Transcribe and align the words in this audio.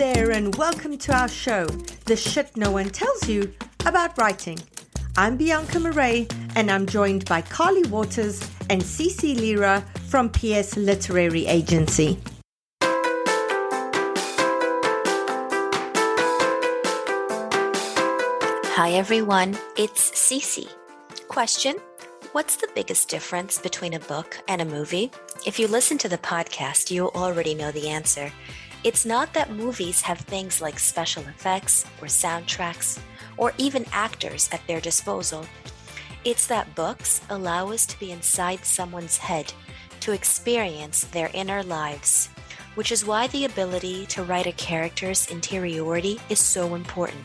There, 0.00 0.30
and 0.30 0.54
welcome 0.54 0.96
to 0.96 1.14
our 1.14 1.28
show, 1.28 1.66
The 2.06 2.16
Shit 2.16 2.56
No 2.56 2.70
One 2.70 2.88
Tells 2.88 3.28
You 3.28 3.52
About 3.84 4.16
Writing. 4.16 4.58
I'm 5.18 5.36
Bianca 5.36 5.78
Marais, 5.78 6.26
and 6.56 6.70
I'm 6.70 6.86
joined 6.86 7.26
by 7.26 7.42
Carly 7.42 7.82
Watters 7.90 8.40
and 8.70 8.80
Cece 8.80 9.38
Lyra 9.38 9.84
from 10.08 10.30
PS 10.30 10.78
Literary 10.78 11.46
Agency. 11.46 12.18
Hi 18.72 18.92
everyone, 18.92 19.58
it's 19.76 20.12
Cece. 20.12 20.66
Question 21.28 21.76
What's 22.32 22.56
the 22.56 22.70
biggest 22.74 23.10
difference 23.10 23.58
between 23.58 23.92
a 23.92 24.00
book 24.00 24.38
and 24.48 24.62
a 24.62 24.64
movie? 24.64 25.10
If 25.44 25.58
you 25.58 25.68
listen 25.68 25.98
to 25.98 26.08
the 26.08 26.16
podcast, 26.16 26.90
you 26.90 27.08
already 27.08 27.54
know 27.54 27.70
the 27.70 27.88
answer. 27.90 28.32
It's 28.82 29.04
not 29.04 29.34
that 29.34 29.50
movies 29.50 30.00
have 30.00 30.20
things 30.20 30.62
like 30.62 30.78
special 30.78 31.22
effects 31.24 31.84
or 32.00 32.06
soundtracks 32.06 32.98
or 33.36 33.52
even 33.58 33.84
actors 33.92 34.48
at 34.52 34.66
their 34.66 34.80
disposal. 34.80 35.44
It's 36.24 36.46
that 36.46 36.74
books 36.74 37.20
allow 37.28 37.70
us 37.70 37.84
to 37.86 37.98
be 38.00 38.10
inside 38.10 38.64
someone's 38.64 39.18
head, 39.18 39.52
to 40.00 40.12
experience 40.12 41.04
their 41.04 41.30
inner 41.34 41.62
lives, 41.62 42.30
which 42.74 42.90
is 42.90 43.04
why 43.04 43.26
the 43.26 43.44
ability 43.44 44.06
to 44.06 44.22
write 44.22 44.46
a 44.46 44.52
character's 44.52 45.30
interiority 45.30 46.18
is 46.30 46.40
so 46.40 46.74
important. 46.74 47.24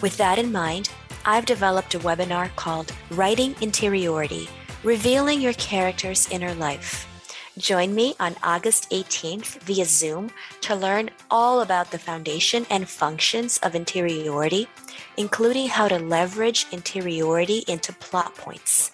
With 0.00 0.16
that 0.16 0.38
in 0.38 0.50
mind, 0.50 0.90
I've 1.24 1.46
developed 1.46 1.94
a 1.94 2.00
webinar 2.00 2.54
called 2.56 2.90
Writing 3.12 3.54
Interiority, 3.60 4.48
revealing 4.82 5.40
your 5.40 5.52
character's 5.52 6.28
inner 6.30 6.54
life. 6.54 7.06
Join 7.58 7.94
me 7.94 8.14
on 8.18 8.34
August 8.42 8.88
18th 8.88 9.60
via 9.60 9.84
Zoom 9.84 10.30
to 10.62 10.74
learn 10.74 11.10
all 11.30 11.60
about 11.60 11.90
the 11.90 11.98
foundation 11.98 12.66
and 12.70 12.88
functions 12.88 13.58
of 13.62 13.74
interiority, 13.74 14.68
including 15.18 15.68
how 15.68 15.86
to 15.88 15.98
leverage 15.98 16.66
interiority 16.72 17.62
into 17.68 17.92
plot 17.92 18.34
points. 18.36 18.92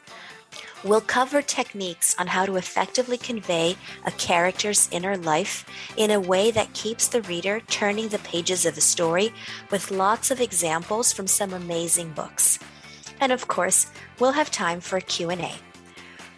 We'll 0.82 1.00
cover 1.00 1.40
techniques 1.40 2.16
on 2.18 2.26
how 2.26 2.46
to 2.46 2.56
effectively 2.56 3.16
convey 3.16 3.76
a 4.04 4.10
character's 4.10 4.88
inner 4.90 5.16
life 5.16 5.64
in 5.96 6.10
a 6.10 6.20
way 6.20 6.50
that 6.50 6.74
keeps 6.74 7.06
the 7.06 7.22
reader 7.22 7.60
turning 7.68 8.08
the 8.08 8.18
pages 8.18 8.66
of 8.66 8.76
a 8.76 8.80
story 8.80 9.32
with 9.70 9.92
lots 9.92 10.32
of 10.32 10.40
examples 10.40 11.12
from 11.12 11.28
some 11.28 11.52
amazing 11.52 12.10
books. 12.10 12.58
And 13.20 13.30
of 13.30 13.46
course, 13.46 13.86
we'll 14.18 14.32
have 14.32 14.50
time 14.50 14.80
for 14.80 14.96
a 14.96 15.00
Q&A. 15.00 15.54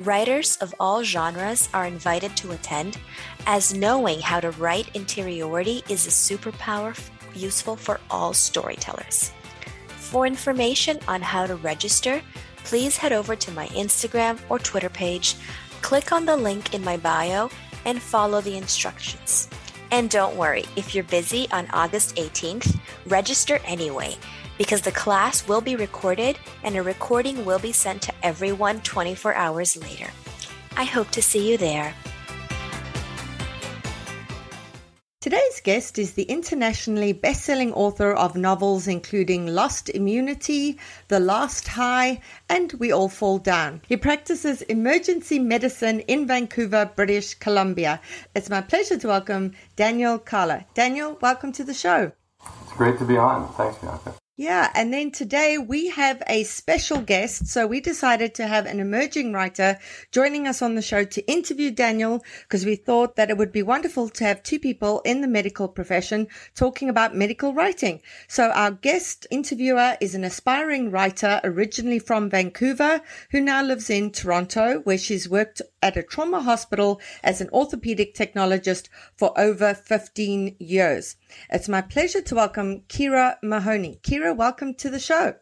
Writers 0.01 0.57
of 0.63 0.75
all 0.81 1.05
genres 1.05 1.69
are 1.75 1.85
invited 1.85 2.35
to 2.39 2.53
attend, 2.53 2.97
as 3.45 3.75
knowing 3.75 4.19
how 4.19 4.41
to 4.41 4.51
write 4.53 4.89
interiority 4.97 5.83
is 5.91 6.07
a 6.07 6.11
superpower 6.11 6.99
useful 7.35 7.77
for 7.77 8.01
all 8.11 8.33
storytellers. 8.33 9.31
For 9.89 10.27
information 10.27 11.01
on 11.07 11.21
how 11.21 11.45
to 11.45 11.55
register, 11.57 12.23
please 12.65 12.97
head 12.97 13.13
over 13.13 13.37
to 13.37 13.51
my 13.51 13.67
Instagram 13.69 14.39
or 14.49 14.59
Twitter 14.59 14.89
page, 14.89 15.35
click 15.83 16.13
on 16.13 16.25
the 16.25 16.37
link 16.37 16.75
in 16.75 16.83
my 16.83 16.97
bio, 16.97 17.51
and 17.85 18.01
follow 18.01 18.41
the 18.41 18.57
instructions. 18.57 19.51
And 19.91 20.09
don't 20.09 20.35
worry, 20.35 20.65
if 20.77 20.95
you're 20.95 21.05
busy 21.05 21.47
on 21.53 21.69
August 21.75 22.17
18th, 22.17 22.81
register 23.05 23.59
anyway 23.67 24.17
because 24.61 24.83
the 24.83 24.93
class 24.93 25.49
will 25.49 25.63
be 25.63 25.75
recorded 25.75 26.39
and 26.65 26.77
a 26.77 26.83
recording 26.83 27.47
will 27.47 27.59
be 27.59 27.73
sent 27.73 28.03
to 28.03 28.13
everyone 28.23 28.79
24 28.83 29.35
hours 29.35 29.75
later. 29.75 30.11
I 30.77 30.85
hope 30.85 31.09
to 31.13 31.23
see 31.23 31.51
you 31.51 31.57
there. 31.57 31.95
Today's 35.23 35.63
guest 35.65 35.99
is 35.99 36.13
the 36.13 36.25
internationally 36.25 37.15
best-selling 37.15 37.73
author 37.73 38.13
of 38.13 38.37
novels 38.37 38.87
including 38.87 39.47
Lost 39.47 39.89
Immunity, 39.89 40.79
The 41.09 41.21
Last 41.21 41.67
High, 41.67 42.21
and 42.51 42.71
We 42.75 42.93
All 42.93 43.09
Fall 43.09 43.39
Down. 43.39 43.81
He 43.89 43.97
practices 43.97 44.61
emergency 44.63 45.39
medicine 45.39 46.01
in 46.01 46.27
Vancouver, 46.27 46.91
British 46.95 47.33
Columbia. 47.33 47.99
It's 48.35 48.51
my 48.51 48.61
pleasure 48.61 48.99
to 48.99 49.09
welcome 49.09 49.53
Daniel 49.77 50.19
Kalla. 50.19 50.67
Daniel, 50.75 51.17
welcome 51.23 51.51
to 51.53 51.65
the 51.65 51.73
show. 51.73 52.13
It's 52.65 52.75
great 52.75 52.99
to 52.99 53.07
be 53.07 53.17
on. 53.17 53.51
Thanks, 53.55 53.79
Bianca. 53.79 54.20
Yeah, 54.41 54.71
and 54.75 54.91
then 54.91 55.11
today 55.11 55.59
we 55.59 55.91
have 55.91 56.23
a 56.27 56.45
special 56.45 57.03
guest. 57.03 57.49
So 57.49 57.67
we 57.67 57.83
decided 57.83 58.35
to 58.37 58.47
have 58.47 58.65
an 58.65 58.81
emerging 58.81 59.35
writer 59.35 59.79
joining 60.13 60.47
us 60.47 60.63
on 60.63 60.77
the 60.77 60.81
show 60.81 61.05
to 61.05 61.31
interview 61.31 61.71
Daniel 61.71 62.25
because 62.45 62.65
we 62.65 62.75
thought 62.75 63.17
that 63.17 63.29
it 63.29 63.37
would 63.37 63.53
be 63.53 63.63
wonderful 63.63 64.09
to 64.09 64.25
have 64.25 64.43
two 64.43 64.59
people 64.59 65.03
in 65.05 65.21
the 65.21 65.29
medical 65.29 65.69
profession 65.69 66.27
talking 66.55 66.89
about 66.89 67.15
medical 67.15 67.53
writing. 67.53 68.01
So 68.29 68.49
our 68.53 68.71
guest 68.71 69.27
interviewer 69.31 69.99
is 70.01 70.15
an 70.15 70.25
aspiring 70.25 70.91
writer 70.91 71.43
originally 71.45 71.99
from 71.99 72.31
Vancouver 72.31 73.03
who 73.33 73.43
now 73.43 73.63
lives 73.63 73.91
in 73.91 74.11
Toronto 74.11 74.79
where 74.85 74.97
she's 74.97 75.29
worked 75.29 75.61
at 75.83 75.97
a 75.97 76.03
trauma 76.03 76.41
hospital 76.41 77.01
as 77.23 77.41
an 77.41 77.49
orthopedic 77.53 78.15
technologist 78.15 78.89
for 79.17 79.39
over 79.39 79.75
15 79.75 80.57
years. 80.59 81.17
It's 81.51 81.69
my 81.69 81.81
pleasure 81.81 82.23
to 82.23 82.35
welcome 82.35 82.81
Kira 82.89 83.37
Mahoney. 83.43 84.01
Kira, 84.03 84.37
welcome 84.37 84.75
to 84.75 84.91
the 84.91 84.99
show. 84.99 85.37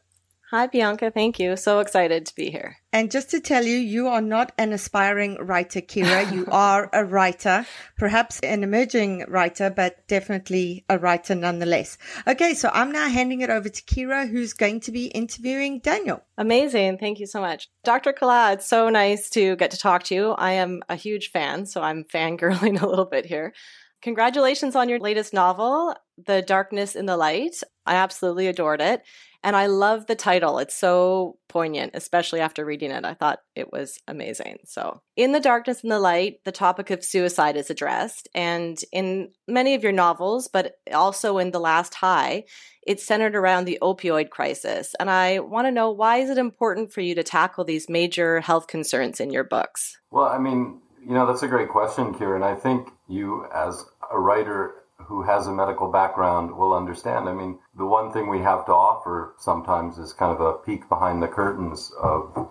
Hi, 0.50 0.66
Bianca. 0.66 1.10
Thank 1.10 1.38
you. 1.38 1.56
So 1.56 1.80
excited 1.80 2.24
to 2.24 2.34
be 2.34 2.50
here. 2.50 2.78
And 2.90 3.10
just 3.10 3.28
to 3.32 3.40
tell 3.40 3.64
you, 3.64 3.76
you 3.76 4.08
are 4.08 4.22
not 4.22 4.50
an 4.56 4.72
aspiring 4.72 5.36
writer, 5.44 5.82
Kira. 5.82 6.32
You 6.32 6.46
are 6.50 6.88
a 6.94 7.04
writer, 7.04 7.66
perhaps 7.98 8.40
an 8.40 8.64
emerging 8.64 9.26
writer, 9.28 9.68
but 9.68 10.08
definitely 10.08 10.86
a 10.88 10.98
writer 10.98 11.34
nonetheless. 11.34 11.98
Okay, 12.26 12.54
so 12.54 12.70
I'm 12.72 12.92
now 12.92 13.10
handing 13.10 13.42
it 13.42 13.50
over 13.50 13.68
to 13.68 13.82
Kira, 13.82 14.26
who's 14.26 14.54
going 14.54 14.80
to 14.80 14.90
be 14.90 15.08
interviewing 15.08 15.80
Daniel. 15.80 16.22
Amazing. 16.38 16.96
Thank 16.96 17.20
you 17.20 17.26
so 17.26 17.42
much. 17.42 17.68
Dr. 17.84 18.14
Kalla, 18.14 18.54
it's 18.54 18.66
so 18.66 18.88
nice 18.88 19.28
to 19.30 19.54
get 19.56 19.70
to 19.72 19.76
talk 19.76 20.04
to 20.04 20.14
you. 20.14 20.30
I 20.30 20.52
am 20.52 20.80
a 20.88 20.96
huge 20.96 21.30
fan, 21.30 21.66
so 21.66 21.82
I'm 21.82 22.04
fangirling 22.14 22.80
a 22.80 22.88
little 22.88 23.04
bit 23.04 23.26
here. 23.26 23.52
Congratulations 24.00 24.76
on 24.76 24.88
your 24.88 25.00
latest 25.00 25.34
novel, 25.34 25.94
The 26.24 26.40
Darkness 26.40 26.96
in 26.96 27.04
the 27.04 27.18
Light. 27.18 27.56
I 27.84 27.96
absolutely 27.96 28.46
adored 28.46 28.80
it. 28.80 29.02
And 29.44 29.54
I 29.54 29.66
love 29.66 30.06
the 30.06 30.16
title. 30.16 30.58
It's 30.58 30.74
so 30.74 31.38
poignant, 31.48 31.92
especially 31.94 32.40
after 32.40 32.64
reading 32.64 32.90
it. 32.90 33.04
I 33.04 33.14
thought 33.14 33.38
it 33.54 33.72
was 33.72 33.98
amazing. 34.08 34.58
So, 34.64 35.00
in 35.16 35.32
The 35.32 35.40
Darkness 35.40 35.82
in 35.82 35.90
the 35.90 36.00
Light, 36.00 36.40
the 36.44 36.52
topic 36.52 36.90
of 36.90 37.04
suicide 37.04 37.56
is 37.56 37.70
addressed. 37.70 38.28
And 38.34 38.78
in 38.92 39.30
many 39.46 39.74
of 39.74 39.82
your 39.82 39.92
novels, 39.92 40.48
but 40.48 40.74
also 40.92 41.38
in 41.38 41.52
The 41.52 41.60
Last 41.60 41.94
High, 41.94 42.44
it's 42.84 43.06
centered 43.06 43.36
around 43.36 43.66
the 43.66 43.78
opioid 43.80 44.30
crisis. 44.30 44.94
And 44.98 45.08
I 45.08 45.38
want 45.38 45.66
to 45.66 45.72
know 45.72 45.90
why 45.90 46.16
is 46.16 46.30
it 46.30 46.38
important 46.38 46.92
for 46.92 47.00
you 47.00 47.14
to 47.14 47.22
tackle 47.22 47.64
these 47.64 47.88
major 47.88 48.40
health 48.40 48.66
concerns 48.66 49.20
in 49.20 49.30
your 49.30 49.44
books? 49.44 49.98
Well, 50.10 50.26
I 50.26 50.38
mean, 50.38 50.80
you 51.06 51.14
know, 51.14 51.26
that's 51.26 51.42
a 51.42 51.48
great 51.48 51.68
question, 51.68 52.14
Kieran. 52.14 52.42
I 52.42 52.54
think 52.54 52.88
you, 53.06 53.46
as 53.54 53.84
a 54.10 54.18
writer, 54.18 54.74
who 55.08 55.22
has 55.22 55.46
a 55.46 55.52
medical 55.52 55.90
background 55.90 56.54
will 56.54 56.74
understand. 56.74 57.28
I 57.28 57.32
mean, 57.32 57.58
the 57.76 57.86
one 57.86 58.12
thing 58.12 58.28
we 58.28 58.40
have 58.40 58.66
to 58.66 58.72
offer 58.72 59.34
sometimes 59.38 59.96
is 59.98 60.12
kind 60.12 60.32
of 60.32 60.40
a 60.40 60.58
peek 60.58 60.88
behind 60.88 61.22
the 61.22 61.28
curtains 61.28 61.90
of 62.00 62.50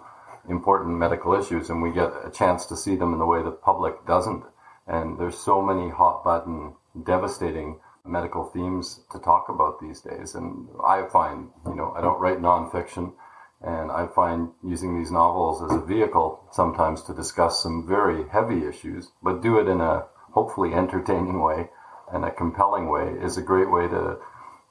important 0.50 0.98
medical 0.98 1.34
issues, 1.34 1.70
and 1.70 1.82
we 1.82 1.92
get 1.92 2.12
a 2.26 2.32
chance 2.32 2.66
to 2.66 2.76
see 2.76 2.96
them 2.96 3.14
in 3.14 3.20
the 3.20 3.26
way 3.26 3.44
the 3.44 3.52
public 3.52 4.06
doesn't. 4.08 4.44
And 4.88 5.20
there's 5.20 5.38
so 5.38 5.62
many 5.62 5.90
hot 5.90 6.24
button, 6.24 6.74
devastating 7.04 7.80
medical 8.04 8.46
themes 8.46 9.02
to 9.12 9.20
talk 9.20 9.50
about 9.50 9.80
these 9.80 10.02
days. 10.02 10.34
And 10.34 10.68
I 10.84 11.04
find, 11.12 11.50
you 11.66 11.76
know, 11.76 11.94
I 11.96 12.02
don't 12.02 12.20
write 12.20 12.42
nonfiction, 12.42 13.14
and 13.62 13.92
I 13.92 14.08
find 14.08 14.50
using 14.64 14.98
these 14.98 15.12
novels 15.12 15.62
as 15.62 15.78
a 15.78 15.86
vehicle 15.86 16.48
sometimes 16.52 17.04
to 17.04 17.14
discuss 17.14 17.62
some 17.62 17.86
very 17.88 18.28
heavy 18.30 18.66
issues, 18.66 19.12
but 19.22 19.42
do 19.42 19.60
it 19.60 19.68
in 19.68 19.82
a 19.82 20.06
hopefully 20.32 20.74
entertaining 20.74 21.42
way 21.42 21.70
and 22.12 22.26
a 22.26 22.32
compelling 22.32 22.90
way 22.90 23.14
is 23.22 23.38
a 23.38 23.42
great 23.42 23.72
way 23.72 23.88
to 23.88 24.18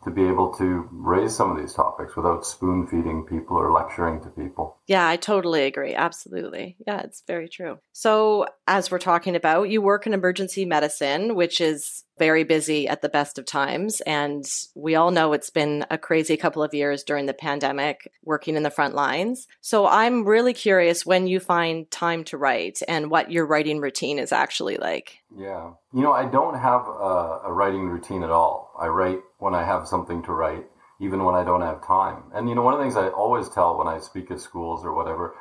to 0.04 0.10
be 0.12 0.28
able 0.28 0.54
to 0.54 0.88
raise 0.92 1.34
some 1.34 1.50
of 1.50 1.58
these 1.58 1.72
topics 1.72 2.14
without 2.14 2.46
spoon 2.46 2.86
feeding 2.86 3.24
people 3.24 3.56
or 3.56 3.72
lecturing 3.72 4.20
to 4.20 4.28
people. 4.28 4.76
Yeah, 4.86 5.08
I 5.08 5.16
totally 5.16 5.64
agree. 5.64 5.94
Absolutely. 5.96 6.76
Yeah, 6.86 7.00
it's 7.00 7.24
very 7.26 7.48
true. 7.48 7.80
So, 7.92 8.46
as 8.68 8.88
we're 8.88 9.00
talking 9.00 9.34
about, 9.34 9.68
you 9.68 9.82
work 9.82 10.06
in 10.06 10.14
emergency 10.14 10.64
medicine, 10.64 11.34
which 11.34 11.60
is 11.60 12.04
very 12.18 12.44
busy 12.44 12.88
at 12.88 13.02
the 13.02 13.08
best 13.08 13.38
of 13.38 13.44
times. 13.44 14.00
And 14.02 14.44
we 14.74 14.94
all 14.94 15.10
know 15.10 15.32
it's 15.32 15.50
been 15.50 15.84
a 15.90 15.98
crazy 15.98 16.36
couple 16.36 16.62
of 16.62 16.74
years 16.74 17.02
during 17.02 17.26
the 17.26 17.34
pandemic 17.34 18.10
working 18.24 18.56
in 18.56 18.62
the 18.62 18.70
front 18.70 18.94
lines. 18.94 19.46
So 19.60 19.86
I'm 19.86 20.24
really 20.24 20.54
curious 20.54 21.04
when 21.04 21.26
you 21.26 21.40
find 21.40 21.90
time 21.90 22.24
to 22.24 22.38
write 22.38 22.80
and 22.88 23.10
what 23.10 23.30
your 23.30 23.46
writing 23.46 23.80
routine 23.80 24.18
is 24.18 24.32
actually 24.32 24.76
like. 24.76 25.18
Yeah. 25.36 25.72
You 25.92 26.02
know, 26.02 26.12
I 26.12 26.26
don't 26.26 26.58
have 26.58 26.86
a, 26.86 27.40
a 27.44 27.52
writing 27.52 27.88
routine 27.88 28.22
at 28.22 28.30
all. 28.30 28.72
I 28.78 28.86
write 28.86 29.20
when 29.38 29.54
I 29.54 29.64
have 29.64 29.86
something 29.86 30.22
to 30.22 30.32
write, 30.32 30.66
even 31.00 31.24
when 31.24 31.34
I 31.34 31.44
don't 31.44 31.62
have 31.62 31.86
time. 31.86 32.24
And, 32.34 32.48
you 32.48 32.54
know, 32.54 32.62
one 32.62 32.74
of 32.74 32.78
the 32.78 32.84
things 32.84 32.96
I 32.96 33.08
always 33.08 33.48
tell 33.48 33.76
when 33.76 33.88
I 33.88 33.98
speak 33.98 34.30
at 34.30 34.40
schools 34.40 34.84
or 34.84 34.94
whatever, 34.94 35.34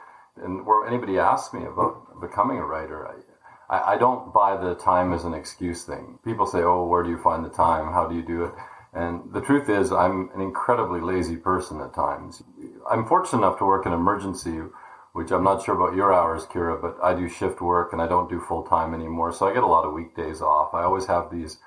and 0.43 0.65
where 0.65 0.85
anybody 0.85 1.17
asks 1.17 1.53
me 1.53 1.65
about 1.65 2.19
becoming 2.19 2.57
a 2.57 2.65
writer, 2.65 3.07
I, 3.69 3.93
I, 3.93 3.97
don't 3.97 4.33
buy 4.33 4.57
the 4.57 4.75
time 4.75 5.13
as 5.13 5.23
an 5.23 5.33
excuse 5.33 5.83
thing. 5.83 6.19
People 6.23 6.45
say, 6.45 6.59
oh, 6.59 6.85
where 6.85 7.03
do 7.03 7.09
you 7.09 7.17
find 7.17 7.43
the 7.43 7.49
time? 7.49 7.91
How 7.93 8.07
do 8.07 8.15
you 8.15 8.21
do 8.21 8.45
it? 8.45 8.53
And 8.93 9.33
the 9.33 9.41
truth 9.41 9.69
is, 9.69 9.91
I'm 9.91 10.29
an 10.33 10.41
incredibly 10.41 11.01
lazy 11.01 11.35
person 11.35 11.81
at 11.81 11.93
times. 11.93 12.41
I'm 12.89 13.05
fortunate 13.05 13.39
enough 13.39 13.57
to 13.59 13.65
work 13.65 13.85
in 13.85 13.91
emergency, 13.91 14.61
which 15.13 15.31
I'm 15.31 15.43
not 15.43 15.63
sure 15.63 15.75
about 15.75 15.95
your 15.95 16.13
hours, 16.13 16.45
Kira, 16.45 16.81
but 16.81 16.97
I 17.03 17.13
do 17.13 17.27
shift 17.27 17.61
work 17.61 17.91
and 17.91 18.01
I 18.01 18.07
don't 18.07 18.29
do 18.29 18.39
full 18.39 18.63
time 18.63 18.93
anymore. 18.93 19.33
So 19.33 19.47
I 19.47 19.53
get 19.53 19.63
a 19.63 19.67
lot 19.67 19.85
of 19.85 19.93
weekdays 19.93 20.41
off. 20.41 20.73
I 20.73 20.83
always 20.83 21.07
have 21.07 21.29
these 21.29 21.57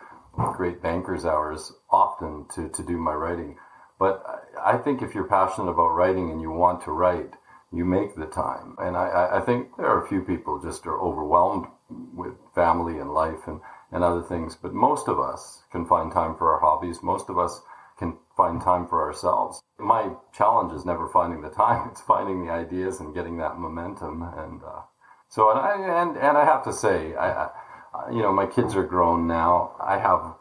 great 0.55 0.81
banker's 0.81 1.27
hours 1.27 1.73
often 1.91 2.47
to, 2.55 2.69
to 2.69 2.83
do 2.83 2.97
my 2.97 3.12
writing. 3.12 3.59
But 3.99 4.25
I 4.62 4.79
think 4.79 5.03
if 5.03 5.15
you're 5.15 5.25
passionate 5.25 5.71
about 5.71 5.89
writing 5.89 6.31
and 6.31 6.41
you 6.41 6.50
want 6.50 6.83
to 6.85 6.93
write, 6.93 7.35
you 7.73 7.85
make 7.85 8.15
the 8.15 8.27
time. 8.27 8.77
And 8.79 8.97
I, 8.97 9.29
I 9.35 9.41
think 9.41 9.77
there 9.77 9.87
are 9.87 10.03
a 10.03 10.09
few 10.09 10.23
people 10.23 10.61
just 10.61 10.87
are 10.87 10.99
overwhelmed 10.99 11.67
with 11.90 12.35
family 12.55 12.99
and 12.99 13.12
life 13.12 13.46
and, 13.46 13.61
and 13.90 14.05
other 14.05 14.23
things. 14.23 14.56
But 14.61 14.75
most 14.75 15.08
of 15.08 15.19
us 15.19 15.62
can 15.70 15.87
find 15.87 16.12
time 16.12 16.37
for 16.37 16.52
our 16.52 16.61
hobbies. 16.61 17.02
Most 17.02 17.29
of 17.29 17.38
us 17.38 17.61
can 17.99 18.17
find 18.37 18.61
time 18.61 18.87
for 18.87 19.02
ourselves. 19.02 19.61
My 19.79 20.11
challenge 20.32 20.73
is 20.73 20.85
never 20.85 21.08
finding 21.08 21.40
the 21.43 21.50
time. 21.50 21.88
It's 21.93 22.00
finding 22.00 22.44
the 22.44 22.52
ideas 22.52 23.00
and 23.00 23.14
getting 23.14 23.38
that 23.38 23.58
momentum. 23.58 24.23
And 24.23 24.62
uh, 24.62 24.82
so, 25.29 25.50
and 25.50 25.58
I, 25.58 26.02
and, 26.02 26.17
and 26.17 26.37
I 26.37 26.44
have 26.44 26.64
to 26.64 26.73
say, 26.73 27.14
I, 27.14 27.49
I, 27.94 28.11
you 28.11 28.23
know, 28.23 28.32
my 28.32 28.46
kids 28.46 28.75
are 28.76 28.87
grown 28.87 29.26
now. 29.26 29.73
I 29.81 29.99
have 29.99 30.35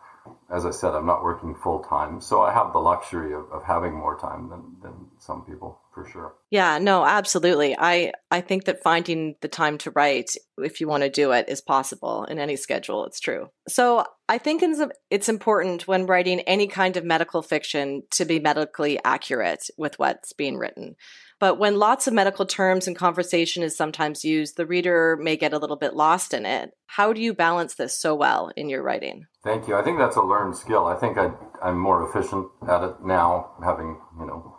as 0.49 0.65
I 0.65 0.71
said, 0.71 0.95
I'm 0.95 1.05
not 1.05 1.23
working 1.23 1.55
full 1.55 1.79
time, 1.79 2.21
so 2.21 2.41
I 2.41 2.53
have 2.53 2.71
the 2.71 2.79
luxury 2.79 3.33
of, 3.33 3.51
of 3.51 3.63
having 3.63 3.94
more 3.94 4.17
time 4.17 4.49
than, 4.49 4.77
than 4.81 5.07
some 5.19 5.44
people 5.44 5.79
for 5.94 6.07
sure. 6.09 6.35
Yeah, 6.51 6.77
no, 6.77 7.03
absolutely. 7.03 7.75
I 7.77 8.13
I 8.31 8.41
think 8.41 8.65
that 8.65 8.81
finding 8.81 9.35
the 9.41 9.49
time 9.49 9.77
to 9.79 9.91
write, 9.91 10.31
if 10.57 10.79
you 10.79 10.88
want 10.88 11.03
to 11.03 11.09
do 11.09 11.31
it, 11.31 11.49
is 11.49 11.59
possible 11.59 12.23
in 12.25 12.39
any 12.39 12.55
schedule. 12.55 13.05
It's 13.05 13.19
true. 13.19 13.49
So 13.67 14.05
I 14.29 14.38
think 14.38 14.63
it's 15.09 15.29
important 15.29 15.88
when 15.88 16.05
writing 16.05 16.41
any 16.41 16.67
kind 16.67 16.95
of 16.95 17.03
medical 17.03 17.41
fiction 17.41 18.03
to 18.11 18.23
be 18.23 18.39
medically 18.39 18.99
accurate 19.03 19.69
with 19.77 19.99
what's 19.99 20.33
being 20.33 20.57
written. 20.57 20.95
But 21.39 21.60
when 21.60 21.78
lots 21.78 22.07
of 22.07 22.13
medical 22.13 22.45
terms 22.45 22.88
and 22.88 22.95
conversation 22.95 23.62
is 23.62 23.78
sometimes 23.78 24.25
used, 24.25 24.57
the 24.57 24.66
reader 24.66 25.18
may 25.22 25.38
get 25.38 25.54
a 25.54 25.60
little 25.60 25.75
bit 25.75 25.94
lost 25.94 26.34
in 26.34 26.45
it. 26.45 26.72
How 26.88 27.13
do 27.13 27.22
you 27.22 27.34
balance 27.34 27.75
this 27.75 27.98
so 27.98 28.16
well 28.16 28.51
in 28.56 28.69
your 28.69 28.81
writing? 28.81 29.28
Thank 29.44 29.68
you. 29.68 29.75
I 29.75 29.84
think 29.84 30.00
that's 30.00 30.16
a 30.16 30.22
learned 30.22 30.57
skill. 30.57 30.86
I 30.86 30.95
think 30.95 31.18
I, 31.18 31.31
I'm 31.62 31.78
more 31.78 32.09
efficient 32.09 32.47
at 32.68 32.83
it 32.83 32.95
now, 33.04 33.52
having 33.64 34.00
you 34.19 34.26
know 34.26 34.57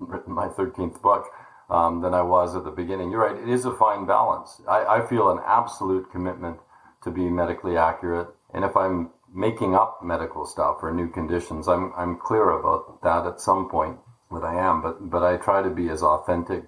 written 0.00 0.34
my 0.34 0.48
13th 0.48 1.00
book, 1.00 1.26
um, 1.70 2.02
than 2.02 2.12
I 2.12 2.22
was 2.22 2.56
at 2.56 2.64
the 2.64 2.70
beginning. 2.70 3.10
You're 3.10 3.20
right. 3.20 3.40
It 3.40 3.48
is 3.48 3.64
a 3.64 3.74
fine 3.74 4.06
balance. 4.06 4.60
I, 4.68 4.84
I 4.84 5.06
feel 5.06 5.30
an 5.30 5.38
absolute 5.46 6.10
commitment 6.10 6.58
to 7.04 7.10
be 7.10 7.28
medically 7.28 7.76
accurate, 7.76 8.28
and 8.52 8.64
if 8.64 8.76
I'm 8.76 9.10
making 9.32 9.74
up 9.74 10.00
medical 10.02 10.46
stuff 10.46 10.78
or 10.82 10.92
new 10.92 11.08
conditions, 11.08 11.68
I'm 11.68 11.92
I'm 11.96 12.18
clear 12.18 12.50
about 12.50 13.02
that 13.02 13.26
at 13.26 13.40
some 13.40 13.68
point 13.68 13.98
that 14.34 14.44
I 14.44 14.54
am, 14.54 14.82
but 14.82 15.10
but 15.10 15.22
I 15.22 15.36
try 15.36 15.62
to 15.62 15.70
be 15.70 15.88
as 15.88 16.02
authentic 16.02 16.64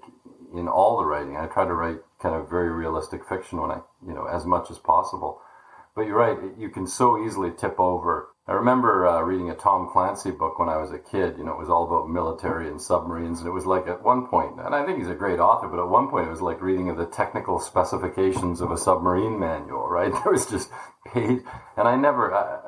in 0.55 0.69
all 0.69 0.99
the 0.99 1.05
writing. 1.05 1.37
I 1.37 1.47
try 1.47 1.65
to 1.65 1.75
write 1.75 1.99
kind 2.21 2.35
of 2.35 2.49
very 2.49 2.71
realistic 2.71 3.29
fiction 3.29 3.61
when 3.61 3.71
I, 3.71 3.81
you 4.07 4.15
know, 4.15 4.27
as 4.27 4.47
much 4.47 4.71
as 4.71 4.79
possible. 4.79 5.41
But 5.95 6.03
you're 6.07 6.19
right, 6.19 6.39
you 6.59 6.69
can 6.69 6.87
so 6.87 7.25
easily 7.25 7.51
tip 7.51 7.81
over. 7.81 8.29
I 8.47 8.53
remember 8.53 9.07
uh, 9.07 9.23
reading 9.23 9.51
a 9.51 9.55
Tom 9.55 9.89
Clancy 9.91 10.31
book 10.31 10.59
when 10.59 10.69
I 10.69 10.77
was 10.77 10.93
a 10.93 10.99
kid. 10.99 11.37
You 11.37 11.45
know, 11.45 11.53
it 11.53 11.59
was 11.59 11.71
all 11.71 11.85
about 11.85 12.09
military 12.09 12.69
and 12.69 12.81
submarines, 12.81 13.41
and 13.41 13.49
it 13.49 13.53
was 13.53 13.67
like 13.67 13.89
at 13.89 14.05
one 14.05 14.27
point, 14.29 14.61
and 14.61 14.75
I 14.75 14.85
think 14.85 14.99
he's 14.99 15.09
a 15.09 15.15
great 15.15 15.41
author, 15.41 15.69
but 15.69 15.81
at 15.81 15.89
one 15.89 16.09
point 16.09 16.29
it 16.29 16.31
was 16.31 16.43
like 16.43 16.61
reading 16.61 16.91
of 16.91 16.97
the 16.97 17.07
technical 17.07 17.59
specifications 17.59 18.61
of 18.61 18.71
a 18.71 18.79
submarine 18.79 19.39
manual. 19.39 19.89
Right? 19.97 20.13
There 20.13 20.33
was 20.33 20.47
just 20.47 20.71
page, 21.07 21.41
and 21.77 21.89
I 21.89 21.97
never. 21.97 22.35
I, 22.35 22.61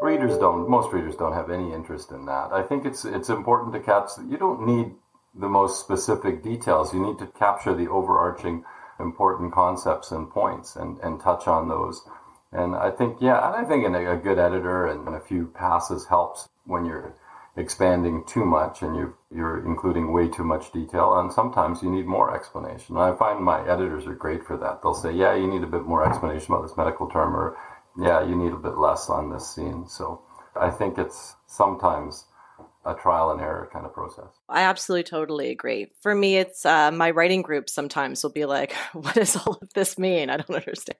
readers 0.00 0.36
don't 0.38 0.68
most 0.68 0.92
readers 0.92 1.16
don't 1.16 1.32
have 1.32 1.50
any 1.50 1.72
interest 1.72 2.10
in 2.10 2.26
that. 2.26 2.52
I 2.52 2.62
think 2.62 2.84
it's 2.84 3.04
it's 3.04 3.28
important 3.28 3.72
to 3.74 3.80
catch 3.80 4.10
you 4.28 4.36
don't 4.36 4.66
need 4.66 4.92
the 5.34 5.48
most 5.48 5.80
specific 5.80 6.42
details. 6.42 6.92
You 6.92 7.04
need 7.04 7.18
to 7.18 7.26
capture 7.26 7.74
the 7.74 7.88
overarching 7.88 8.64
important 8.98 9.52
concepts 9.52 10.10
and 10.10 10.30
points 10.30 10.76
and 10.76 10.98
and 10.98 11.20
touch 11.20 11.46
on 11.46 11.68
those. 11.68 12.02
And 12.52 12.74
i 12.74 12.90
think 12.90 13.18
yeah 13.20 13.46
and 13.46 13.64
i 13.64 13.68
think 13.68 13.84
a, 13.84 14.12
a 14.12 14.16
good 14.16 14.38
editor 14.38 14.86
and, 14.86 15.06
and 15.06 15.16
a 15.16 15.20
few 15.20 15.46
passes 15.46 16.06
helps 16.06 16.48
when 16.64 16.84
you're 16.84 17.14
expanding 17.56 18.24
too 18.24 18.44
much 18.44 18.82
and 18.82 18.96
you 18.96 19.14
you're 19.32 19.64
including 19.64 20.12
way 20.12 20.28
too 20.28 20.44
much 20.44 20.72
detail. 20.72 21.18
And 21.18 21.32
sometimes 21.32 21.82
you 21.82 21.90
need 21.90 22.06
more 22.06 22.34
explanation. 22.34 22.96
And 22.96 23.04
i 23.04 23.14
find 23.16 23.44
my 23.44 23.60
editors 23.68 24.06
are 24.06 24.14
great 24.14 24.44
for 24.44 24.56
that. 24.56 24.82
They'll 24.82 24.94
say 24.94 25.12
yeah 25.12 25.34
you 25.34 25.46
need 25.46 25.62
a 25.62 25.66
bit 25.74 25.84
more 25.84 26.06
explanation 26.08 26.54
about 26.54 26.62
this 26.66 26.76
medical 26.76 27.08
term 27.08 27.36
or 27.36 27.56
yeah, 27.98 28.26
you 28.26 28.36
need 28.36 28.52
a 28.52 28.56
bit 28.56 28.76
less 28.76 29.08
on 29.08 29.30
this 29.30 29.54
scene. 29.54 29.86
So 29.88 30.22
I 30.58 30.70
think 30.70 30.98
it's 30.98 31.34
sometimes 31.46 32.26
a 32.84 32.94
trial 32.94 33.30
and 33.30 33.40
error 33.40 33.68
kind 33.72 33.84
of 33.84 33.92
process. 33.92 34.28
I 34.48 34.62
absolutely 34.62 35.04
totally 35.04 35.50
agree. 35.50 35.88
For 36.00 36.14
me, 36.14 36.36
it's 36.36 36.64
uh, 36.64 36.90
my 36.90 37.10
writing 37.10 37.42
group 37.42 37.68
sometimes 37.68 38.22
will 38.22 38.32
be 38.32 38.46
like, 38.46 38.72
what 38.92 39.14
does 39.14 39.36
all 39.36 39.58
of 39.60 39.72
this 39.74 39.98
mean? 39.98 40.30
I 40.30 40.38
don't 40.38 40.50
understand. 40.56 40.96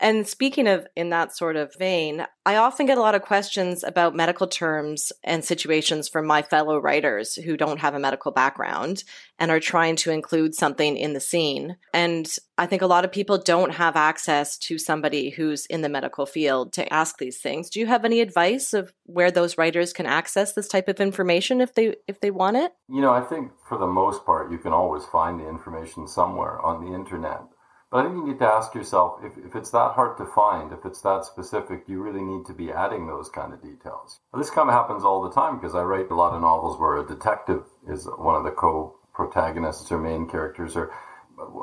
And 0.00 0.26
speaking 0.26 0.66
of 0.66 0.86
in 0.96 1.10
that 1.10 1.36
sort 1.36 1.56
of 1.56 1.74
vein, 1.76 2.26
I 2.44 2.56
often 2.56 2.86
get 2.86 2.98
a 2.98 3.00
lot 3.00 3.14
of 3.14 3.22
questions 3.22 3.84
about 3.84 4.14
medical 4.14 4.46
terms 4.46 5.12
and 5.22 5.44
situations 5.44 6.08
from 6.08 6.26
my 6.26 6.42
fellow 6.42 6.78
writers 6.78 7.36
who 7.36 7.56
don't 7.56 7.80
have 7.80 7.94
a 7.94 7.98
medical 7.98 8.32
background 8.32 9.04
and 9.38 9.50
are 9.50 9.60
trying 9.60 9.96
to 9.96 10.10
include 10.10 10.54
something 10.54 10.96
in 10.96 11.12
the 11.12 11.20
scene. 11.20 11.76
And 11.94 12.30
I 12.58 12.66
think 12.66 12.82
a 12.82 12.86
lot 12.86 13.04
of 13.04 13.12
people 13.12 13.38
don't 13.38 13.72
have 13.72 13.96
access 13.96 14.58
to 14.58 14.78
somebody 14.78 15.30
who's 15.30 15.64
in 15.66 15.80
the 15.80 15.88
medical 15.88 16.26
field 16.26 16.72
to 16.74 16.92
ask 16.92 17.18
these 17.18 17.40
things. 17.40 17.70
Do 17.70 17.80
you 17.80 17.86
have 17.86 18.04
any 18.04 18.20
advice 18.20 18.74
of 18.74 18.92
where 19.04 19.30
those 19.30 19.56
writers 19.56 19.92
can 19.92 20.06
access 20.06 20.52
this 20.52 20.68
type 20.68 20.88
of 20.88 21.00
information 21.00 21.60
if 21.60 21.74
they 21.74 21.94
if 22.06 22.20
they 22.20 22.30
want 22.30 22.56
it? 22.56 22.72
You 22.88 23.00
know, 23.00 23.12
I 23.12 23.22
think 23.22 23.52
for 23.68 23.78
the 23.78 23.86
most 23.86 24.24
part 24.26 24.52
you 24.52 24.58
can 24.58 24.72
always 24.72 25.04
find 25.04 25.40
the 25.40 25.48
information 25.48 26.06
somewhere 26.06 26.60
on 26.60 26.84
the 26.84 26.94
internet. 26.94 27.40
But 27.94 28.00
I 28.00 28.08
think 28.08 28.16
you 28.16 28.26
need 28.26 28.40
to 28.40 28.52
ask 28.52 28.74
yourself 28.74 29.20
if, 29.22 29.38
if 29.38 29.54
it's 29.54 29.70
that 29.70 29.92
hard 29.92 30.16
to 30.16 30.26
find, 30.26 30.72
if 30.72 30.84
it's 30.84 31.00
that 31.02 31.24
specific, 31.26 31.84
you 31.86 32.02
really 32.02 32.24
need 32.24 32.44
to 32.46 32.52
be 32.52 32.72
adding 32.72 33.06
those 33.06 33.28
kind 33.28 33.52
of 33.52 33.62
details. 33.62 34.18
This 34.36 34.50
kind 34.50 34.68
of 34.68 34.74
happens 34.74 35.04
all 35.04 35.22
the 35.22 35.30
time 35.30 35.60
because 35.60 35.76
I 35.76 35.82
write 35.82 36.10
a 36.10 36.16
lot 36.16 36.34
of 36.34 36.40
novels 36.40 36.76
where 36.80 36.96
a 36.96 37.06
detective 37.06 37.62
is 37.88 38.08
one 38.18 38.34
of 38.34 38.42
the 38.42 38.50
co 38.50 38.96
protagonists 39.14 39.92
or 39.92 40.00
main 40.00 40.28
characters, 40.28 40.74
or 40.74 40.90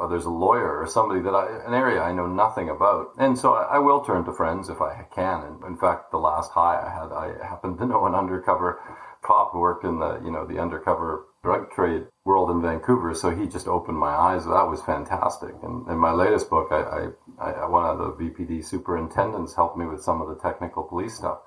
there's 0.09 0.23
a 0.23 0.29
lawyer 0.29 0.79
or 0.79 0.87
somebody 0.87 1.19
that 1.19 1.35
I, 1.35 1.67
an 1.67 1.73
area 1.73 2.01
I 2.01 2.13
know 2.13 2.27
nothing 2.27 2.69
about. 2.69 3.07
And 3.17 3.37
so 3.37 3.55
I, 3.55 3.75
I 3.75 3.79
will 3.79 3.99
turn 3.99 4.23
to 4.23 4.31
friends 4.31 4.69
if 4.69 4.79
I 4.79 5.05
can. 5.13 5.43
And 5.43 5.63
in 5.65 5.75
fact, 5.75 6.11
the 6.11 6.17
last 6.17 6.51
high 6.51 6.79
I 6.79 6.89
had, 6.89 7.11
I 7.11 7.45
happened 7.45 7.77
to 7.79 7.85
know 7.85 8.05
an 8.05 8.15
undercover 8.15 8.79
cop 9.21 9.51
who 9.51 9.59
worked 9.59 9.83
in 9.83 9.99
the, 9.99 10.21
you 10.23 10.31
know, 10.31 10.45
the 10.45 10.59
undercover 10.59 11.25
drug 11.43 11.71
trade 11.71 12.03
world 12.23 12.51
in 12.51 12.61
Vancouver. 12.61 13.13
So 13.13 13.31
he 13.31 13.47
just 13.47 13.67
opened 13.67 13.97
my 13.97 14.13
eyes. 14.13 14.45
That 14.45 14.69
was 14.69 14.81
fantastic. 14.81 15.55
And 15.63 15.87
in 15.87 15.97
my 15.97 16.11
latest 16.11 16.49
book, 16.49 16.67
I, 16.71 17.09
I, 17.39 17.51
I, 17.51 17.67
one 17.67 17.85
of 17.85 17.97
the 17.97 18.11
VPD 18.11 18.63
superintendents 18.63 19.55
helped 19.55 19.77
me 19.77 19.85
with 19.85 20.03
some 20.03 20.21
of 20.21 20.29
the 20.29 20.35
technical 20.35 20.83
police 20.83 21.15
stuff. 21.15 21.39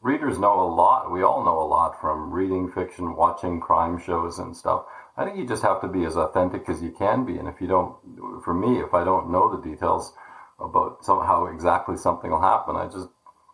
Readers 0.00 0.38
know 0.38 0.60
a 0.60 0.70
lot. 0.72 1.10
We 1.10 1.22
all 1.22 1.44
know 1.44 1.60
a 1.60 1.66
lot 1.66 2.00
from 2.00 2.30
reading 2.30 2.70
fiction, 2.70 3.16
watching 3.16 3.60
crime 3.60 3.98
shows 3.98 4.38
and 4.38 4.56
stuff. 4.56 4.84
I 5.16 5.24
think 5.24 5.36
you 5.36 5.46
just 5.46 5.62
have 5.62 5.80
to 5.82 5.88
be 5.88 6.04
as 6.04 6.16
authentic 6.16 6.68
as 6.68 6.80
you 6.80 6.90
can 6.92 7.26
be. 7.26 7.36
And 7.36 7.48
if 7.48 7.60
you 7.60 7.66
don't, 7.66 7.96
for 8.42 8.54
me, 8.54 8.80
if 8.80 8.94
I 8.94 9.04
don't 9.04 9.30
know 9.30 9.54
the 9.54 9.68
details 9.68 10.14
about 10.58 11.04
some, 11.04 11.18
how 11.18 11.46
exactly 11.46 11.96
something 11.96 12.30
will 12.30 12.40
happen, 12.40 12.76
I 12.76 12.86
just 12.86 13.08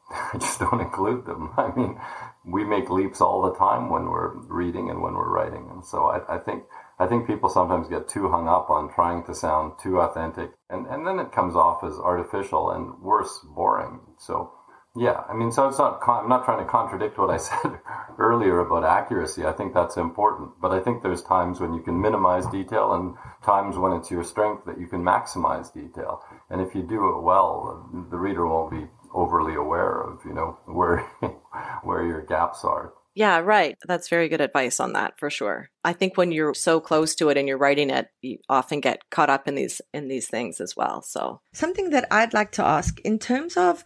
I 0.10 0.38
just 0.38 0.60
don't 0.60 0.80
include 0.80 1.26
them. 1.26 1.50
I 1.56 1.74
mean, 1.74 1.98
we 2.46 2.64
make 2.64 2.88
leaps 2.90 3.20
all 3.20 3.42
the 3.42 3.58
time 3.58 3.90
when 3.90 4.04
we're 4.04 4.36
reading 4.46 4.88
and 4.88 5.02
when 5.02 5.14
we're 5.14 5.28
writing, 5.30 5.68
and 5.70 5.84
so 5.84 6.06
I, 6.06 6.36
I, 6.36 6.38
think 6.38 6.64
I 6.98 7.06
think 7.06 7.26
people 7.26 7.48
sometimes 7.48 7.88
get 7.88 8.08
too 8.08 8.28
hung 8.30 8.46
up 8.46 8.70
on 8.70 8.92
trying 8.94 9.24
to 9.24 9.34
sound 9.34 9.72
too 9.82 10.00
authentic, 10.00 10.52
and 10.70 10.86
and 10.86 11.06
then 11.06 11.18
it 11.18 11.32
comes 11.32 11.56
off 11.56 11.82
as 11.82 11.94
artificial 11.98 12.70
and 12.70 13.00
worse, 13.00 13.44
boring. 13.54 14.00
So. 14.18 14.52
Yeah, 14.98 15.24
I 15.28 15.34
mean, 15.34 15.52
so 15.52 15.68
it's 15.68 15.78
not. 15.78 16.00
I'm 16.08 16.26
not 16.26 16.46
trying 16.46 16.64
to 16.64 16.70
contradict 16.70 17.18
what 17.18 17.28
I 17.28 17.36
said 17.48 17.80
earlier 18.18 18.60
about 18.60 18.82
accuracy. 18.82 19.44
I 19.44 19.52
think 19.52 19.74
that's 19.74 19.98
important, 19.98 20.52
but 20.58 20.72
I 20.72 20.80
think 20.80 21.02
there's 21.02 21.22
times 21.22 21.60
when 21.60 21.74
you 21.74 21.82
can 21.82 22.00
minimize 22.00 22.46
detail 22.46 22.94
and 22.94 23.14
times 23.44 23.76
when 23.76 23.92
it's 23.92 24.10
your 24.10 24.24
strength 24.24 24.64
that 24.64 24.80
you 24.80 24.86
can 24.86 25.02
maximize 25.02 25.70
detail. 25.70 26.22
And 26.48 26.62
if 26.62 26.74
you 26.74 26.82
do 26.82 27.10
it 27.10 27.20
well, 27.20 27.86
the 28.10 28.16
reader 28.16 28.46
won't 28.46 28.70
be 28.70 28.86
overly 29.16 29.54
aware 29.54 30.00
of, 30.00 30.20
you 30.24 30.34
know, 30.34 30.58
where 30.66 31.00
where 31.82 32.06
your 32.06 32.22
gaps 32.22 32.64
are. 32.64 32.92
Yeah, 33.14 33.38
right. 33.38 33.78
That's 33.88 34.10
very 34.10 34.28
good 34.28 34.42
advice 34.42 34.78
on 34.78 34.92
that 34.92 35.18
for 35.18 35.30
sure. 35.30 35.70
I 35.82 35.94
think 35.94 36.18
when 36.18 36.32
you're 36.32 36.52
so 36.52 36.80
close 36.80 37.14
to 37.14 37.30
it 37.30 37.38
and 37.38 37.48
you're 37.48 37.56
writing 37.56 37.88
it, 37.88 38.08
you 38.20 38.38
often 38.50 38.80
get 38.80 39.08
caught 39.10 39.30
up 39.30 39.48
in 39.48 39.54
these 39.54 39.80
in 39.94 40.08
these 40.08 40.28
things 40.28 40.60
as 40.60 40.76
well. 40.76 41.00
So 41.00 41.40
something 41.54 41.90
that 41.90 42.06
I'd 42.10 42.34
like 42.34 42.52
to 42.52 42.64
ask 42.64 43.00
in 43.00 43.18
terms 43.18 43.56
of 43.56 43.84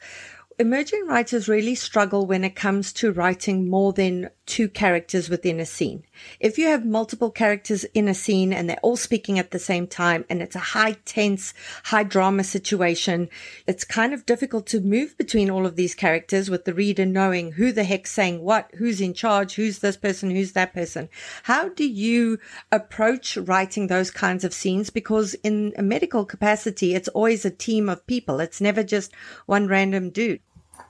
emerging 0.58 1.06
writers 1.06 1.49
really 1.49 1.76
struggle 1.76 2.26
when 2.26 2.42
it 2.42 2.56
comes 2.56 2.92
to 2.94 3.12
writing 3.12 3.70
more 3.70 3.92
than 3.92 4.30
two 4.50 4.69
characters 4.69 5.30
within 5.30 5.61
a 5.61 5.64
scene. 5.64 6.02
If 6.40 6.59
you 6.59 6.66
have 6.66 6.85
multiple 6.85 7.30
characters 7.30 7.85
in 7.95 8.09
a 8.09 8.14
scene 8.14 8.52
and 8.52 8.69
they're 8.69 8.80
all 8.83 8.97
speaking 8.97 9.38
at 9.38 9.52
the 9.52 9.61
same 9.61 9.87
time 9.87 10.25
and 10.28 10.42
it's 10.42 10.57
a 10.57 10.71
high 10.75 10.97
tense, 11.04 11.54
high 11.85 12.02
drama 12.02 12.42
situation, 12.42 13.28
it's 13.69 13.85
kind 13.85 14.12
of 14.12 14.26
difficult 14.26 14.66
to 14.66 14.80
move 14.80 15.16
between 15.16 15.50
all 15.50 15.66
of 15.66 15.76
these 15.76 15.95
characters 15.95 16.50
with 16.50 16.64
the 16.64 16.75
reader 16.75 17.07
knowing 17.07 17.52
who 17.52 17.71
the 17.71 17.85
heck's 17.85 18.11
saying 18.11 18.42
what, 18.42 18.69
who's 18.76 19.00
in 19.00 19.14
charge, 19.14 19.54
who's 19.54 19.78
this 19.78 19.97
person, 19.97 20.33
who's 20.33 20.52
that 20.52 20.75
person. 20.75 21.09
How 21.45 21.69
do 21.69 21.88
you 21.88 22.40
approach 22.73 23.37
writing 23.37 23.87
those 23.87 24.11
kinds 24.11 24.42
of 24.42 24.52
scenes? 24.52 24.90
Because 24.90 25.35
in 25.45 25.73
a 25.78 25.83
medical 25.83 26.25
capacity, 26.25 26.97
it's 26.97 27.09
always 27.09 27.45
a 27.45 27.50
team 27.50 27.88
of 27.88 28.04
people. 28.09 28.40
It's 28.40 28.61
never 28.61 28.83
just 28.83 29.12
one 29.47 29.69
random 29.69 30.11
dude. 30.11 30.40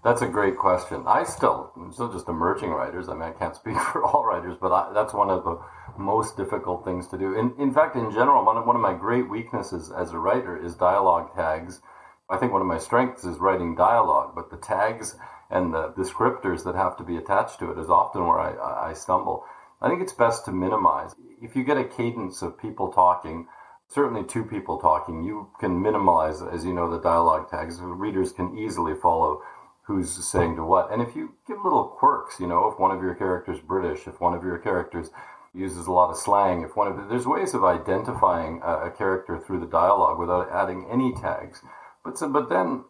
That's 0.03 0.23
a 0.23 0.27
great 0.27 0.57
question. 0.57 1.05
I 1.07 1.25
still, 1.25 1.73
I'm 1.77 1.93
still 1.93 2.11
just 2.11 2.29
emerging 2.29 2.71
writers. 2.71 3.11
I 3.11 3.13
mean, 3.13 3.23
I 3.23 3.33
can't 3.33 3.55
speak 3.55 3.77
for 3.93 4.03
all 4.03 4.25
writers, 4.25 4.57
but 4.61 4.73
I, 4.73 4.93
that's 4.95 5.13
one 5.13 5.29
of 5.29 5.45
the 5.45 5.61
most 5.99 6.37
difficult 6.37 6.85
things 6.85 7.07
to 7.09 7.19
do. 7.19 7.35
In, 7.39 7.55
in 7.59 7.73
fact, 7.73 7.97
in 7.97 8.11
general, 8.11 8.45
one 8.45 8.57
of, 8.57 8.67
one 8.67 8.77
of 8.77 8.83
my 8.83 8.95
great 8.95 9.29
weaknesses 9.29 9.91
as 9.91 10.13
a 10.13 10.19
writer 10.19 10.57
is 10.57 10.75
dialogue 10.75 11.35
tags. 11.35 11.83
I 12.31 12.39
think 12.39 12.53
one 12.53 12.63
of 12.63 12.67
my 12.67 12.79
strengths 12.79 13.25
is 13.25 13.39
writing 13.39 13.75
dialogue, 13.75 14.33
but 14.35 14.51
the 14.51 14.57
tags 14.57 15.17
and 15.51 15.75
the 15.75 15.89
descriptors 15.91 16.65
that 16.65 16.77
have 16.77 16.97
to 16.97 17.05
be 17.05 17.17
attached 17.17 17.59
to 17.59 17.71
it 17.71 17.79
is 17.79 17.91
often 17.91 18.27
where 18.27 18.39
I, 18.41 18.91
I 18.91 18.93
stumble. 18.95 19.45
I 19.83 19.89
think 19.89 20.01
it's 20.01 20.13
best 20.13 20.45
to 20.47 20.53
minimize. 20.53 21.15
If 21.43 21.57
you 21.57 21.65
get 21.65 21.77
a 21.77 21.85
cadence 21.85 22.41
of 22.41 22.59
people 22.59 22.93
talking, 22.93 23.49
certainly 23.89 24.25
two 24.25 24.45
people 24.45 24.79
talking, 24.79 25.25
you 25.25 25.51
can 25.59 25.83
minimize, 25.83 26.41
as 26.41 26.65
you 26.65 26.73
know, 26.73 26.91
the 26.91 27.01
dialogue 27.01 27.51
tags. 27.51 27.81
Readers 27.81 28.33
can 28.33 28.57
easily 28.57 28.95
follow 28.95 29.43
who's 29.91 30.25
saying 30.25 30.57
to 30.57 30.65
what. 30.65 30.93
And 30.93 31.03
if 31.03 31.17
you 31.17 31.35
give 31.47 31.59
little 31.65 31.85
quirks, 31.85 32.39
you 32.39 32.47
know, 32.47 32.71
if 32.71 32.79
one 32.79 32.97
of 32.97 33.03
your 33.03 33.15
characters 33.15 33.59
British, 33.61 34.07
if 34.07 34.21
one 34.21 34.35
of 34.35 34.45
your 34.45 34.59
characters 34.59 35.11
uses 35.53 35.89
a 35.89 35.93
lot 35.93 36.11
of 36.11 36.17
slang, 36.17 36.63
if 36.63 36.77
one 36.77 36.87
of 36.87 36.97
the, 36.97 37.03
there's 37.09 37.27
ways 37.27 37.55
of 37.55 37.65
identifying 37.65 38.61
a, 38.63 38.87
a, 38.87 38.91
character 38.91 39.37
through 39.37 39.59
the 39.59 39.67
dialogue 39.67 40.17
without 40.17 40.49
adding 40.53 40.87
any 40.89 41.13
tags. 41.13 41.61
But 42.05 42.17
so, 42.17 42.29
but 42.29 42.49
then 42.49 42.85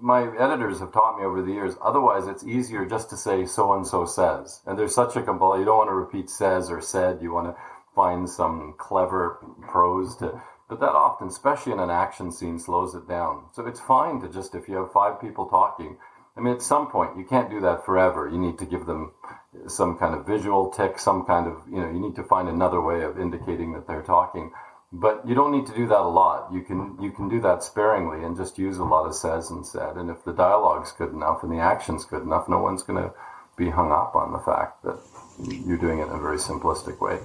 my 0.00 0.22
editors 0.36 0.80
have 0.80 0.92
taught 0.92 1.16
me 1.16 1.24
over 1.24 1.42
the 1.42 1.52
years. 1.52 1.76
Otherwise, 1.80 2.26
it's 2.26 2.44
easier 2.44 2.84
just 2.84 3.08
to 3.10 3.16
say 3.16 3.46
so 3.46 3.72
and 3.72 3.86
so 3.86 4.04
says. 4.04 4.60
And 4.66 4.76
there's 4.76 4.94
such 4.94 5.14
a 5.14 5.22
compulsion. 5.22 5.60
You 5.60 5.66
don't 5.66 5.78
want 5.78 5.90
to 5.90 5.94
repeat 5.94 6.28
says 6.28 6.70
or 6.70 6.80
said. 6.80 7.22
You 7.22 7.32
want 7.32 7.54
to 7.54 7.62
find 7.94 8.28
some 8.28 8.74
clever 8.78 9.38
prose 9.68 10.16
to. 10.16 10.42
But 10.68 10.80
that 10.80 10.94
often, 10.94 11.28
especially 11.28 11.72
in 11.72 11.80
an 11.80 11.90
action 11.90 12.32
scene, 12.32 12.58
slows 12.58 12.94
it 12.94 13.06
down. 13.06 13.44
So 13.52 13.66
it's 13.66 13.78
fine 13.78 14.20
to 14.22 14.28
just 14.28 14.54
if 14.54 14.68
you 14.68 14.76
have 14.76 14.90
five 14.90 15.20
people 15.20 15.46
talking, 15.46 15.98
I 16.36 16.40
mean, 16.40 16.54
at 16.54 16.62
some 16.62 16.90
point, 16.90 17.18
you 17.18 17.24
can't 17.24 17.50
do 17.50 17.60
that 17.60 17.84
forever. 17.84 18.28
You 18.28 18.38
need 18.38 18.58
to 18.58 18.66
give 18.66 18.86
them 18.86 19.12
some 19.66 19.98
kind 19.98 20.14
of 20.14 20.26
visual 20.26 20.70
tick, 20.70 20.98
some 20.98 21.24
kind 21.26 21.46
of, 21.46 21.62
you 21.68 21.76
know, 21.76 21.90
you 21.90 22.00
need 22.00 22.16
to 22.16 22.22
find 22.22 22.48
another 22.48 22.80
way 22.80 23.02
of 23.02 23.20
indicating 23.20 23.72
that 23.74 23.86
they're 23.86 24.02
talking. 24.02 24.52
But 24.92 25.26
you 25.26 25.34
don't 25.34 25.52
need 25.52 25.66
to 25.66 25.74
do 25.74 25.86
that 25.88 26.00
a 26.00 26.08
lot. 26.08 26.52
You 26.52 26.62
can 26.62 26.98
you 27.00 27.12
can 27.12 27.28
do 27.28 27.40
that 27.40 27.62
sparingly 27.62 28.24
and 28.24 28.36
just 28.36 28.58
use 28.58 28.76
a 28.76 28.84
lot 28.84 29.06
of 29.06 29.14
says 29.14 29.50
and 29.50 29.66
said. 29.66 29.96
And 29.96 30.10
if 30.10 30.22
the 30.24 30.34
dialogue's 30.34 30.92
good 30.92 31.12
enough 31.12 31.42
and 31.42 31.50
the 31.50 31.60
action's 31.60 32.04
good 32.04 32.22
enough, 32.22 32.46
no 32.46 32.58
one's 32.58 32.82
going 32.82 33.02
to 33.02 33.12
be 33.56 33.70
hung 33.70 33.90
up 33.90 34.14
on 34.14 34.32
the 34.32 34.38
fact 34.38 34.82
that 34.82 34.98
you're 35.66 35.78
doing 35.78 36.00
it 36.00 36.08
in 36.08 36.14
a 36.14 36.20
very 36.20 36.36
simplistic 36.36 37.00
way. 37.00 37.18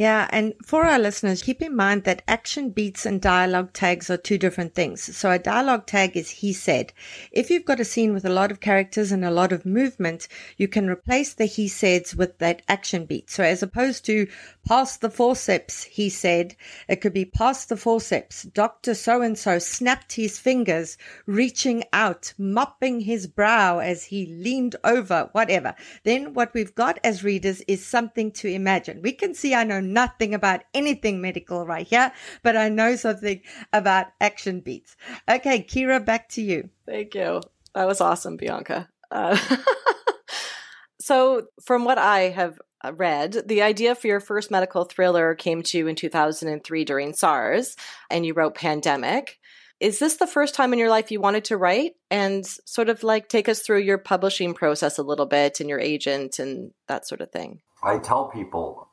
Yeah, 0.00 0.28
and 0.30 0.54
for 0.64 0.86
our 0.86 0.98
listeners, 0.98 1.42
keep 1.42 1.60
in 1.60 1.76
mind 1.76 2.04
that 2.04 2.22
action 2.26 2.70
beats 2.70 3.04
and 3.04 3.20
dialogue 3.20 3.74
tags 3.74 4.08
are 4.08 4.16
two 4.16 4.38
different 4.38 4.74
things. 4.74 5.14
So 5.14 5.30
a 5.30 5.38
dialogue 5.38 5.84
tag 5.84 6.16
is 6.16 6.30
he 6.30 6.54
said. 6.54 6.94
If 7.32 7.50
you've 7.50 7.66
got 7.66 7.80
a 7.80 7.84
scene 7.84 8.14
with 8.14 8.24
a 8.24 8.30
lot 8.30 8.50
of 8.50 8.60
characters 8.60 9.12
and 9.12 9.26
a 9.26 9.30
lot 9.30 9.52
of 9.52 9.66
movement, 9.66 10.26
you 10.56 10.68
can 10.68 10.88
replace 10.88 11.34
the 11.34 11.44
he 11.44 11.68
saids 11.68 12.16
with 12.16 12.38
that 12.38 12.62
action 12.66 13.04
beat. 13.04 13.28
So 13.28 13.44
as 13.44 13.62
opposed 13.62 14.06
to 14.06 14.26
pass 14.66 14.96
the 14.96 15.10
forceps, 15.10 15.82
he 15.82 16.08
said, 16.08 16.56
it 16.88 17.02
could 17.02 17.12
be 17.12 17.26
pass 17.26 17.66
the 17.66 17.76
forceps. 17.76 18.44
Dr. 18.44 18.94
So 18.94 19.20
and 19.20 19.36
so 19.36 19.58
snapped 19.58 20.14
his 20.14 20.38
fingers, 20.38 20.96
reaching 21.26 21.84
out, 21.92 22.32
mopping 22.38 23.00
his 23.00 23.26
brow 23.26 23.80
as 23.80 24.04
he 24.04 24.24
leaned 24.24 24.76
over, 24.82 25.28
whatever. 25.32 25.74
Then 26.04 26.32
what 26.32 26.54
we've 26.54 26.74
got 26.74 26.98
as 27.04 27.22
readers 27.22 27.60
is 27.68 27.84
something 27.84 28.32
to 28.32 28.48
imagine. 28.48 29.02
We 29.02 29.12
can 29.12 29.34
see, 29.34 29.54
I 29.54 29.64
know 29.64 29.89
nothing 29.92 30.34
about 30.34 30.62
anything 30.74 31.20
medical 31.20 31.66
right 31.66 31.86
here, 31.86 32.12
but 32.42 32.56
I 32.56 32.68
know 32.68 32.96
something 32.96 33.42
about 33.72 34.06
action 34.20 34.60
beats. 34.60 34.96
Okay, 35.28 35.62
Kira, 35.62 36.04
back 36.04 36.28
to 36.30 36.42
you. 36.42 36.70
Thank 36.86 37.14
you. 37.14 37.40
That 37.74 37.86
was 37.86 38.00
awesome, 38.00 38.36
Bianca. 38.36 38.88
Uh, 39.10 39.38
so, 41.00 41.46
from 41.62 41.84
what 41.84 41.98
I 41.98 42.30
have 42.30 42.58
uh, 42.82 42.92
read, 42.92 43.42
the 43.46 43.62
idea 43.62 43.94
for 43.94 44.06
your 44.06 44.20
first 44.20 44.50
medical 44.50 44.84
thriller 44.84 45.34
came 45.34 45.62
to 45.62 45.78
you 45.78 45.86
in 45.86 45.96
2003 45.96 46.84
during 46.84 47.12
SARS, 47.12 47.76
and 48.10 48.24
you 48.24 48.34
wrote 48.34 48.54
Pandemic. 48.54 49.38
is 49.78 49.98
this 49.98 50.16
the 50.16 50.26
first 50.26 50.54
time 50.54 50.72
in 50.72 50.78
your 50.78 50.90
life 50.90 51.10
you 51.10 51.20
wanted 51.20 51.44
to 51.46 51.56
write? 51.56 51.92
And 52.10 52.44
sort 52.46 52.88
of 52.88 53.02
like 53.02 53.28
take 53.28 53.48
us 53.48 53.60
through 53.60 53.80
your 53.80 53.98
publishing 53.98 54.54
process 54.54 54.98
a 54.98 55.02
little 55.02 55.26
bit 55.26 55.60
and 55.60 55.68
your 55.68 55.80
agent 55.80 56.38
and 56.38 56.72
that 56.88 57.06
sort 57.06 57.20
of 57.20 57.30
thing. 57.30 57.60
I 57.82 57.98
tell 57.98 58.26
people 58.26 58.89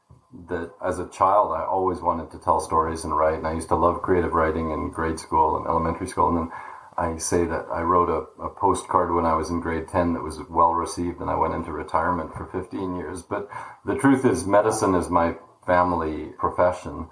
that 0.47 0.71
as 0.83 0.99
a 0.99 1.07
child, 1.09 1.53
I 1.53 1.63
always 1.63 2.01
wanted 2.01 2.31
to 2.31 2.39
tell 2.39 2.59
stories 2.59 3.03
and 3.03 3.15
write. 3.15 3.37
And 3.37 3.47
I 3.47 3.53
used 3.53 3.69
to 3.69 3.75
love 3.75 4.01
creative 4.01 4.33
writing 4.33 4.71
in 4.71 4.91
grade 4.91 5.19
school 5.19 5.57
and 5.57 5.65
elementary 5.65 6.07
school. 6.07 6.29
And 6.29 6.37
then 6.37 6.51
I 6.97 7.17
say 7.17 7.45
that 7.45 7.67
I 7.71 7.81
wrote 7.81 8.09
a, 8.09 8.41
a, 8.41 8.49
postcard 8.49 9.13
when 9.13 9.25
I 9.25 9.35
was 9.35 9.49
in 9.49 9.61
grade 9.61 9.87
10 9.87 10.13
that 10.13 10.23
was 10.23 10.41
well 10.49 10.73
received, 10.73 11.21
and 11.21 11.29
I 11.29 11.35
went 11.35 11.53
into 11.53 11.71
retirement 11.71 12.33
for 12.33 12.45
15 12.47 12.95
years. 12.95 13.21
But 13.21 13.47
the 13.85 13.95
truth 13.95 14.25
is, 14.25 14.45
medicine 14.45 14.95
is 14.95 15.09
my 15.09 15.35
family 15.65 16.33
profession. 16.37 17.07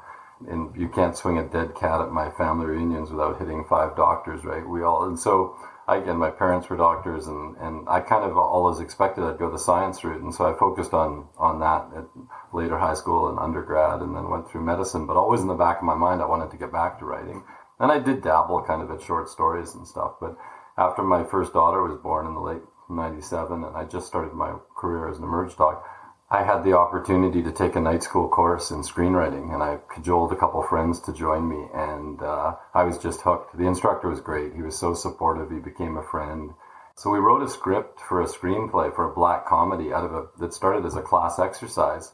And 0.50 0.76
you 0.76 0.90
can't 0.90 1.16
swing 1.16 1.38
a 1.38 1.48
dead 1.48 1.76
cat 1.76 2.02
at 2.02 2.12
my 2.12 2.30
family 2.32 2.66
reunions 2.66 3.12
without 3.12 3.40
hitting 3.40 3.64
five 3.64 3.96
doctors, 3.96 4.44
right? 4.44 4.68
We 4.68 4.84
all, 4.84 5.06
and 5.06 5.18
so 5.18 5.56
I, 5.88 5.98
again, 5.98 6.18
my 6.18 6.32
parents 6.32 6.70
were 6.70 6.78
doctors, 6.78 7.28
and, 7.28 7.56
and 7.58 7.88
I 7.88 8.00
kind 8.00 8.24
of 8.24 8.38
always 8.38 8.80
expected 8.80 9.24
I'd 9.24 9.38
go 9.38 9.52
the 9.52 9.60
science 9.60 10.04
route. 10.04 10.22
And 10.22 10.34
so 10.34 10.46
I 10.46 10.58
focused 10.58 10.94
on, 10.94 11.28
on 11.38 11.60
that 11.60 11.90
at 11.96 12.06
later 12.54 12.80
high 12.80 12.96
school 12.96 13.30
and 13.30 13.38
undergrad, 13.38 14.02
and 14.02 14.16
then 14.16 14.30
went 14.30 14.50
through 14.50 14.66
medicine. 14.66 15.06
But 15.06 15.18
always 15.18 15.42
in 15.42 15.48
the 15.48 15.54
back 15.54 15.78
of 15.78 15.84
my 15.84 15.94
mind, 15.94 16.22
I 16.22 16.26
wanted 16.26 16.50
to 16.52 16.58
get 16.58 16.72
back 16.72 16.98
to 17.00 17.06
writing. 17.06 17.44
And 17.80 17.92
I 17.92 18.00
did 18.00 18.24
dabble 18.24 18.64
kind 18.64 18.82
of 18.82 18.90
at 18.90 19.02
short 19.02 19.30
stories 19.30 19.76
and 19.76 19.88
stuff. 19.88 20.14
But 20.20 20.38
after 20.78 21.04
my 21.04 21.24
first 21.24 21.54
daughter 21.54 21.84
was 21.84 21.98
born 22.02 22.26
in 22.26 22.34
the 22.34 22.42
late 22.42 22.64
97, 22.90 23.64
and 23.64 23.76
I 23.76 23.86
just 23.86 24.08
started 24.08 24.34
my 24.34 24.56
career 24.76 25.08
as 25.08 25.18
an 25.18 25.24
emerge 25.24 25.56
doc, 25.56 25.84
I 26.30 26.44
had 26.44 26.64
the 26.64 26.76
opportunity 26.76 27.44
to 27.44 27.52
take 27.52 27.76
a 27.76 27.80
night 27.80 28.02
school 28.02 28.28
course 28.28 28.72
in 28.72 28.82
screenwriting, 28.82 29.54
and 29.54 29.62
I 29.62 29.78
cajoled 29.94 30.32
a 30.32 30.36
couple 30.36 30.64
friends 30.64 31.00
to 31.02 31.14
join 31.14 31.48
me, 31.48 31.68
and 31.72 32.20
uh, 32.20 32.56
I 32.74 32.84
was 32.84 32.98
just 32.98 33.22
hooked. 33.22 33.56
The 33.56 33.68
instructor 33.68 34.10
was 34.10 34.22
great. 34.22 34.56
He 34.56 34.64
was 34.64 34.78
so 34.78 34.96
supportive. 34.96 35.52
He 35.52 35.60
became 35.60 35.98
a 35.98 36.04
friend. 36.04 36.52
So 36.96 37.12
we 37.12 37.20
wrote 37.20 37.44
a 37.44 37.50
script 37.50 38.00
for 38.00 38.22
a 38.22 38.26
screenplay 38.26 38.96
for 38.96 39.10
a 39.10 39.14
black 39.14 39.46
comedy 39.46 39.94
out 39.94 40.04
of 40.04 40.14
a 40.14 40.28
that 40.40 40.54
started 40.54 40.84
as 40.84 40.96
a 40.96 41.02
class 41.04 41.38
exercise, 41.38 42.12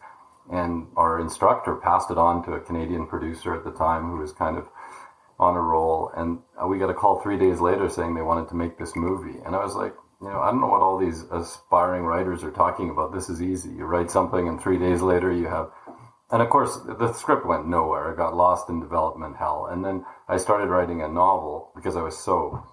and 0.51 0.87
our 0.97 1.21
instructor 1.21 1.75
passed 1.75 2.11
it 2.11 2.17
on 2.17 2.43
to 2.43 2.53
a 2.53 2.59
Canadian 2.59 3.07
producer 3.07 3.55
at 3.55 3.63
the 3.63 3.71
time 3.71 4.09
who 4.11 4.17
was 4.17 4.33
kind 4.33 4.57
of 4.57 4.67
on 5.39 5.55
a 5.55 5.61
roll, 5.61 6.11
and 6.17 6.39
we 6.67 6.77
got 6.77 6.89
a 6.89 6.93
call 6.93 7.21
three 7.21 7.37
days 7.37 7.61
later 7.61 7.87
saying 7.87 8.13
they 8.13 8.21
wanted 8.21 8.49
to 8.49 8.55
make 8.55 8.77
this 8.77 8.93
movie, 8.93 9.39
and 9.45 9.55
I 9.55 9.63
was 9.63 9.73
like, 9.73 9.95
you 10.21 10.29
know, 10.29 10.39
I 10.39 10.51
don't 10.51 10.61
know 10.61 10.67
what 10.67 10.81
all 10.81 10.97
these 10.97 11.23
aspiring 11.31 12.03
writers 12.03 12.43
are 12.43 12.51
talking 12.51 12.89
about. 12.89 13.13
This 13.13 13.29
is 13.29 13.41
easy. 13.41 13.69
You 13.69 13.85
write 13.85 14.11
something, 14.11 14.47
and 14.47 14.61
three 14.61 14.77
days 14.77 15.01
later 15.01 15.31
you 15.31 15.47
have, 15.47 15.71
and 16.29 16.41
of 16.41 16.49
course 16.49 16.77
the 16.85 17.11
script 17.13 17.45
went 17.45 17.67
nowhere. 17.67 18.11
It 18.11 18.17
got 18.17 18.35
lost 18.35 18.69
in 18.69 18.79
development 18.79 19.37
hell, 19.37 19.67
and 19.71 19.83
then 19.83 20.05
I 20.27 20.37
started 20.37 20.69
writing 20.69 21.01
a 21.01 21.07
novel 21.07 21.71
because 21.75 21.95
I 21.95 22.03
was 22.03 22.17
so 22.17 22.63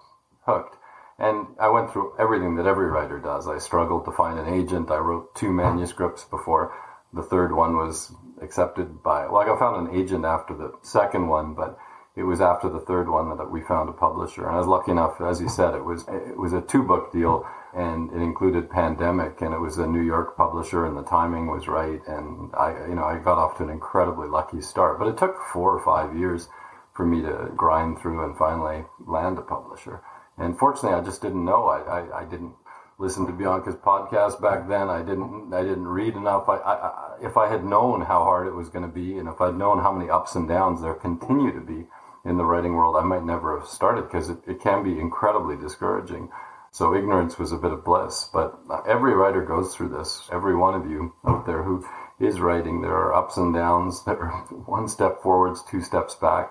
hooked. 0.44 0.76
And 1.20 1.48
I 1.58 1.68
went 1.68 1.90
through 1.90 2.12
everything 2.16 2.54
that 2.56 2.66
every 2.66 2.86
writer 2.86 3.18
does. 3.18 3.48
I 3.48 3.58
struggled 3.58 4.04
to 4.04 4.12
find 4.12 4.38
an 4.38 4.54
agent. 4.54 4.88
I 4.88 4.98
wrote 4.98 5.34
two 5.34 5.52
manuscripts 5.52 6.24
before 6.24 6.72
the 7.12 7.22
third 7.22 7.52
one 7.52 7.76
was 7.76 8.14
accepted 8.40 9.02
by. 9.02 9.26
Well, 9.26 9.42
I 9.42 9.58
found 9.58 9.88
an 9.88 9.96
agent 9.96 10.24
after 10.24 10.54
the 10.54 10.72
second 10.82 11.26
one, 11.26 11.54
but 11.54 11.76
it 12.18 12.24
was 12.24 12.40
after 12.40 12.68
the 12.68 12.80
third 12.80 13.08
one 13.08 13.36
that 13.36 13.50
we 13.50 13.60
found 13.62 13.88
a 13.88 13.92
publisher. 13.92 14.46
And 14.46 14.56
I 14.56 14.58
was 14.58 14.66
lucky 14.66 14.90
enough, 14.90 15.20
as 15.20 15.40
you 15.40 15.48
said, 15.48 15.74
it 15.74 15.84
was 15.84 16.04
it 16.08 16.36
was 16.36 16.52
a 16.52 16.60
two 16.60 16.82
book 16.82 17.12
deal, 17.12 17.46
and 17.74 18.12
it 18.12 18.20
included 18.20 18.70
pandemic, 18.70 19.40
and 19.40 19.54
it 19.54 19.60
was 19.60 19.78
a 19.78 19.86
New 19.86 20.02
York 20.02 20.36
publisher, 20.36 20.84
and 20.84 20.96
the 20.96 21.02
timing 21.02 21.46
was 21.46 21.68
right. 21.68 22.00
And 22.06 22.52
I, 22.54 22.86
you 22.88 22.94
know, 22.94 23.04
I 23.04 23.18
got 23.18 23.38
off 23.38 23.56
to 23.58 23.64
an 23.64 23.70
incredibly 23.70 24.28
lucky 24.28 24.60
start. 24.60 24.98
But 24.98 25.08
it 25.08 25.16
took 25.16 25.36
four 25.52 25.72
or 25.76 25.84
five 25.84 26.16
years 26.16 26.48
for 26.92 27.06
me 27.06 27.22
to 27.22 27.52
grind 27.56 28.00
through 28.00 28.24
and 28.24 28.36
finally 28.36 28.84
land 29.06 29.38
a 29.38 29.42
publisher. 29.42 30.02
And 30.36 30.58
fortunately, 30.58 30.98
I 30.98 31.04
just 31.04 31.22
didn't 31.22 31.44
know. 31.44 31.66
I, 31.66 32.00
I, 32.00 32.22
I 32.22 32.24
didn't 32.24 32.54
listen 32.98 33.26
to 33.26 33.32
Bianca's 33.32 33.76
podcast 33.76 34.42
back 34.42 34.68
then. 34.68 34.88
I 34.90 35.02
didn't 35.02 35.54
I 35.54 35.62
didn't 35.62 35.86
read 35.86 36.14
enough. 36.14 36.48
I, 36.48 36.56
I, 36.56 37.16
if 37.22 37.36
I 37.36 37.48
had 37.48 37.64
known 37.64 38.00
how 38.02 38.24
hard 38.24 38.48
it 38.48 38.54
was 38.54 38.68
going 38.68 38.84
to 38.84 38.92
be, 38.92 39.18
and 39.18 39.28
if 39.28 39.40
I'd 39.40 39.56
known 39.56 39.78
how 39.78 39.92
many 39.92 40.10
ups 40.10 40.34
and 40.34 40.48
downs 40.48 40.82
there 40.82 40.94
continue 40.94 41.52
to 41.52 41.60
be, 41.60 41.86
in 42.24 42.36
the 42.36 42.44
writing 42.44 42.74
world, 42.74 42.96
I 42.96 43.04
might 43.04 43.24
never 43.24 43.58
have 43.58 43.68
started 43.68 44.02
because 44.02 44.28
it, 44.28 44.38
it 44.46 44.60
can 44.60 44.82
be 44.82 44.98
incredibly 44.98 45.56
discouraging. 45.56 46.30
So 46.70 46.94
ignorance 46.94 47.38
was 47.38 47.52
a 47.52 47.56
bit 47.56 47.72
of 47.72 47.84
bliss. 47.84 48.28
But 48.32 48.58
uh, 48.70 48.82
every 48.86 49.14
writer 49.14 49.42
goes 49.44 49.74
through 49.74 49.90
this. 49.90 50.28
Every 50.30 50.54
one 50.54 50.74
of 50.74 50.90
you 50.90 51.14
out 51.26 51.46
there 51.46 51.62
who 51.62 51.86
is 52.20 52.40
writing, 52.40 52.82
there 52.82 52.94
are 52.94 53.14
ups 53.14 53.36
and 53.36 53.54
downs. 53.54 54.02
There 54.06 54.22
are 54.22 54.42
one 54.66 54.88
step 54.88 55.22
forwards, 55.22 55.62
two 55.70 55.82
steps 55.82 56.14
back. 56.14 56.50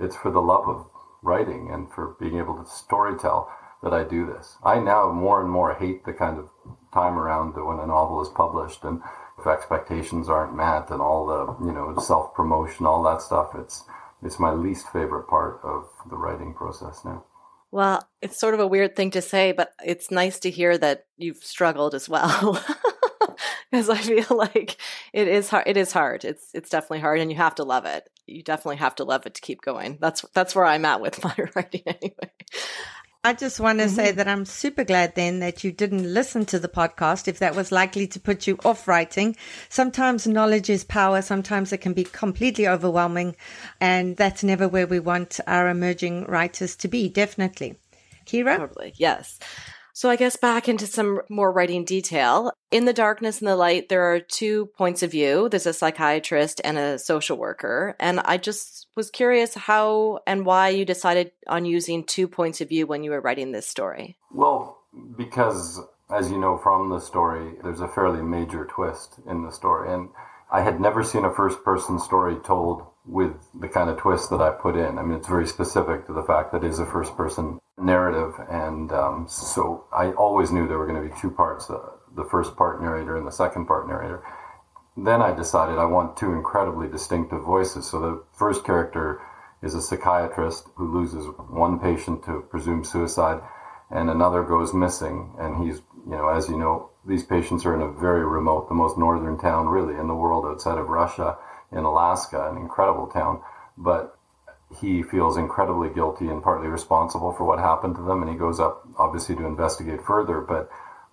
It's 0.00 0.16
for 0.16 0.30
the 0.30 0.42
love 0.42 0.68
of 0.68 0.86
writing 1.22 1.70
and 1.72 1.90
for 1.92 2.16
being 2.18 2.38
able 2.38 2.56
to 2.56 2.62
storytell 2.62 3.48
that 3.82 3.92
I 3.92 4.04
do 4.04 4.26
this. 4.26 4.56
I 4.64 4.78
now 4.78 5.10
more 5.12 5.40
and 5.40 5.50
more 5.50 5.74
hate 5.74 6.04
the 6.04 6.12
kind 6.12 6.38
of 6.38 6.48
time 6.92 7.18
around 7.18 7.54
when 7.54 7.78
a 7.78 7.86
novel 7.86 8.22
is 8.22 8.28
published 8.28 8.84
and 8.84 9.00
if 9.38 9.46
expectations 9.46 10.28
aren't 10.28 10.56
met 10.56 10.90
and 10.90 11.00
all 11.00 11.26
the, 11.26 11.66
you 11.66 11.72
know, 11.72 11.96
self 11.98 12.34
promotion, 12.34 12.86
all 12.86 13.02
that 13.04 13.22
stuff. 13.22 13.54
It's 13.54 13.84
it's 14.22 14.38
my 14.38 14.52
least 14.52 14.86
favorite 14.92 15.28
part 15.28 15.60
of 15.64 15.88
the 16.08 16.16
writing 16.16 16.54
process 16.54 17.04
now. 17.04 17.24
Well, 17.70 18.06
it's 18.20 18.38
sort 18.38 18.54
of 18.54 18.60
a 18.60 18.66
weird 18.66 18.94
thing 18.94 19.10
to 19.12 19.22
say, 19.22 19.52
but 19.52 19.72
it's 19.84 20.10
nice 20.10 20.38
to 20.40 20.50
hear 20.50 20.76
that 20.78 21.06
you've 21.16 21.42
struggled 21.42 21.94
as 21.94 22.08
well. 22.08 22.62
Because 23.72 23.88
I 23.88 23.96
feel 23.96 24.36
like 24.36 24.76
it 25.14 25.28
is 25.28 25.48
hard. 25.48 25.66
It 25.66 25.78
is 25.78 25.92
hard. 25.92 26.26
It's 26.26 26.50
it's 26.52 26.68
definitely 26.68 27.00
hard, 27.00 27.20
and 27.20 27.30
you 27.30 27.38
have 27.38 27.54
to 27.54 27.64
love 27.64 27.86
it. 27.86 28.06
You 28.26 28.42
definitely 28.42 28.76
have 28.76 28.94
to 28.96 29.04
love 29.04 29.24
it 29.24 29.32
to 29.34 29.40
keep 29.40 29.62
going. 29.62 29.96
That's 29.98 30.26
that's 30.34 30.54
where 30.54 30.66
I'm 30.66 30.84
at 30.84 31.00
with 31.00 31.24
my 31.24 31.34
writing 31.56 31.80
anyway. 31.86 32.30
I 33.24 33.34
just 33.34 33.60
want 33.60 33.78
to 33.78 33.84
mm-hmm. 33.84 33.94
say 33.94 34.10
that 34.10 34.26
I'm 34.26 34.44
super 34.44 34.82
glad 34.82 35.14
then 35.14 35.38
that 35.38 35.62
you 35.62 35.70
didn't 35.70 36.12
listen 36.12 36.44
to 36.46 36.58
the 36.58 36.68
podcast 36.68 37.28
if 37.28 37.38
that 37.38 37.54
was 37.54 37.70
likely 37.70 38.08
to 38.08 38.18
put 38.18 38.48
you 38.48 38.58
off 38.64 38.88
writing. 38.88 39.36
Sometimes 39.68 40.26
knowledge 40.26 40.68
is 40.68 40.82
power. 40.82 41.22
Sometimes 41.22 41.72
it 41.72 41.78
can 41.78 41.92
be 41.92 42.02
completely 42.02 42.66
overwhelming. 42.66 43.36
And 43.80 44.16
that's 44.16 44.42
never 44.42 44.66
where 44.66 44.88
we 44.88 44.98
want 44.98 45.38
our 45.46 45.68
emerging 45.68 46.24
writers 46.24 46.74
to 46.76 46.88
be, 46.88 47.08
definitely. 47.08 47.76
Kira? 48.26 48.56
Totally, 48.56 48.92
yes. 48.96 49.38
So 49.94 50.08
I 50.08 50.16
guess 50.16 50.36
back 50.36 50.68
into 50.68 50.86
some 50.86 51.20
more 51.28 51.52
writing 51.52 51.84
detail. 51.84 52.52
In 52.70 52.86
the 52.86 52.94
darkness 52.94 53.40
and 53.40 53.48
the 53.48 53.56
light, 53.56 53.88
there 53.88 54.02
are 54.12 54.20
two 54.20 54.66
points 54.78 55.02
of 55.02 55.10
view. 55.10 55.48
There's 55.48 55.66
a 55.66 55.74
psychiatrist 55.74 56.60
and 56.64 56.78
a 56.78 56.98
social 56.98 57.36
worker. 57.36 57.94
And 58.00 58.20
I 58.20 58.38
just 58.38 58.86
was 58.96 59.10
curious 59.10 59.54
how 59.54 60.20
and 60.26 60.46
why 60.46 60.70
you 60.70 60.84
decided 60.84 61.32
on 61.46 61.66
using 61.66 62.04
two 62.04 62.26
points 62.26 62.60
of 62.60 62.70
view 62.70 62.86
when 62.86 63.04
you 63.04 63.10
were 63.10 63.20
writing 63.20 63.52
this 63.52 63.68
story. 63.68 64.16
Well, 64.30 64.78
because 65.16 65.80
as 66.10 66.30
you 66.30 66.38
know 66.38 66.56
from 66.56 66.88
the 66.88 67.00
story, 67.00 67.54
there's 67.62 67.80
a 67.80 67.88
fairly 67.88 68.22
major 68.22 68.64
twist 68.64 69.20
in 69.28 69.44
the 69.44 69.52
story. 69.52 69.92
And 69.92 70.08
I 70.50 70.62
had 70.62 70.80
never 70.80 71.02
seen 71.02 71.24
a 71.24 71.34
first 71.34 71.62
person 71.64 71.98
story 71.98 72.36
told 72.44 72.86
with 73.04 73.32
the 73.60 73.68
kind 73.68 73.90
of 73.90 73.98
twist 73.98 74.30
that 74.30 74.40
I 74.40 74.50
put 74.50 74.76
in. 74.76 74.98
I 74.98 75.02
mean, 75.02 75.18
it's 75.18 75.28
very 75.28 75.46
specific 75.46 76.06
to 76.06 76.12
the 76.12 76.22
fact 76.22 76.52
that 76.52 76.64
it 76.64 76.70
is 76.70 76.78
a 76.78 76.86
first 76.86 77.16
person 77.16 77.58
narrative. 77.78 78.34
And 78.48 78.92
um, 78.92 79.26
so 79.28 79.84
I 79.92 80.12
always 80.12 80.52
knew 80.52 80.68
there 80.68 80.78
were 80.78 80.86
going 80.86 81.02
to 81.02 81.14
be 81.14 81.20
two 81.20 81.30
parts 81.30 81.68
uh, 81.68 81.78
the 82.14 82.24
first 82.24 82.56
part 82.56 82.80
narrator 82.80 83.16
and 83.16 83.26
the 83.26 83.32
second 83.32 83.66
part 83.66 83.88
narrator. 83.88 84.22
Then 84.96 85.22
I 85.22 85.34
decided 85.34 85.78
I 85.78 85.86
want 85.86 86.16
two 86.16 86.32
incredibly 86.32 86.86
distinctive 86.86 87.42
voices. 87.42 87.88
So 87.88 88.00
the 88.00 88.22
first 88.34 88.64
character 88.64 89.20
is 89.62 89.74
a 89.74 89.80
psychiatrist 89.80 90.68
who 90.76 90.92
loses 90.92 91.26
one 91.48 91.78
patient 91.78 92.24
to 92.24 92.42
presumed 92.50 92.86
suicide 92.86 93.40
and 93.90 94.10
another 94.10 94.42
goes 94.42 94.74
missing. 94.74 95.34
And 95.38 95.64
he's, 95.64 95.80
you 96.06 96.16
know, 96.16 96.28
as 96.28 96.48
you 96.48 96.58
know, 96.58 96.90
these 97.06 97.22
patients 97.22 97.64
are 97.64 97.74
in 97.74 97.80
a 97.80 97.90
very 97.90 98.24
remote, 98.24 98.68
the 98.68 98.74
most 98.74 98.98
northern 98.98 99.38
town 99.38 99.68
really 99.68 99.98
in 99.98 100.08
the 100.08 100.14
world 100.14 100.44
outside 100.46 100.78
of 100.78 100.88
Russia 100.88 101.36
in 101.72 101.84
Alaska, 101.84 102.48
an 102.50 102.56
incredible 102.56 103.06
town. 103.06 103.40
But 103.76 104.18
he 104.80 105.02
feels 105.02 105.36
incredibly 105.36 105.90
guilty 105.90 106.28
and 106.28 106.42
partly 106.42 106.68
responsible 106.68 107.32
for 107.32 107.44
what 107.44 107.58
happened 107.58 107.96
to 107.96 108.02
them, 108.02 108.22
and 108.22 108.30
he 108.30 108.36
goes 108.36 108.60
up 108.60 108.86
obviously 108.96 109.34
to 109.36 109.46
investigate 109.46 110.02
further. 110.04 110.40
But 110.40 110.70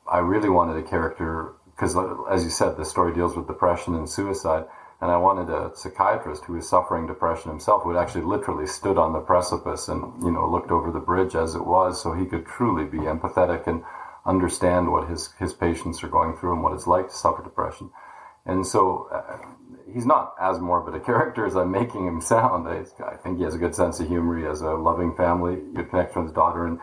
I 0.09 0.19
really 0.19 0.49
wanted 0.49 0.77
a 0.77 0.87
character 0.87 1.53
because, 1.75 1.95
as 2.29 2.43
you 2.43 2.49
said, 2.49 2.77
the 2.77 2.85
story 2.85 3.13
deals 3.13 3.35
with 3.35 3.47
depression 3.47 3.95
and 3.95 4.09
suicide, 4.09 4.65
and 5.01 5.11
I 5.11 5.17
wanted 5.17 5.49
a 5.49 5.71
psychiatrist 5.75 6.45
who 6.45 6.53
was 6.53 6.67
suffering 6.67 7.07
depression 7.07 7.51
himself, 7.51 7.83
who 7.83 7.91
had 7.91 8.01
actually 8.01 8.25
literally 8.25 8.67
stood 8.67 8.97
on 8.97 9.13
the 9.13 9.19
precipice 9.19 9.87
and 9.87 10.23
you 10.23 10.31
know 10.31 10.49
looked 10.49 10.71
over 10.71 10.91
the 10.91 10.99
bridge 10.99 11.35
as 11.35 11.55
it 11.55 11.65
was, 11.65 12.01
so 12.01 12.13
he 12.13 12.25
could 12.25 12.45
truly 12.45 12.85
be 12.85 12.99
empathetic 12.99 13.67
and 13.67 13.83
understand 14.25 14.91
what 14.91 15.09
his 15.09 15.33
his 15.39 15.53
patients 15.53 16.03
are 16.03 16.09
going 16.09 16.35
through 16.35 16.53
and 16.53 16.63
what 16.63 16.73
it's 16.73 16.87
like 16.87 17.09
to 17.09 17.15
suffer 17.15 17.43
depression. 17.43 17.89
And 18.45 18.65
so 18.65 19.07
uh, 19.11 19.37
he's 19.93 20.05
not 20.05 20.33
as 20.39 20.59
morbid 20.59 20.95
a 20.95 20.99
character 20.99 21.45
as 21.45 21.55
I'm 21.55 21.71
making 21.71 22.07
him 22.07 22.21
sound. 22.21 22.67
I, 22.67 22.85
I, 23.03 23.15
think 23.17 23.37
he 23.37 23.43
has 23.43 23.55
a 23.55 23.59
good 23.59 23.75
sense 23.75 23.99
of 23.99 24.07
humor. 24.07 24.37
He 24.37 24.45
has 24.45 24.61
a 24.61 24.71
loving 24.71 25.15
family, 25.15 25.57
good 25.73 25.89
connection 25.89 26.21
with 26.21 26.31
his 26.31 26.35
daughter, 26.35 26.65
and 26.65 26.79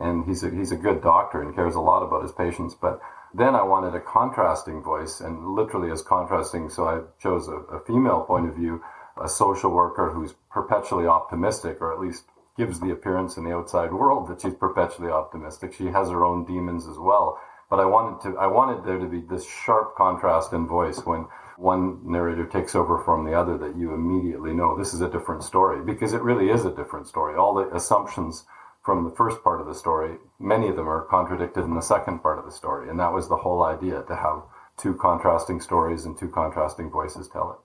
and 0.00 0.24
he's 0.24 0.44
a, 0.44 0.50
he's 0.50 0.70
a 0.70 0.76
good 0.76 1.02
doctor 1.02 1.42
and 1.42 1.54
cares 1.54 1.74
a 1.74 1.80
lot 1.80 2.04
about 2.04 2.22
his 2.22 2.32
patients. 2.32 2.74
But 2.74 3.00
then 3.34 3.54
I 3.54 3.62
wanted 3.62 3.94
a 3.94 4.00
contrasting 4.00 4.82
voice, 4.82 5.20
and 5.20 5.54
literally 5.54 5.90
as 5.90 6.02
contrasting. 6.02 6.70
So 6.70 6.84
I 6.86 7.00
chose 7.22 7.48
a, 7.48 7.56
a 7.56 7.84
female 7.84 8.22
point 8.22 8.48
of 8.48 8.54
view, 8.54 8.82
a 9.22 9.28
social 9.28 9.70
worker 9.70 10.12
who's 10.12 10.34
perpetually 10.50 11.06
optimistic, 11.06 11.80
or 11.80 11.92
at 11.92 12.00
least 12.00 12.24
gives 12.56 12.80
the 12.80 12.90
appearance 12.90 13.36
in 13.36 13.44
the 13.44 13.54
outside 13.54 13.92
world 13.92 14.28
that 14.28 14.40
she's 14.40 14.54
perpetually 14.54 15.10
optimistic. 15.10 15.72
She 15.72 15.86
has 15.86 16.10
her 16.10 16.24
own 16.24 16.44
demons 16.44 16.86
as 16.88 16.98
well. 16.98 17.40
But 17.70 17.80
I 17.80 17.84
wanted 17.84 18.20
to 18.22 18.38
I 18.38 18.46
wanted 18.46 18.84
there 18.84 18.98
to 18.98 19.06
be 19.06 19.20
this 19.20 19.46
sharp 19.46 19.94
contrast 19.94 20.52
in 20.52 20.66
voice 20.66 21.04
when 21.04 21.26
one 21.58 22.00
narrator 22.04 22.46
takes 22.46 22.76
over 22.76 23.02
from 23.02 23.24
the 23.24 23.34
other 23.34 23.58
that 23.58 23.76
you 23.76 23.92
immediately 23.92 24.52
know 24.52 24.78
this 24.78 24.94
is 24.94 25.00
a 25.00 25.10
different 25.10 25.42
story 25.42 25.84
because 25.84 26.12
it 26.12 26.22
really 26.22 26.50
is 26.50 26.64
a 26.64 26.74
different 26.74 27.08
story. 27.08 27.36
All 27.36 27.52
the 27.52 27.68
assumptions 27.74 28.44
from 28.84 29.04
the 29.04 29.14
first 29.16 29.42
part 29.42 29.60
of 29.60 29.66
the 29.66 29.74
story, 29.74 30.18
many 30.38 30.68
of 30.68 30.76
them 30.76 30.88
are 30.88 31.02
contradicted 31.02 31.64
in 31.64 31.74
the 31.74 31.82
second 31.82 32.20
part 32.20 32.38
of 32.38 32.44
the 32.44 32.52
story. 32.52 32.88
And 32.88 32.98
that 33.00 33.12
was 33.12 33.28
the 33.28 33.36
whole 33.36 33.64
idea 33.64 34.04
to 34.06 34.14
have 34.14 34.42
two 34.78 34.94
contrasting 34.94 35.60
stories 35.60 36.04
and 36.04 36.16
two 36.16 36.28
contrasting 36.28 36.90
voices 36.90 37.28
tell 37.28 37.50
it. 37.50 37.58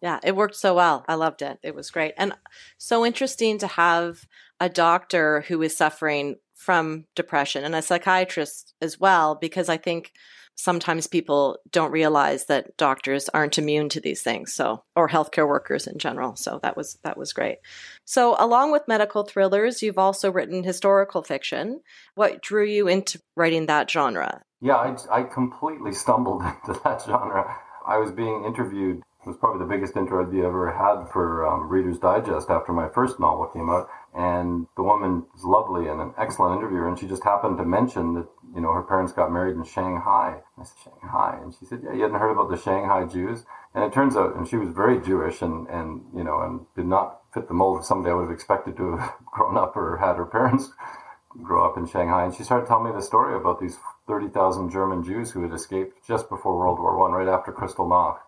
Yeah, 0.00 0.20
it 0.22 0.36
worked 0.36 0.56
so 0.56 0.74
well. 0.74 1.04
I 1.08 1.14
loved 1.14 1.42
it. 1.42 1.58
It 1.64 1.74
was 1.74 1.90
great. 1.90 2.14
And 2.16 2.32
so 2.78 3.04
interesting 3.04 3.58
to 3.58 3.66
have 3.66 4.26
a 4.60 4.68
doctor 4.68 5.42
who 5.48 5.60
is 5.60 5.76
suffering 5.76 6.36
from 6.54 7.06
depression 7.16 7.64
and 7.64 7.74
a 7.74 7.82
psychiatrist 7.82 8.74
as 8.80 9.00
well, 9.00 9.34
because 9.34 9.68
I 9.68 9.76
think 9.76 10.12
sometimes 10.60 11.06
people 11.06 11.58
don't 11.70 11.90
realize 11.90 12.46
that 12.46 12.76
doctors 12.76 13.28
aren't 13.30 13.58
immune 13.58 13.88
to 13.88 14.00
these 14.00 14.22
things 14.22 14.52
so 14.52 14.82
or 14.94 15.08
healthcare 15.08 15.48
workers 15.48 15.86
in 15.86 15.98
general 15.98 16.36
so 16.36 16.58
that 16.62 16.76
was 16.76 16.98
that 17.02 17.16
was 17.16 17.32
great 17.32 17.58
so 18.04 18.36
along 18.38 18.70
with 18.70 18.86
medical 18.86 19.22
thrillers 19.22 19.82
you've 19.82 19.98
also 19.98 20.30
written 20.30 20.62
historical 20.62 21.22
fiction 21.22 21.80
what 22.14 22.42
drew 22.42 22.64
you 22.64 22.88
into 22.88 23.20
writing 23.36 23.66
that 23.66 23.90
genre 23.90 24.42
yeah 24.60 24.76
i, 24.76 25.20
I 25.20 25.22
completely 25.22 25.92
stumbled 25.92 26.42
into 26.68 26.78
that 26.84 27.02
genre 27.02 27.56
i 27.86 27.96
was 27.96 28.12
being 28.12 28.44
interviewed 28.44 29.02
it 29.22 29.28
was 29.28 29.36
probably 29.36 29.58
the 29.58 29.68
biggest 29.68 29.96
interview 29.96 30.44
I 30.44 30.46
ever 30.46 30.70
had 30.70 31.12
for 31.12 31.46
um, 31.46 31.68
Reader's 31.68 31.98
Digest 31.98 32.48
after 32.48 32.72
my 32.72 32.88
first 32.88 33.20
novel 33.20 33.48
came 33.48 33.68
out. 33.68 33.86
And 34.14 34.66
the 34.78 34.82
woman 34.82 35.26
was 35.34 35.44
lovely 35.44 35.88
and 35.88 36.00
an 36.00 36.14
excellent 36.16 36.56
interviewer. 36.56 36.88
And 36.88 36.98
she 36.98 37.06
just 37.06 37.22
happened 37.22 37.58
to 37.58 37.64
mention 37.66 38.14
that, 38.14 38.26
you 38.54 38.60
know, 38.60 38.72
her 38.72 38.82
parents 38.82 39.12
got 39.12 39.32
married 39.32 39.56
in 39.56 39.64
Shanghai. 39.64 40.40
I 40.58 40.64
said, 40.64 40.76
Shanghai? 40.84 41.38
And 41.42 41.54
she 41.58 41.66
said, 41.66 41.80
yeah, 41.84 41.92
you 41.92 42.02
hadn't 42.02 42.18
heard 42.18 42.32
about 42.32 42.50
the 42.50 42.56
Shanghai 42.56 43.04
Jews? 43.04 43.44
And 43.74 43.84
it 43.84 43.92
turns 43.92 44.16
out, 44.16 44.36
and 44.36 44.48
she 44.48 44.56
was 44.56 44.70
very 44.70 45.00
Jewish 45.00 45.42
and, 45.42 45.68
and, 45.68 46.02
you 46.14 46.24
know, 46.24 46.40
and 46.40 46.66
did 46.74 46.86
not 46.86 47.20
fit 47.32 47.48
the 47.48 47.54
mold 47.54 47.78
of 47.78 47.84
somebody 47.84 48.10
I 48.10 48.14
would 48.14 48.24
have 48.24 48.32
expected 48.32 48.76
to 48.76 48.96
have 48.96 49.12
grown 49.24 49.56
up 49.56 49.76
or 49.76 49.98
had 49.98 50.16
her 50.16 50.26
parents 50.26 50.70
grow 51.42 51.64
up 51.64 51.76
in 51.76 51.86
Shanghai. 51.86 52.24
And 52.24 52.34
she 52.34 52.42
started 52.42 52.66
telling 52.66 52.86
me 52.86 52.92
the 52.92 53.02
story 53.02 53.36
about 53.36 53.60
these 53.60 53.78
30,000 54.08 54.70
German 54.70 55.04
Jews 55.04 55.30
who 55.30 55.42
had 55.42 55.52
escaped 55.52 56.06
just 56.06 56.28
before 56.28 56.58
World 56.58 56.80
War 56.80 56.98
One, 56.98 57.12
right 57.12 57.28
after 57.28 57.52
Kristallnacht 57.52 58.18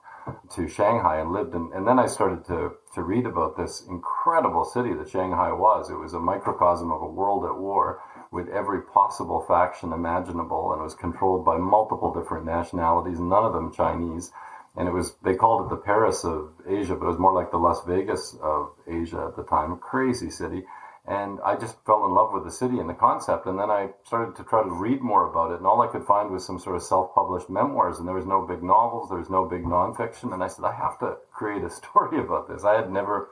to 0.55 0.69
Shanghai 0.69 1.19
and 1.19 1.33
lived 1.33 1.55
in, 1.55 1.71
and 1.75 1.87
then 1.87 1.99
I 1.99 2.07
started 2.07 2.45
to, 2.47 2.73
to 2.95 3.03
read 3.03 3.27
about 3.27 3.57
this 3.57 3.83
incredible 3.89 4.65
city 4.65 4.95
that 4.95 5.11
Shanghai 5.11 5.53
was. 5.53 5.91
It 5.91 5.99
was 5.99 6.15
a 6.15 6.21
microcosm 6.21 6.93
of 6.93 7.03
a 7.03 7.07
world 7.07 7.45
at 7.45 7.59
war 7.59 8.01
with 8.33 8.49
every 8.49 8.83
possible 8.83 9.45
faction 9.47 9.93
imaginable 9.93 10.73
and 10.73 10.81
it 10.81 10.85
was 10.85 10.95
controlled 10.95 11.45
by 11.45 11.57
multiple 11.59 12.13
different 12.13 12.45
nationalities, 12.45 13.21
none 13.21 13.45
of 13.45 13.53
them 13.53 13.73
Chinese. 13.73 14.33
And 14.75 14.89
it 14.89 14.93
was, 14.93 15.15
they 15.23 15.35
called 15.35 15.67
it 15.67 15.71
the 15.71 15.77
Paris 15.77 16.25
of 16.25 16.51
Asia, 16.67 16.97
but 16.97 17.05
it 17.05 17.11
was 17.11 17.19
more 17.19 17.35
like 17.35 17.51
the 17.51 17.59
Las 17.59 17.85
Vegas 17.87 18.35
of 18.43 18.73
Asia 18.89 19.27
at 19.29 19.37
the 19.37 19.45
time. 19.45 19.77
Crazy 19.77 20.31
city 20.31 20.65
and 21.07 21.41
I 21.45 21.57
just 21.57 21.85
fell 21.85 22.05
in 22.05 22.15
love 22.15 22.33
with 22.33 22.45
the 22.45 22.51
city 22.51 22.79
and 22.79 22.89
the 22.89 22.95
concept. 22.95 23.47
And 23.47 23.59
then 23.59 23.71
I 23.71 23.91
started 24.05 24.37
to 24.37 24.45
try 24.45 24.63
to 24.63 24.71
read 24.71 25.01
more 25.01 25.29
about 25.29 25.51
it, 25.51 25.59
and 25.59 25.67
all 25.67 25.83
I 25.83 25.89
could 25.89 26.05
find 26.05 26.31
was 26.31 26.47
some 26.47 26.61
sort 26.61 26.77
of 26.77 26.83
self-published 26.83 27.51
memoirs, 27.51 27.99
and 27.99 28.07
there 28.07 28.15
was 28.15 28.27
no 28.27 28.47
big 28.47 28.63
novels, 28.63 29.09
there 29.09 29.19
was 29.19 29.31
no 29.31 29.45
big 29.45 29.65
nonfiction. 29.65 30.33
And 30.33 30.45
I 30.45 30.47
said, 30.47 30.65
I 30.65 30.73
have 30.73 30.99
to 31.01 31.17
create 31.33 31.65
a 31.65 31.71
story 31.81 32.21
about 32.21 32.49
this. 32.49 32.65
I 32.65 32.77
had 32.77 32.93
never 32.93 33.31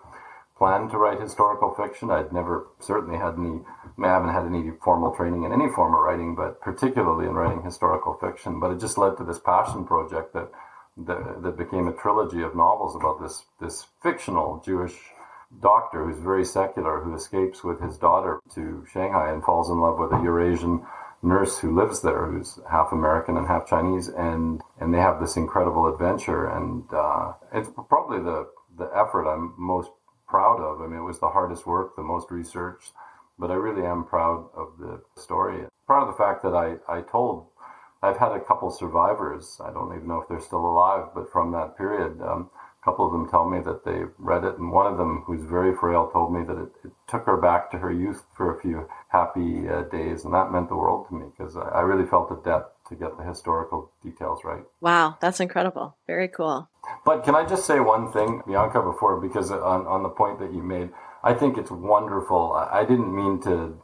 planned 0.59 0.91
to 0.91 0.99
write 0.99 1.21
historical 1.21 1.73
fiction. 1.73 2.11
I'd 2.11 2.33
never 2.33 2.67
certainly 2.81 3.19
had 3.19 3.35
any, 3.39 3.61
I 4.03 4.09
haven't 4.09 4.33
had 4.33 4.47
any 4.47 4.71
formal 4.83 5.15
training 5.15 5.45
in 5.45 5.53
any 5.53 5.69
form 5.69 5.95
of 5.95 6.01
writing, 6.01 6.35
but 6.35 6.61
particularly 6.61 7.27
in 7.27 7.35
writing 7.35 7.63
historical 7.63 8.15
fiction. 8.15 8.61
But 8.61 8.73
it 8.73 8.81
just 8.81 8.99
led 8.99 9.17
to 9.19 9.25
this 9.25 9.39
passion 9.39 9.85
project 9.85 10.33
that 10.35 10.51
that, 10.97 11.43
that 11.43 11.57
became 11.57 11.89
a 11.89 11.93
trilogy 11.93 12.43
of 12.43 12.55
novels 12.55 12.97
about 12.97 13.21
this 13.21 13.45
this 13.61 13.87
fictional 14.03 14.63
Jewish 14.65 14.95
doctor 15.61 16.05
who's 16.05 16.23
very 16.23 16.45
secular 16.45 17.01
who 17.01 17.15
escapes 17.15 17.65
with 17.65 17.81
his 17.81 17.99
daughter 17.99 18.41
to 18.55 18.85
Shanghai 18.93 19.33
and 19.33 19.43
falls 19.43 19.69
in 19.69 19.81
love 19.81 19.99
with 19.99 20.13
a 20.13 20.23
Eurasian 20.23 20.87
nurse 21.23 21.59
who 21.59 21.75
lives 21.75 22.03
there 22.03 22.27
who's 22.27 22.59
half 22.71 22.93
American 22.93 23.37
and 23.37 23.47
half 23.47 23.67
Chinese 23.67 24.09
and 24.09 24.63
and 24.79 24.95
they 24.95 24.99
have 24.99 25.21
this 25.21 25.37
incredible 25.37 25.93
adventure 25.93 26.47
and 26.47 26.85
uh, 26.93 27.33
it's 27.53 27.69
probably 27.89 28.19
the 28.19 28.49
the 28.79 28.91
effort 28.95 29.29
I'm 29.29 29.55
most 29.59 29.91
proud 30.29 30.61
of. 30.61 30.81
I 30.81 30.87
mean 30.87 31.01
it 31.01 31.05
was 31.05 31.19
the 31.19 31.29
hardest 31.31 31.67
work, 31.67 31.97
the 31.97 32.03
most 32.03 32.31
research, 32.31 32.93
but 33.41 33.51
I 33.51 33.55
really 33.55 33.87
am 33.87 34.05
proud 34.05 34.51
of 34.55 34.75
the 34.79 35.01
story. 35.21 35.65
Proud 35.87 36.09
of 36.09 36.15
the 36.15 36.23
fact 36.23 36.43
that 36.43 36.55
I, 36.55 36.77
I 36.87 37.01
told 37.01 37.47
I've 38.03 38.19
had 38.19 38.33
a 38.33 38.41
couple 38.41 38.71
survivors. 38.71 39.61
I 39.65 39.73
don't 39.73 39.95
even 39.95 40.07
know 40.07 40.21
if 40.21 40.29
they're 40.29 40.41
still 40.41 40.65
alive, 40.65 41.09
but 41.15 41.33
from 41.33 41.53
that 41.53 41.77
period, 41.77 42.21
um, 42.23 42.51
a 42.81 42.85
couple 42.85 43.07
of 43.07 43.13
them 43.13 43.29
tell 43.29 43.49
me 43.49 43.61
that 43.61 43.85
they 43.85 44.05
read 44.17 44.45
it, 44.45 44.57
and 44.59 44.73
one 44.73 44.87
of 44.87 44.97
them, 44.97 45.23
who's 45.27 45.43
very 45.43 45.75
frail, 45.77 46.09
told 46.11 46.33
me 46.33 46.43
that 46.45 46.57
it, 46.57 46.71
it 46.85 46.93
took 47.09 47.27
her 47.27 47.37
back 47.37 47.71
to 47.71 47.79
her 47.79 47.93
youth 47.93 48.25
for 48.35 48.57
a 48.57 48.61
few 48.61 48.89
happy 49.09 49.69
uh, 49.69 49.83
days, 49.83 50.25
and 50.25 50.33
that 50.33 50.51
meant 50.51 50.71
the 50.71 50.77
world 50.77 51.07
to 51.09 51.15
me 51.15 51.27
because 51.37 51.57
I, 51.57 51.69
I 51.69 51.81
really 51.81 52.09
felt 52.09 52.31
a 52.31 52.43
debt 52.43 52.65
to 52.89 52.95
get 52.95 53.19
the 53.19 53.25
historical 53.25 53.93
details 54.03 54.41
right. 54.45 54.63
Wow, 54.81 55.19
that's 55.21 55.41
incredible. 55.41 55.97
Very 56.07 56.29
cool. 56.29 56.71
But 57.05 57.23
can 57.25 57.35
I 57.35 57.45
just 57.47 57.67
say 57.67 57.81
one 57.81 58.11
thing, 58.13 58.43
Bianca, 58.47 58.81
before, 58.81 59.21
because 59.21 59.51
on, 59.51 59.87
on 59.87 60.03
the 60.03 60.09
point 60.09 60.39
that 60.41 60.53
you 60.55 60.63
made, 60.63 60.89
I 61.23 61.35
think 61.35 61.59
it's 61.59 61.71
wonderful. 61.71 62.53
I 62.53 62.85
didn't 62.85 63.15
mean 63.15 63.41
to 63.43 63.83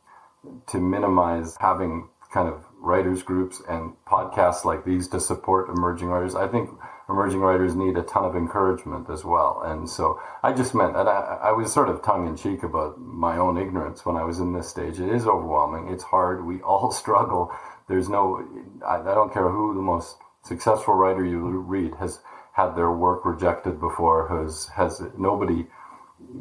to 0.69 0.79
minimize 0.79 1.57
having 1.61 2.09
kind 2.33 2.49
of 2.49 2.65
writers 2.79 3.23
groups 3.23 3.63
and 3.69 3.95
podcasts 4.07 4.65
like 4.65 4.85
these 4.85 5.09
to 5.09 5.21
support 5.21 5.69
emerging 5.69 6.09
writers. 6.09 6.35
I 6.35 6.47
think 6.47 6.71
emerging 7.09 7.41
writers 7.41 7.75
need 7.75 7.97
a 7.97 8.03
ton 8.03 8.25
of 8.25 8.37
encouragement 8.37 9.09
as 9.11 9.25
well. 9.25 9.63
And 9.65 9.89
so 9.89 10.21
I 10.43 10.53
just 10.53 10.75
meant, 10.75 10.97
and 10.97 11.09
I, 11.09 11.39
I 11.45 11.53
was 11.53 11.73
sort 11.73 11.89
of 11.89 12.03
tongue 12.03 12.27
in 12.27 12.37
cheek 12.37 12.63
about 12.63 13.01
my 13.01 13.39
own 13.39 13.57
ignorance 13.59 14.05
when 14.05 14.17
I 14.17 14.25
was 14.25 14.39
in 14.41 14.53
this 14.53 14.69
stage. 14.69 15.01
It 15.01 15.09
is 15.09 15.27
overwhelming. 15.27 15.89
It's 15.89 16.05
hard. 16.05 16.45
We 16.45 16.61
all 16.63 16.91
struggle. 16.91 17.51
There's 17.89 18.09
no, 18.09 18.45
I, 18.87 18.97
I 18.97 19.15
don't 19.15 19.33
care 19.33 19.49
who 19.49 19.75
the 19.75 19.83
most 19.83 20.17
successful 20.45 20.95
writer 20.95 21.25
you 21.25 21.41
read 21.41 21.95
has 21.97 22.21
had 22.53 22.75
their 22.75 22.91
work 22.91 23.25
rejected 23.25 23.79
before, 23.81 24.29
has, 24.29 24.69
has 24.75 25.03
nobody, 25.19 25.67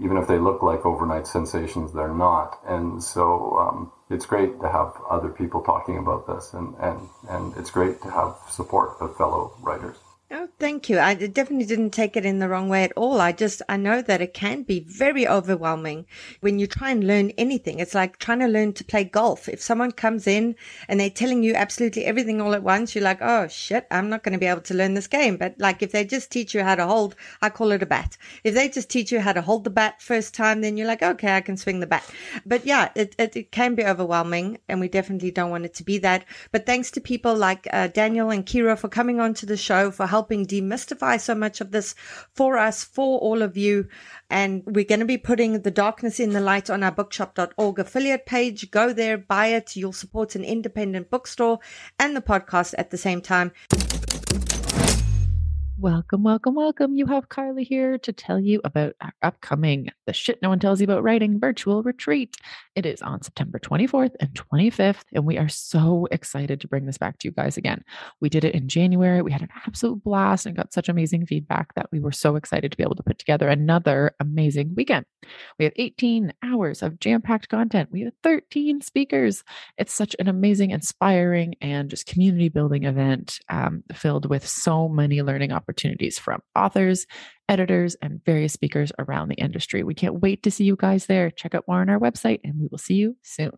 even 0.03 0.17
if 0.17 0.27
they 0.27 0.37
look 0.37 0.61
like 0.61 0.85
overnight 0.85 1.27
sensations, 1.27 1.93
they're 1.93 2.13
not. 2.13 2.59
And 2.67 3.03
so 3.03 3.57
um, 3.57 3.91
it's 4.09 4.25
great 4.25 4.59
to 4.61 4.69
have 4.69 4.93
other 5.09 5.29
people 5.29 5.61
talking 5.61 5.97
about 5.97 6.27
this, 6.27 6.53
and, 6.53 6.75
and, 6.79 7.09
and 7.29 7.55
it's 7.57 7.71
great 7.71 8.01
to 8.03 8.11
have 8.11 8.35
support 8.49 8.97
of 8.99 9.15
fellow 9.17 9.53
writers. 9.61 9.97
Oh, 10.31 10.49
thank 10.57 10.89
you. 10.89 10.97
I 10.97 11.13
definitely 11.13 11.67
didn't 11.67 11.91
take 11.91 12.17
it 12.17 12.25
in 12.25 12.39
the 12.39 12.49
wrong 12.49 12.67
way 12.67 12.83
at 12.83 12.91
all. 12.95 13.21
I 13.21 13.31
just, 13.31 13.61
I 13.69 13.77
know 13.77 14.01
that 14.01 14.21
it 14.21 14.33
can 14.33 14.63
be 14.63 14.79
very 14.79 15.27
overwhelming 15.27 16.07
when 16.41 16.57
you 16.57 16.65
try 16.65 16.89
and 16.89 17.05
learn 17.05 17.29
anything. 17.37 17.77
It's 17.77 17.93
like 17.93 18.17
trying 18.17 18.39
to 18.39 18.47
learn 18.47 18.73
to 18.73 18.83
play 18.83 19.03
golf. 19.03 19.47
If 19.47 19.61
someone 19.61 19.91
comes 19.91 20.25
in 20.25 20.55
and 20.87 20.99
they're 20.99 21.11
telling 21.11 21.43
you 21.43 21.53
absolutely 21.53 22.05
everything 22.05 22.41
all 22.41 22.55
at 22.55 22.63
once, 22.63 22.95
you're 22.95 23.03
like, 23.03 23.19
oh 23.21 23.47
shit, 23.47 23.85
I'm 23.91 24.09
not 24.09 24.23
going 24.23 24.33
to 24.33 24.39
be 24.39 24.47
able 24.47 24.61
to 24.61 24.73
learn 24.73 24.95
this 24.95 25.05
game. 25.05 25.37
But 25.37 25.59
like 25.59 25.83
if 25.83 25.91
they 25.91 26.03
just 26.03 26.31
teach 26.31 26.55
you 26.55 26.63
how 26.63 26.73
to 26.73 26.87
hold, 26.87 27.15
I 27.43 27.51
call 27.51 27.71
it 27.71 27.83
a 27.83 27.85
bat. 27.85 28.17
If 28.43 28.55
they 28.55 28.67
just 28.67 28.89
teach 28.89 29.11
you 29.11 29.19
how 29.19 29.33
to 29.33 29.43
hold 29.43 29.63
the 29.63 29.69
bat 29.69 30.01
first 30.01 30.33
time, 30.33 30.61
then 30.61 30.75
you're 30.75 30.87
like, 30.87 31.03
okay, 31.03 31.35
I 31.35 31.41
can 31.41 31.55
swing 31.55 31.81
the 31.81 31.87
bat. 31.87 32.03
But 32.47 32.65
yeah, 32.65 32.89
it, 32.95 33.15
it, 33.19 33.35
it 33.35 33.51
can 33.51 33.75
be 33.75 33.85
overwhelming 33.85 34.57
and 34.67 34.79
we 34.79 34.87
definitely 34.87 35.29
don't 35.29 35.51
want 35.51 35.65
it 35.65 35.75
to 35.75 35.83
be 35.83 35.99
that. 35.99 36.25
But 36.51 36.65
thanks 36.65 36.89
to 36.91 36.99
people 36.99 37.35
like 37.35 37.67
uh, 37.71 37.89
Daniel 37.89 38.31
and 38.31 38.43
Kira 38.43 38.75
for 38.75 38.89
coming 38.89 39.19
onto 39.19 39.45
the 39.45 39.55
show, 39.55 39.91
for 39.91 40.14
helping 40.15 40.45
demystify 40.45 41.19
so 41.19 41.35
much 41.35 41.59
of 41.59 41.71
this 41.71 41.93
for 42.31 42.57
us, 42.57 42.85
for 42.85 43.19
all 43.19 43.41
of 43.41 43.57
you. 43.57 43.85
And 44.29 44.63
we're 44.65 44.85
going 44.85 45.01
to 45.01 45.05
be 45.05 45.17
putting 45.17 45.61
The 45.61 45.71
Darkness 45.71 46.21
in 46.21 46.29
the 46.29 46.39
Light 46.39 46.69
on 46.69 46.83
our 46.83 46.91
bookshop.org 46.91 47.79
affiliate 47.79 48.25
page. 48.25 48.71
Go 48.71 48.93
there, 48.93 49.17
buy 49.17 49.47
it. 49.47 49.75
You'll 49.75 49.91
support 49.91 50.35
an 50.35 50.45
independent 50.45 51.09
bookstore 51.09 51.59
and 51.99 52.15
the 52.15 52.21
podcast 52.21 52.75
at 52.77 52.91
the 52.91 52.97
same 52.97 53.21
time. 53.21 53.51
Welcome, 55.77 56.23
welcome, 56.23 56.55
welcome. 56.55 56.95
You 56.95 57.05
have 57.07 57.27
Carly 57.27 57.65
here 57.65 57.97
to 57.97 58.13
tell 58.13 58.39
you 58.39 58.61
about 58.63 58.95
our 59.01 59.11
upcoming 59.21 59.89
The 60.05 60.13
Shit 60.13 60.41
No 60.41 60.47
One 60.47 60.59
Tells 60.59 60.79
You 60.79 60.85
About 60.85 61.03
Writing 61.03 61.37
virtual 61.37 61.83
retreat. 61.83 62.37
It 62.75 62.85
is 62.85 63.01
on 63.01 63.21
September 63.21 63.59
24th 63.59 64.11
and 64.21 64.33
25th, 64.33 65.01
and 65.13 65.25
we 65.25 65.37
are 65.37 65.49
so 65.49 66.07
excited 66.11 66.61
to 66.61 66.69
bring 66.69 66.85
this 66.85 66.97
back 66.97 67.19
to 67.19 67.27
you 67.27 67.33
guys 67.33 67.57
again. 67.57 67.83
We 68.21 68.29
did 68.29 68.45
it 68.45 68.55
in 68.55 68.69
January. 68.69 69.21
We 69.21 69.33
had 69.33 69.41
an 69.41 69.49
absolute 69.67 70.01
blast 70.01 70.45
and 70.45 70.55
got 70.55 70.71
such 70.71 70.87
amazing 70.87 71.25
feedback 71.25 71.73
that 71.75 71.87
we 71.91 71.99
were 71.99 72.13
so 72.13 72.37
excited 72.37 72.71
to 72.71 72.77
be 72.77 72.83
able 72.83 72.95
to 72.95 73.03
put 73.03 73.19
together 73.19 73.49
another 73.49 74.15
amazing 74.21 74.75
weekend. 74.75 75.05
We 75.59 75.65
have 75.65 75.73
18 75.75 76.31
hours 76.41 76.83
of 76.83 77.01
jam 77.01 77.21
packed 77.21 77.49
content. 77.49 77.89
We 77.91 78.03
have 78.03 78.13
13 78.23 78.79
speakers. 78.79 79.43
It's 79.77 79.93
such 79.93 80.15
an 80.19 80.29
amazing, 80.29 80.71
inspiring, 80.71 81.55
and 81.59 81.89
just 81.89 82.05
community 82.05 82.47
building 82.47 82.85
event 82.85 83.39
um, 83.49 83.83
filled 83.93 84.29
with 84.29 84.47
so 84.47 84.87
many 84.87 85.21
learning 85.21 85.51
opportunities 85.51 85.64
opportunities 85.65 86.19
from 86.19 86.41
authors, 86.55 87.05
editors, 87.49 87.95
and 88.01 88.23
various 88.23 88.53
speakers 88.53 88.91
around 88.99 89.29
the 89.29 89.35
industry. 89.35 89.83
We 89.83 89.95
can't 89.95 90.21
wait 90.21 90.43
to 90.43 90.51
see 90.51 90.63
you 90.63 90.75
guys 90.75 91.07
there. 91.07 91.31
Check 91.31 91.55
out 91.55 91.65
more 91.67 91.81
on 91.81 91.89
our 91.89 91.99
website, 91.99 92.41
and 92.43 92.59
we 92.59 92.67
will 92.69 92.77
see 92.77 92.95
you 92.95 93.17
soon. 93.23 93.51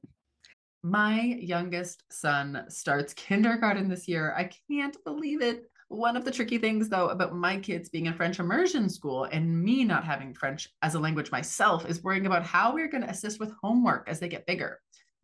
My 0.84 1.22
youngest 1.40 2.04
son 2.12 2.64
starts 2.70 3.14
kindergarten 3.14 3.90
this 3.90 4.08
year. 4.08 4.34
I 4.38 4.50
can't 4.70 4.96
believe 5.04 5.42
it. 5.42 5.70
One 5.90 6.18
of 6.18 6.26
the 6.26 6.32
tricky 6.32 6.58
things, 6.58 6.90
though, 6.90 7.08
about 7.10 7.36
my 7.36 7.58
kids 7.58 7.90
being 7.90 8.08
in 8.08 8.14
French 8.14 8.40
immersion 8.40 8.90
school 8.90 9.24
and 9.26 9.64
me 9.64 9.86
not 9.86 10.04
having 10.04 10.34
French 10.34 10.70
as 10.82 10.96
a 10.96 11.00
language 11.00 11.32
myself 11.32 11.86
is 11.90 12.04
worrying 12.04 12.26
about 12.26 12.44
how 12.44 12.74
we're 12.74 12.90
going 12.90 13.04
to 13.04 13.10
assist 13.10 13.40
with 13.40 13.54
homework 13.62 14.08
as 14.10 14.20
they 14.20 14.28
get 14.28 14.46
bigger. 14.46 14.80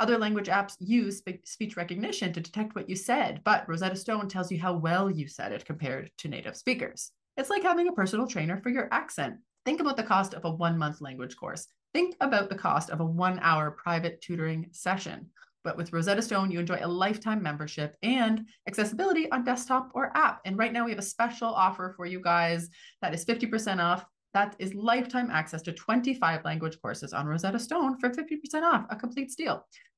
other 0.00 0.18
language 0.18 0.48
apps 0.48 0.74
use 0.80 1.22
speech 1.44 1.76
recognition 1.76 2.32
to 2.32 2.40
detect 2.40 2.74
what 2.74 2.88
you 2.88 2.96
said, 2.96 3.42
but 3.44 3.68
Rosetta 3.68 3.96
Stone 3.96 4.28
tells 4.28 4.50
you 4.50 4.58
how 4.58 4.74
well 4.74 5.10
you 5.10 5.28
said 5.28 5.52
it 5.52 5.64
compared 5.64 6.10
to 6.18 6.28
native 6.28 6.56
speakers. 6.56 7.12
It's 7.36 7.50
like 7.50 7.62
having 7.62 7.88
a 7.88 7.92
personal 7.92 8.26
trainer 8.26 8.60
for 8.60 8.70
your 8.70 8.88
accent. 8.90 9.36
Think 9.64 9.80
about 9.80 9.96
the 9.96 10.02
cost 10.02 10.34
of 10.34 10.44
a 10.44 10.50
one 10.50 10.78
month 10.78 11.00
language 11.00 11.36
course. 11.36 11.68
Think 11.92 12.16
about 12.20 12.48
the 12.48 12.54
cost 12.54 12.90
of 12.90 13.00
a 13.00 13.04
one 13.04 13.38
hour 13.42 13.70
private 13.70 14.20
tutoring 14.20 14.68
session. 14.72 15.28
But 15.62 15.76
with 15.76 15.92
Rosetta 15.92 16.22
Stone, 16.22 16.50
you 16.50 16.58
enjoy 16.58 16.78
a 16.80 16.88
lifetime 16.88 17.42
membership 17.42 17.96
and 18.02 18.46
accessibility 18.66 19.30
on 19.30 19.44
desktop 19.44 19.90
or 19.94 20.16
app. 20.16 20.40
And 20.46 20.56
right 20.56 20.72
now, 20.72 20.86
we 20.86 20.92
have 20.92 20.98
a 20.98 21.02
special 21.02 21.48
offer 21.48 21.92
for 21.96 22.06
you 22.06 22.20
guys 22.20 22.70
that 23.02 23.12
is 23.12 23.24
50% 23.24 23.82
off. 23.82 24.04
That 24.32 24.54
is 24.58 24.74
lifetime 24.74 25.30
access 25.30 25.60
to 25.62 25.72
25 25.72 26.44
language 26.44 26.80
courses 26.80 27.12
on 27.12 27.26
Rosetta 27.26 27.58
Stone 27.58 27.98
for 27.98 28.10
50% 28.10 28.62
off, 28.62 28.86
a 28.88 28.96
complete 28.96 29.30
steal. 29.30 29.66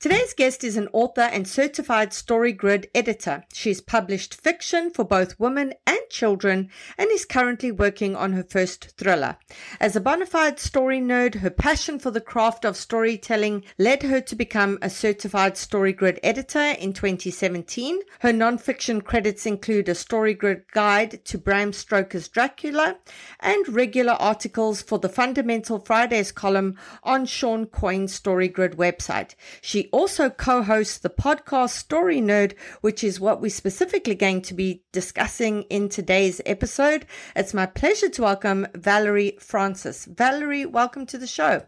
Today's 0.00 0.32
guest 0.32 0.62
is 0.62 0.76
an 0.76 0.88
author 0.92 1.22
and 1.22 1.48
certified 1.48 2.10
StoryGrid 2.10 2.86
editor. 2.94 3.44
She's 3.52 3.80
published 3.80 4.40
fiction 4.40 4.92
for 4.92 5.04
both 5.04 5.40
women 5.40 5.74
and 5.88 5.98
children 6.08 6.70
and 6.96 7.10
is 7.10 7.24
currently 7.24 7.72
working 7.72 8.14
on 8.14 8.32
her 8.32 8.44
first 8.44 8.96
thriller. 8.96 9.38
As 9.80 9.96
a 9.96 10.00
bona 10.00 10.26
fide 10.26 10.60
story 10.60 11.00
nerd, 11.00 11.36
her 11.40 11.50
passion 11.50 11.98
for 11.98 12.12
the 12.12 12.20
craft 12.20 12.64
of 12.64 12.76
storytelling 12.76 13.64
led 13.76 14.04
her 14.04 14.20
to 14.20 14.36
become 14.36 14.78
a 14.80 14.88
certified 14.88 15.54
StoryGrid 15.54 16.20
editor 16.22 16.76
in 16.78 16.92
2017. 16.92 17.98
Her 18.20 18.32
nonfiction 18.32 19.02
credits 19.02 19.46
include 19.46 19.88
a 19.88 19.94
StoryGrid 19.94 20.70
guide 20.72 21.24
to 21.24 21.38
Bram 21.38 21.72
Stoker's 21.72 22.28
Dracula 22.28 22.98
and 23.40 23.68
regular 23.68 24.12
articles 24.12 24.80
for 24.80 25.00
the 25.00 25.08
Fundamental 25.08 25.80
Fridays 25.80 26.30
column 26.30 26.76
on 27.02 27.26
Shawn 27.26 27.66
Coyne's 27.66 28.18
StoryGrid 28.18 28.76
website. 28.76 29.34
She 29.68 29.90
also 29.92 30.30
co 30.30 30.62
hosts 30.62 30.96
the 30.96 31.10
podcast 31.10 31.72
Story 31.72 32.22
Nerd, 32.22 32.54
which 32.80 33.04
is 33.04 33.20
what 33.20 33.42
we're 33.42 33.50
specifically 33.50 34.14
going 34.14 34.40
to 34.40 34.54
be 34.54 34.82
discussing 34.92 35.64
in 35.64 35.90
today's 35.90 36.40
episode. 36.46 37.04
It's 37.36 37.52
my 37.52 37.66
pleasure 37.66 38.08
to 38.08 38.22
welcome 38.22 38.66
Valerie 38.74 39.36
Francis. 39.38 40.06
Valerie, 40.06 40.64
welcome 40.64 41.04
to 41.04 41.18
the 41.18 41.26
show. 41.26 41.66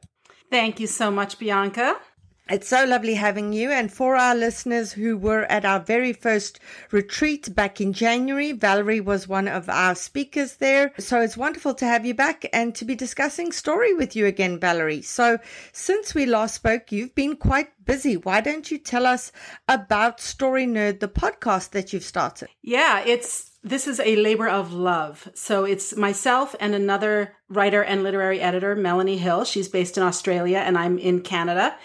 Thank 0.50 0.80
you 0.80 0.86
so 0.86 1.10
much, 1.10 1.38
Bianca. 1.38 1.98
It's 2.50 2.66
so 2.66 2.84
lovely 2.84 3.14
having 3.14 3.52
you. 3.52 3.70
And 3.70 3.92
for 3.92 4.16
our 4.16 4.34
listeners 4.34 4.92
who 4.92 5.16
were 5.16 5.44
at 5.44 5.64
our 5.64 5.78
very 5.78 6.12
first 6.12 6.58
retreat 6.90 7.54
back 7.54 7.80
in 7.80 7.92
January, 7.92 8.50
Valerie 8.50 9.00
was 9.00 9.28
one 9.28 9.46
of 9.46 9.68
our 9.68 9.94
speakers 9.94 10.56
there. 10.56 10.92
So 10.98 11.20
it's 11.20 11.36
wonderful 11.36 11.74
to 11.74 11.84
have 11.84 12.04
you 12.04 12.12
back 12.12 12.44
and 12.52 12.74
to 12.74 12.84
be 12.84 12.96
discussing 12.96 13.52
story 13.52 13.94
with 13.94 14.16
you 14.16 14.26
again, 14.26 14.58
Valerie. 14.58 15.02
So 15.02 15.38
since 15.72 16.12
we 16.12 16.26
last 16.26 16.56
spoke, 16.56 16.90
you've 16.90 17.14
been 17.14 17.36
quite 17.36 17.68
busy. 17.84 18.16
Why 18.16 18.40
don't 18.40 18.68
you 18.68 18.78
tell 18.78 19.06
us 19.06 19.30
about 19.68 20.20
Story 20.20 20.66
Nerd, 20.66 20.98
the 20.98 21.06
podcast 21.06 21.70
that 21.70 21.92
you've 21.92 22.02
started? 22.02 22.48
Yeah, 22.62 23.04
it's 23.06 23.50
this 23.62 23.86
is 23.86 24.00
a 24.00 24.16
labor 24.16 24.48
of 24.48 24.72
love. 24.72 25.28
So 25.34 25.64
it's 25.64 25.94
myself 25.94 26.56
and 26.58 26.74
another 26.74 27.36
writer 27.48 27.82
and 27.82 28.02
literary 28.02 28.40
editor, 28.40 28.74
Melanie 28.74 29.18
Hill. 29.18 29.44
She's 29.44 29.68
based 29.68 29.96
in 29.96 30.02
Australia 30.02 30.58
and 30.58 30.76
I'm 30.76 30.98
in 30.98 31.20
Canada 31.20 31.76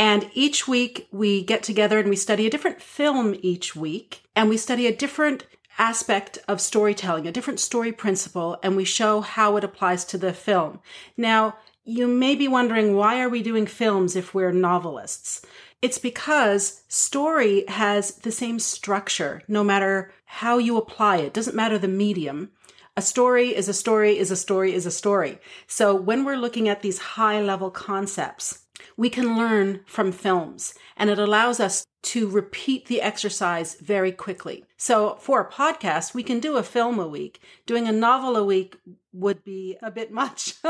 And 0.00 0.30
each 0.32 0.66
week 0.66 1.08
we 1.12 1.44
get 1.44 1.62
together 1.62 1.98
and 1.98 2.08
we 2.08 2.16
study 2.16 2.46
a 2.46 2.50
different 2.50 2.80
film 2.80 3.36
each 3.42 3.76
week 3.76 4.22
and 4.34 4.48
we 4.48 4.56
study 4.56 4.86
a 4.86 4.96
different 4.96 5.44
aspect 5.78 6.38
of 6.48 6.58
storytelling, 6.58 7.26
a 7.26 7.32
different 7.32 7.60
story 7.60 7.92
principle, 7.92 8.58
and 8.62 8.76
we 8.76 8.84
show 8.86 9.20
how 9.20 9.58
it 9.58 9.62
applies 9.62 10.06
to 10.06 10.16
the 10.16 10.32
film. 10.32 10.80
Now, 11.18 11.58
you 11.84 12.08
may 12.08 12.34
be 12.34 12.48
wondering 12.48 12.96
why 12.96 13.20
are 13.20 13.28
we 13.28 13.42
doing 13.42 13.66
films 13.66 14.16
if 14.16 14.32
we're 14.32 14.52
novelists? 14.52 15.42
It's 15.82 15.98
because 15.98 16.82
story 16.88 17.66
has 17.68 18.12
the 18.12 18.32
same 18.32 18.58
structure 18.58 19.42
no 19.48 19.62
matter 19.62 20.14
how 20.24 20.56
you 20.56 20.78
apply 20.78 21.18
it. 21.18 21.34
Doesn't 21.34 21.54
matter 21.54 21.76
the 21.76 21.88
medium. 21.88 22.52
A 22.96 23.02
story 23.02 23.54
is 23.54 23.68
a 23.68 23.74
story 23.74 24.16
is 24.16 24.30
a 24.30 24.36
story 24.36 24.72
is 24.72 24.86
a 24.86 24.90
story. 24.90 25.40
So 25.66 25.94
when 25.94 26.24
we're 26.24 26.36
looking 26.36 26.70
at 26.70 26.80
these 26.80 26.98
high 26.98 27.42
level 27.42 27.70
concepts, 27.70 28.64
we 28.96 29.10
can 29.10 29.36
learn 29.36 29.80
from 29.86 30.12
films 30.12 30.74
and 30.96 31.10
it 31.10 31.18
allows 31.18 31.60
us 31.60 31.86
to 32.02 32.28
repeat 32.28 32.86
the 32.86 33.02
exercise 33.02 33.74
very 33.74 34.12
quickly. 34.12 34.64
So 34.76 35.16
for 35.20 35.40
a 35.40 35.50
podcast, 35.50 36.14
we 36.14 36.22
can 36.22 36.40
do 36.40 36.56
a 36.56 36.62
film 36.62 36.98
a 36.98 37.06
week. 37.06 37.40
Doing 37.66 37.86
a 37.86 37.92
novel 37.92 38.36
a 38.36 38.44
week 38.44 38.78
would 39.12 39.44
be 39.44 39.76
a 39.82 39.90
bit 39.90 40.10
much. 40.10 40.54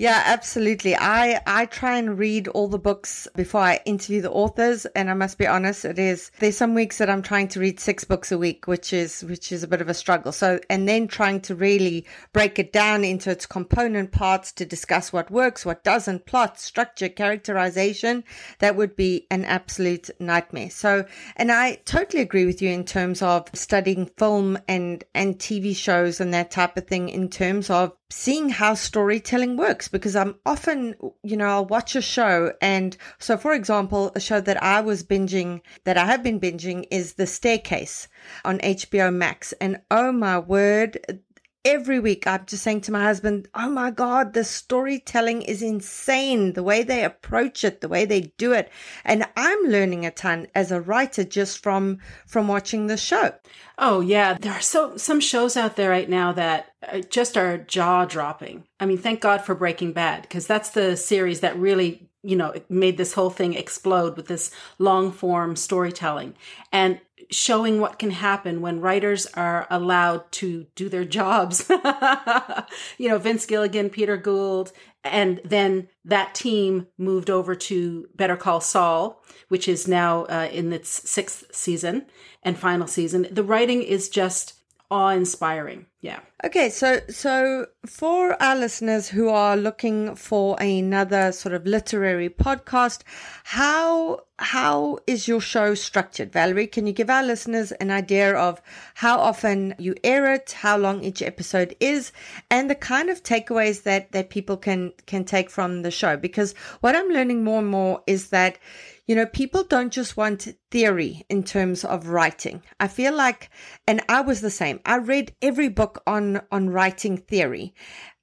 Yeah, 0.00 0.22
absolutely. 0.26 0.94
I 0.94 1.40
I 1.44 1.66
try 1.66 1.98
and 1.98 2.16
read 2.16 2.46
all 2.46 2.68
the 2.68 2.78
books 2.78 3.26
before 3.34 3.62
I 3.62 3.80
interview 3.84 4.20
the 4.20 4.30
authors, 4.30 4.86
and 4.94 5.10
I 5.10 5.14
must 5.14 5.38
be 5.38 5.46
honest, 5.48 5.84
it 5.84 5.98
is 5.98 6.30
there's 6.38 6.56
some 6.56 6.72
weeks 6.74 6.98
that 6.98 7.10
I'm 7.10 7.20
trying 7.20 7.48
to 7.48 7.58
read 7.58 7.80
six 7.80 8.04
books 8.04 8.30
a 8.30 8.38
week, 8.38 8.68
which 8.68 8.92
is 8.92 9.24
which 9.24 9.50
is 9.50 9.64
a 9.64 9.66
bit 9.66 9.80
of 9.80 9.88
a 9.88 9.94
struggle. 9.94 10.30
So, 10.30 10.60
and 10.70 10.88
then 10.88 11.08
trying 11.08 11.40
to 11.40 11.56
really 11.56 12.06
break 12.32 12.60
it 12.60 12.72
down 12.72 13.02
into 13.02 13.32
its 13.32 13.44
component 13.44 14.12
parts 14.12 14.52
to 14.52 14.64
discuss 14.64 15.12
what 15.12 15.32
works, 15.32 15.66
what 15.66 15.82
doesn't, 15.82 16.26
plot, 16.26 16.60
structure, 16.60 17.08
characterization, 17.08 18.22
that 18.60 18.76
would 18.76 18.94
be 18.94 19.26
an 19.32 19.44
absolute 19.44 20.10
nightmare. 20.20 20.70
So, 20.70 21.06
and 21.34 21.50
I 21.50 21.80
totally 21.86 22.22
agree 22.22 22.46
with 22.46 22.62
you 22.62 22.70
in 22.70 22.84
terms 22.84 23.20
of 23.20 23.48
studying 23.52 24.06
film 24.16 24.58
and 24.68 25.02
and 25.12 25.40
TV 25.40 25.74
shows 25.74 26.20
and 26.20 26.32
that 26.34 26.52
type 26.52 26.76
of 26.76 26.86
thing 26.86 27.08
in 27.08 27.28
terms 27.28 27.68
of 27.68 27.94
seeing 28.10 28.48
how 28.48 28.74
storytelling 28.74 29.56
works 29.56 29.87
because 29.88 30.16
I'm 30.16 30.36
often, 30.46 30.94
you 31.22 31.36
know, 31.36 31.46
I'll 31.46 31.66
watch 31.66 31.96
a 31.96 32.02
show. 32.02 32.52
And 32.60 32.96
so, 33.18 33.36
for 33.36 33.52
example, 33.52 34.12
a 34.14 34.20
show 34.20 34.40
that 34.40 34.62
I 34.62 34.80
was 34.80 35.02
binging, 35.02 35.60
that 35.84 35.96
I 35.96 36.06
have 36.06 36.22
been 36.22 36.40
binging, 36.40 36.86
is 36.90 37.14
The 37.14 37.26
Staircase 37.26 38.08
on 38.44 38.58
HBO 38.58 39.14
Max. 39.14 39.52
And 39.60 39.80
oh 39.90 40.12
my 40.12 40.38
word, 40.38 41.20
every 41.68 42.00
week 42.00 42.26
I'm 42.26 42.46
just 42.46 42.62
saying 42.62 42.80
to 42.82 42.92
my 42.92 43.02
husband, 43.02 43.48
"Oh 43.54 43.68
my 43.68 43.90
god, 43.90 44.32
the 44.32 44.44
storytelling 44.44 45.42
is 45.42 45.62
insane. 45.62 46.54
The 46.54 46.62
way 46.62 46.82
they 46.82 47.04
approach 47.04 47.62
it, 47.62 47.80
the 47.80 47.88
way 47.88 48.06
they 48.06 48.32
do 48.38 48.52
it." 48.52 48.70
And 49.04 49.26
I'm 49.36 49.62
learning 49.64 50.06
a 50.06 50.10
ton 50.10 50.48
as 50.54 50.72
a 50.72 50.80
writer 50.80 51.24
just 51.24 51.62
from 51.62 51.98
from 52.26 52.48
watching 52.48 52.86
the 52.86 52.96
show. 52.96 53.34
Oh 53.76 54.00
yeah, 54.00 54.38
there 54.40 54.52
are 54.52 54.60
so 54.60 54.96
some 54.96 55.20
shows 55.20 55.56
out 55.56 55.76
there 55.76 55.90
right 55.90 56.08
now 56.08 56.32
that 56.32 56.72
uh, 56.90 57.00
just 57.00 57.36
are 57.36 57.58
jaw 57.58 58.06
dropping. 58.06 58.64
I 58.80 58.86
mean, 58.86 58.98
thank 58.98 59.20
God 59.20 59.42
for 59.42 59.54
Breaking 59.54 59.92
Bad 59.92 60.22
because 60.22 60.46
that's 60.46 60.70
the 60.70 60.96
series 60.96 61.40
that 61.40 61.58
really 61.58 62.08
you 62.22 62.36
know 62.36 62.54
made 62.68 62.96
this 62.96 63.12
whole 63.12 63.30
thing 63.30 63.54
explode 63.54 64.16
with 64.16 64.26
this 64.26 64.50
long 64.78 65.12
form 65.12 65.54
storytelling 65.54 66.34
and 66.72 67.00
showing 67.30 67.80
what 67.80 67.98
can 67.98 68.10
happen 68.10 68.60
when 68.60 68.80
writers 68.80 69.26
are 69.34 69.66
allowed 69.70 70.30
to 70.32 70.66
do 70.74 70.88
their 70.88 71.04
jobs. 71.04 71.68
you 72.98 73.08
know, 73.08 73.18
Vince 73.18 73.44
Gilligan, 73.46 73.90
Peter 73.90 74.16
Gould, 74.16 74.72
and 75.04 75.40
then 75.44 75.88
that 76.04 76.34
team 76.34 76.86
moved 76.96 77.30
over 77.30 77.54
to 77.54 78.08
Better 78.14 78.36
Call 78.36 78.60
Saul, 78.60 79.22
which 79.48 79.68
is 79.68 79.86
now 79.86 80.24
uh, 80.24 80.48
in 80.50 80.72
its 80.72 80.88
sixth 81.08 81.54
season 81.54 82.06
and 82.42 82.58
final 82.58 82.86
season. 82.86 83.26
The 83.30 83.44
writing 83.44 83.82
is 83.82 84.08
just 84.08 84.54
awe 84.90 85.10
inspiring. 85.10 85.86
Yeah. 86.00 86.20
Okay, 86.44 86.70
so 86.70 87.00
so 87.10 87.66
for 87.84 88.40
our 88.40 88.54
listeners 88.54 89.08
who 89.08 89.28
are 89.28 89.56
looking 89.56 90.14
for 90.14 90.56
another 90.60 91.32
sort 91.32 91.54
of 91.54 91.66
literary 91.66 92.30
podcast, 92.30 93.02
how 93.42 94.20
how 94.38 94.98
is 95.08 95.26
your 95.26 95.40
show 95.40 95.74
structured? 95.74 96.32
Valerie, 96.32 96.68
can 96.68 96.86
you 96.86 96.92
give 96.92 97.10
our 97.10 97.24
listeners 97.24 97.72
an 97.72 97.90
idea 97.90 98.34
of 98.34 98.62
how 98.94 99.18
often 99.18 99.74
you 99.78 99.96
air 100.04 100.32
it, 100.32 100.52
how 100.52 100.78
long 100.78 101.02
each 101.02 101.20
episode 101.20 101.74
is, 101.80 102.12
and 102.48 102.70
the 102.70 102.76
kind 102.76 103.10
of 103.10 103.24
takeaways 103.24 103.82
that 103.82 104.12
that 104.12 104.30
people 104.30 104.56
can 104.56 104.92
can 105.06 105.24
take 105.24 105.50
from 105.50 105.82
the 105.82 105.90
show? 105.90 106.16
Because 106.16 106.54
what 106.80 106.94
I'm 106.94 107.08
learning 107.08 107.42
more 107.42 107.58
and 107.58 107.68
more 107.68 108.02
is 108.06 108.28
that 108.28 108.58
you 109.08 109.14
know, 109.14 109.26
people 109.26 109.64
don't 109.64 109.90
just 109.90 110.18
want 110.18 110.48
theory 110.70 111.24
in 111.30 111.42
terms 111.42 111.82
of 111.82 112.08
writing. 112.08 112.62
I 112.78 112.88
feel 112.88 113.14
like, 113.14 113.48
and 113.86 114.02
I 114.06 114.20
was 114.20 114.42
the 114.42 114.50
same. 114.50 114.80
I 114.84 114.98
read 114.98 115.34
every 115.40 115.70
book 115.70 116.02
on, 116.06 116.42
on 116.52 116.68
writing 116.68 117.16
theory. 117.16 117.74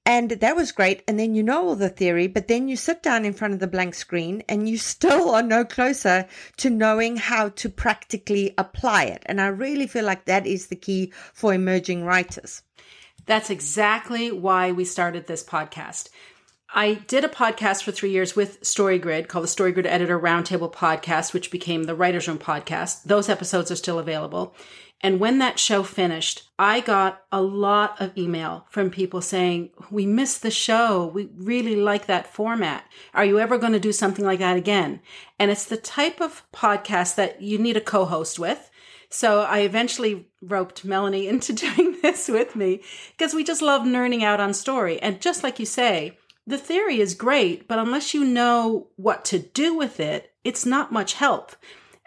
And 0.05 0.29
that 0.29 0.55
was 0.55 0.71
great. 0.71 1.01
And 1.07 1.19
then 1.19 1.33
you 1.33 1.41
know 1.41 1.67
all 1.67 1.75
the 1.75 1.89
theory, 1.89 2.27
but 2.27 2.47
then 2.47 2.67
you 2.67 2.75
sit 2.77 3.01
down 3.01 3.25
in 3.25 3.33
front 3.33 3.55
of 3.55 3.59
the 3.59 3.67
blank 3.67 3.95
screen 3.95 4.43
and 4.47 4.69
you 4.69 4.77
still 4.77 5.29
are 5.35 5.41
no 5.41 5.65
closer 5.65 6.27
to 6.57 6.69
knowing 6.69 7.17
how 7.17 7.49
to 7.49 7.67
practically 7.67 8.53
apply 8.55 9.05
it. 9.05 9.23
And 9.25 9.41
I 9.41 9.47
really 9.47 9.87
feel 9.87 10.05
like 10.05 10.25
that 10.25 10.45
is 10.45 10.67
the 10.67 10.75
key 10.75 11.11
for 11.33 11.51
emerging 11.51 12.05
writers. 12.05 12.61
That's 13.25 13.49
exactly 13.49 14.31
why 14.31 14.71
we 14.71 14.85
started 14.85 15.25
this 15.25 15.43
podcast. 15.43 16.09
I 16.73 16.95
did 16.95 17.23
a 17.23 17.30
podcast 17.30 17.84
for 17.84 17.91
three 17.91 18.10
years 18.10 18.36
with 18.36 18.62
StoryGrid 18.62 19.28
called 19.28 19.45
the 19.45 19.49
StoryGrid 19.49 19.86
Editor 19.86 20.19
Roundtable 20.19 20.71
Podcast, 20.71 21.34
which 21.34 21.51
became 21.51 21.84
the 21.84 21.95
Writers 21.95 22.28
Room 22.28 22.39
Podcast. 22.39 23.04
Those 23.04 23.30
episodes 23.30 23.71
are 23.71 23.75
still 23.75 23.99
available. 23.99 24.56
And 25.01 25.19
when 25.19 25.38
that 25.39 25.60
show 25.60 25.84
finished, 25.84 26.49
I 26.58 26.80
got 26.80 27.21
a 27.32 27.41
lot 27.41 28.01
of 28.01 28.17
email 28.17 28.65
from 28.69 28.89
people 28.89 29.21
saying, 29.21 29.69
We 29.91 30.06
missed 30.06 30.41
the 30.41 30.51
show. 30.51 31.06
We 31.06 31.30
really 31.36 31.75
like 31.75 32.08
that 32.08 32.34
format. 32.34 32.86
Are 33.13 33.25
you 33.25 33.39
ever 33.39 33.58
going 33.58 33.73
to 33.73 33.80
do 33.80 33.91
something 33.91 34.25
like 34.25 34.39
that 34.39 34.58
again? 34.58 35.01
And 35.38 35.51
it's 35.51 35.65
the 35.65 35.78
type 35.78 36.21
of 36.21 36.43
podcast 36.51 37.15
that 37.15 37.41
you 37.41 37.58
need 37.58 37.78
a 37.78 37.82
co 37.82 38.06
host 38.06 38.39
with. 38.39 38.71
So 39.10 39.41
I 39.41 39.60
eventually 39.60 40.28
roped 40.41 40.84
Melanie 40.84 41.28
into 41.30 41.54
doing 41.54 41.97
this 42.01 42.28
with 42.28 42.56
me 42.56 42.82
because 43.17 43.34
we 43.34 43.43
just 43.43 43.62
love 43.62 43.84
nerding 43.84 44.23
out 44.23 44.39
on 44.39 44.54
story. 44.54 44.99
And 45.01 45.21
just 45.21 45.43
like 45.43 45.60
you 45.60 45.65
say, 45.65 46.17
the 46.47 46.58
theory 46.58 46.99
is 46.99 47.15
great, 47.15 47.67
but 47.67 47.79
unless 47.79 48.13
you 48.13 48.23
know 48.23 48.88
what 48.95 49.25
to 49.25 49.39
do 49.39 49.75
with 49.75 49.99
it, 49.99 50.31
it's 50.43 50.65
not 50.65 50.91
much 50.91 51.13
help. 51.13 51.55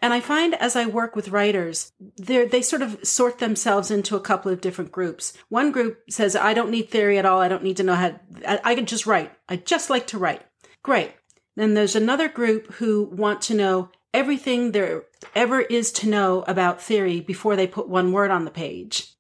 And 0.01 0.13
I 0.13 0.21
find 0.21 0.55
as 0.55 0.77
I 0.77 0.87
work 0.87 1.17
with 1.17 1.31
writers, 1.31 1.93
they 2.17 2.63
sort 2.63 2.83
of 2.83 3.05
sort 3.05 3.39
themselves 3.39 3.91
into 3.91 4.15
a 4.15 4.21
couple 4.21 4.53
of 4.53 4.61
different 4.61 4.93
groups. 4.93 5.33
One 5.49 5.73
group 5.73 6.03
says, 6.09 6.37
I 6.37 6.55
don't 6.55 6.71
need 6.71 6.89
theory 6.89 7.19
at 7.19 7.27
all. 7.27 7.41
I 7.41 7.49
don't 7.49 7.65
need 7.65 7.79
to 7.79 7.83
know 7.83 7.97
how, 7.97 8.21
I, 8.47 8.61
I 8.63 8.75
can 8.77 8.87
just 8.87 9.07
write. 9.07 9.33
I 9.49 9.57
just 9.57 9.91
like 9.91 10.07
to 10.09 10.19
write. 10.19 10.43
Great. 10.85 11.15
Then 11.57 11.75
there's 11.75 11.97
another 11.97 12.29
group 12.29 12.75
who 12.75 13.11
want 13.13 13.43
to 13.43 13.55
know 13.55 13.91
everything 14.15 14.71
there 14.71 15.03
ever 15.35 15.61
is 15.61 15.91
to 15.93 16.09
know 16.09 16.45
about 16.47 16.81
theory 16.81 17.21
before 17.21 17.57
they 17.57 17.67
put 17.67 17.89
one 17.89 18.13
word 18.13 18.31
on 18.31 18.45
the 18.45 18.53
page. 18.53 19.13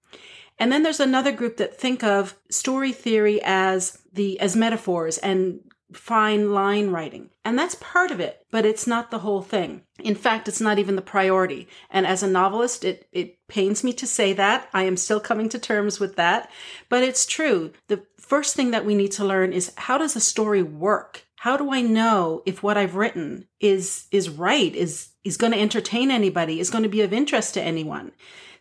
And 0.58 0.72
then 0.72 0.82
there's 0.82 1.00
another 1.00 1.32
group 1.32 1.56
that 1.58 1.78
think 1.78 2.02
of 2.02 2.34
story 2.50 2.92
theory 2.92 3.40
as 3.42 3.98
the 4.12 4.38
as 4.40 4.56
metaphors 4.56 5.18
and 5.18 5.60
fine 5.92 6.52
line 6.52 6.90
writing. 6.90 7.30
And 7.44 7.58
that's 7.58 7.76
part 7.76 8.10
of 8.10 8.20
it, 8.20 8.44
but 8.50 8.66
it's 8.66 8.86
not 8.86 9.10
the 9.10 9.20
whole 9.20 9.42
thing. 9.42 9.82
In 10.00 10.14
fact, 10.14 10.48
it's 10.48 10.60
not 10.60 10.78
even 10.78 10.96
the 10.96 11.02
priority. 11.02 11.66
And 11.90 12.06
as 12.06 12.22
a 12.22 12.28
novelist, 12.28 12.84
it, 12.84 13.08
it 13.12 13.38
pains 13.48 13.82
me 13.82 13.92
to 13.94 14.06
say 14.06 14.32
that. 14.34 14.68
I 14.74 14.82
am 14.82 14.96
still 14.96 15.20
coming 15.20 15.48
to 15.50 15.58
terms 15.58 15.98
with 15.98 16.16
that. 16.16 16.50
But 16.88 17.04
it's 17.04 17.24
true. 17.24 17.72
The 17.88 18.04
first 18.18 18.54
thing 18.54 18.70
that 18.72 18.84
we 18.84 18.94
need 18.94 19.12
to 19.12 19.24
learn 19.24 19.52
is 19.52 19.72
how 19.76 19.96
does 19.96 20.14
a 20.14 20.20
story 20.20 20.62
work? 20.62 21.24
How 21.36 21.56
do 21.56 21.72
I 21.72 21.80
know 21.80 22.42
if 22.44 22.62
what 22.62 22.76
I've 22.76 22.96
written 22.96 23.46
is 23.60 24.06
is 24.10 24.28
right, 24.28 24.74
is 24.74 25.10
is 25.24 25.36
going 25.36 25.52
to 25.52 25.60
entertain 25.60 26.10
anybody, 26.10 26.58
is 26.58 26.70
going 26.70 26.82
to 26.82 26.88
be 26.90 27.00
of 27.00 27.12
interest 27.12 27.54
to 27.54 27.62
anyone? 27.62 28.12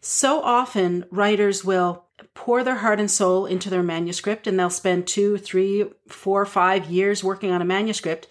So 0.01 0.41
often 0.41 1.05
writers 1.11 1.63
will 1.65 2.05
pour 2.33 2.63
their 2.63 2.77
heart 2.77 2.99
and 2.99 3.09
soul 3.09 3.45
into 3.45 3.69
their 3.69 3.83
manuscript 3.83 4.47
and 4.47 4.59
they'll 4.59 4.69
spend 4.69 5.07
two, 5.07 5.37
three, 5.37 5.85
four, 6.07 6.45
five 6.45 6.85
years 6.85 7.23
working 7.23 7.51
on 7.51 7.61
a 7.61 7.65
manuscript 7.65 8.27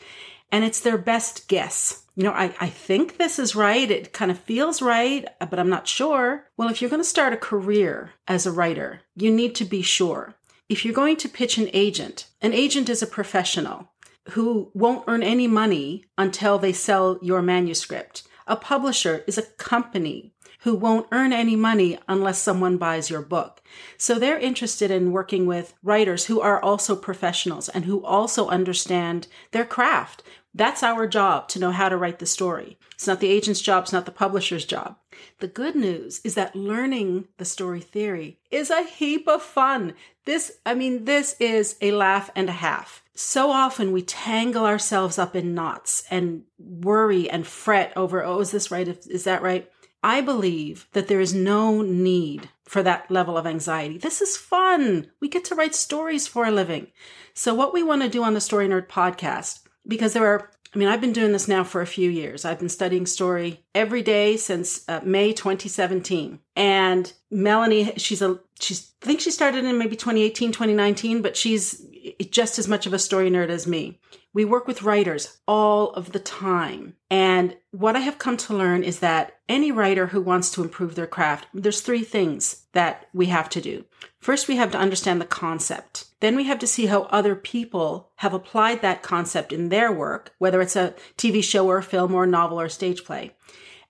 and 0.51 0.65
it's 0.65 0.81
their 0.81 0.99
best 0.99 1.49
guess. 1.49 2.05
You 2.15 2.25
know, 2.25 2.33
I, 2.33 2.55
I 2.61 2.69
think 2.69 3.19
this 3.19 3.39
is 3.39 3.57
right. 3.57 3.91
It 3.91 4.13
kind 4.13 4.31
of 4.31 4.39
feels 4.39 4.81
right, 4.81 5.27
but 5.39 5.59
I'm 5.59 5.69
not 5.69 5.87
sure. 5.89 6.47
Well, 6.57 6.69
if 6.69 6.81
you're 6.81 6.91
going 6.91 7.03
to 7.03 7.09
start 7.09 7.33
a 7.33 7.37
career 7.37 8.13
as 8.27 8.47
a 8.47 8.53
writer, 8.53 9.03
you 9.15 9.31
need 9.31 9.55
to 9.57 9.65
be 9.65 9.83
sure. 9.83 10.35
If 10.69 10.85
you're 10.85 10.95
going 10.95 11.17
to 11.17 11.29
pitch 11.29 11.59
an 11.59 11.69
agent, 11.73 12.29
an 12.41 12.53
agent 12.53 12.89
is 12.89 13.03
a 13.03 13.07
professional 13.07 13.91
who 14.31 14.71
won't 14.75 15.05
earn 15.07 15.23
any 15.23 15.47
money 15.47 16.05
until 16.19 16.59
they 16.59 16.73
sell 16.73 17.19
your 17.23 17.43
manuscript. 17.43 18.23
A 18.47 18.57
publisher 18.57 19.25
is 19.27 19.39
a 19.39 19.43
company 19.43 20.33
who 20.67 20.75
won't 20.75 21.07
earn 21.13 21.33
any 21.33 21.55
money 21.55 21.97
unless 22.09 22.41
someone 22.41 22.77
buys 22.77 23.09
your 23.09 23.23
book. 23.23 23.63
So 23.97 24.19
they're 24.19 24.37
interested 24.37 24.91
in 24.91 25.13
working 25.13 25.47
with 25.47 25.75
writers 25.81 26.27
who 26.27 26.41
are 26.41 26.61
also 26.61 26.97
professionals 26.97 27.69
and 27.69 27.85
who 27.85 28.05
also 28.05 28.49
understand 28.49 29.29
their 29.53 29.65
craft. 29.65 30.25
That's 30.53 30.83
our 30.83 31.07
job 31.07 31.47
to 31.51 31.61
know 31.61 31.71
how 31.71 31.89
to 31.89 31.97
write 31.97 32.19
the 32.19 32.27
story. 32.27 32.79
It's 32.95 33.07
not 33.07 33.21
the 33.21 33.29
agent's 33.29 33.61
job, 33.61 33.85
it's 33.85 33.93
not 33.93 34.07
the 34.07 34.11
publisher's 34.11 34.65
job. 34.65 34.97
The 35.39 35.47
good 35.47 35.77
news 35.77 36.21
is 36.25 36.35
that 36.35 36.57
learning 36.57 37.29
the 37.37 37.45
story 37.45 37.81
theory 37.81 38.41
is 38.51 38.69
a 38.69 38.83
heap 38.83 39.29
of 39.29 39.45
fun. 39.45 39.95
This, 40.25 40.51
I 40.67 40.75
mean, 40.75 41.05
this 41.05 41.37
is 41.39 41.77
a 41.81 41.93
laugh 41.93 42.29
and 42.35 42.49
a 42.49 42.53
half. 42.53 43.05
So 43.15 43.51
often 43.51 43.93
we 43.93 44.03
tangle 44.03 44.67
ourselves 44.67 45.17
up 45.17 45.37
in 45.37 45.55
knots 45.55 46.03
and 46.11 46.43
worry 46.59 47.31
and 47.31 47.47
fret 47.47 47.93
over, 47.97 48.25
oh, 48.25 48.41
is 48.41 48.51
this 48.51 48.73
right? 48.73 48.89
Is 48.89 49.25
that 49.25 49.43
right? 49.43 49.71
I 50.03 50.21
believe 50.21 50.89
that 50.93 51.09
there 51.09 51.21
is 51.21 51.35
no 51.35 51.83
need 51.83 52.49
for 52.65 52.83
that 52.83 53.11
level 53.11 53.37
of 53.37 53.47
anxiety. 53.47 53.99
This 53.99 54.21
is 54.21 54.37
fun. 54.37 55.11
We 55.21 55.29
get 55.29 55.45
to 55.47 55.55
write 55.55 55.75
stories 55.75 56.27
for 56.27 56.45
a 56.45 56.51
living. 56.51 56.89
So, 57.35 57.55
what 57.55 57.73
we 57.73 57.83
want 57.83 58.03
to 58.03 58.09
do 58.09 58.23
on 58.23 58.35
the 58.35 58.41
Story 58.41 58.69
Nerd 58.69 58.89
podcast, 58.89 59.61
because 59.87 60.13
there 60.13 60.27
are 60.27 60.51
I 60.77 60.79
mean, 60.79 60.89
I've 60.89 61.01
been 61.01 61.15
doing 61.15 61.33
this 61.33 61.49
now 61.49 61.65
for 61.65 61.81
a 61.81 61.87
few 61.87 62.11
years. 62.11 62.45
I've 62.45 62.59
been 62.59 62.69
studying 62.69 63.07
story 63.07 63.65
every 63.75 64.03
day 64.03 64.37
since 64.37 64.87
uh, 64.89 65.01
May 65.03 65.33
2017. 65.33 66.39
And 66.55 67.11
Melanie, 67.31 67.95
she's 67.97 68.21
a, 68.21 68.39
she's, 68.61 68.93
I 69.03 69.07
think 69.07 69.21
she 69.21 69.31
started 69.31 69.65
in 69.65 69.79
maybe 69.79 69.97
2018, 69.97 70.53
2019, 70.53 71.23
but 71.23 71.35
she's 71.35 71.83
just 72.31 72.59
as 72.59 72.69
much 72.69 72.85
of 72.85 72.93
a 72.93 72.99
story 72.99 73.31
nerd 73.31 73.49
as 73.49 73.67
me. 73.67 73.99
We 74.37 74.45
work 74.45 74.67
with 74.67 74.83
writers 74.83 75.39
all 75.49 75.93
of 75.93 76.13
the 76.13 76.19
time. 76.19 76.97
And 77.11 77.57
what 77.71 77.97
I 77.97 78.01
have 78.01 78.19
come 78.19 78.37
to 78.37 78.55
learn 78.55 78.83
is 78.85 78.99
that 78.99 79.39
any 79.49 79.73
writer 79.73 80.09
who 80.09 80.21
wants 80.21 80.51
to 80.51 80.63
improve 80.63 80.95
their 80.95 81.07
craft, 81.07 81.47
there's 81.55 81.81
three 81.81 82.05
things 82.05 82.67
that 82.73 83.09
we 83.15 83.29
have 83.29 83.49
to 83.49 83.63
do. 83.63 83.87
First, 84.19 84.47
we 84.47 84.57
have 84.57 84.71
to 84.73 84.79
understand 84.79 85.23
the 85.23 85.25
concept. 85.25 86.05
Then 86.21 86.37
we 86.37 86.45
have 86.45 86.59
to 86.59 86.67
see 86.67 86.85
how 86.85 87.05
other 87.05 87.35
people 87.35 88.11
have 88.17 88.35
applied 88.35 88.83
that 88.83 89.03
concept 89.03 89.55
in 89.55 89.71
their 89.71 89.91
work, 89.91 90.35
whether 90.37 90.61
it's 90.61 90.77
a 90.77 90.95
TV 91.17 91.43
show 91.43 91.67
or 91.67 91.79
a 91.79 91.83
film 91.83 92.13
or 92.13 92.25
a 92.25 92.27
novel 92.27 92.61
or 92.61 92.67
a 92.67 92.71
stage 92.71 93.05
play. 93.05 93.35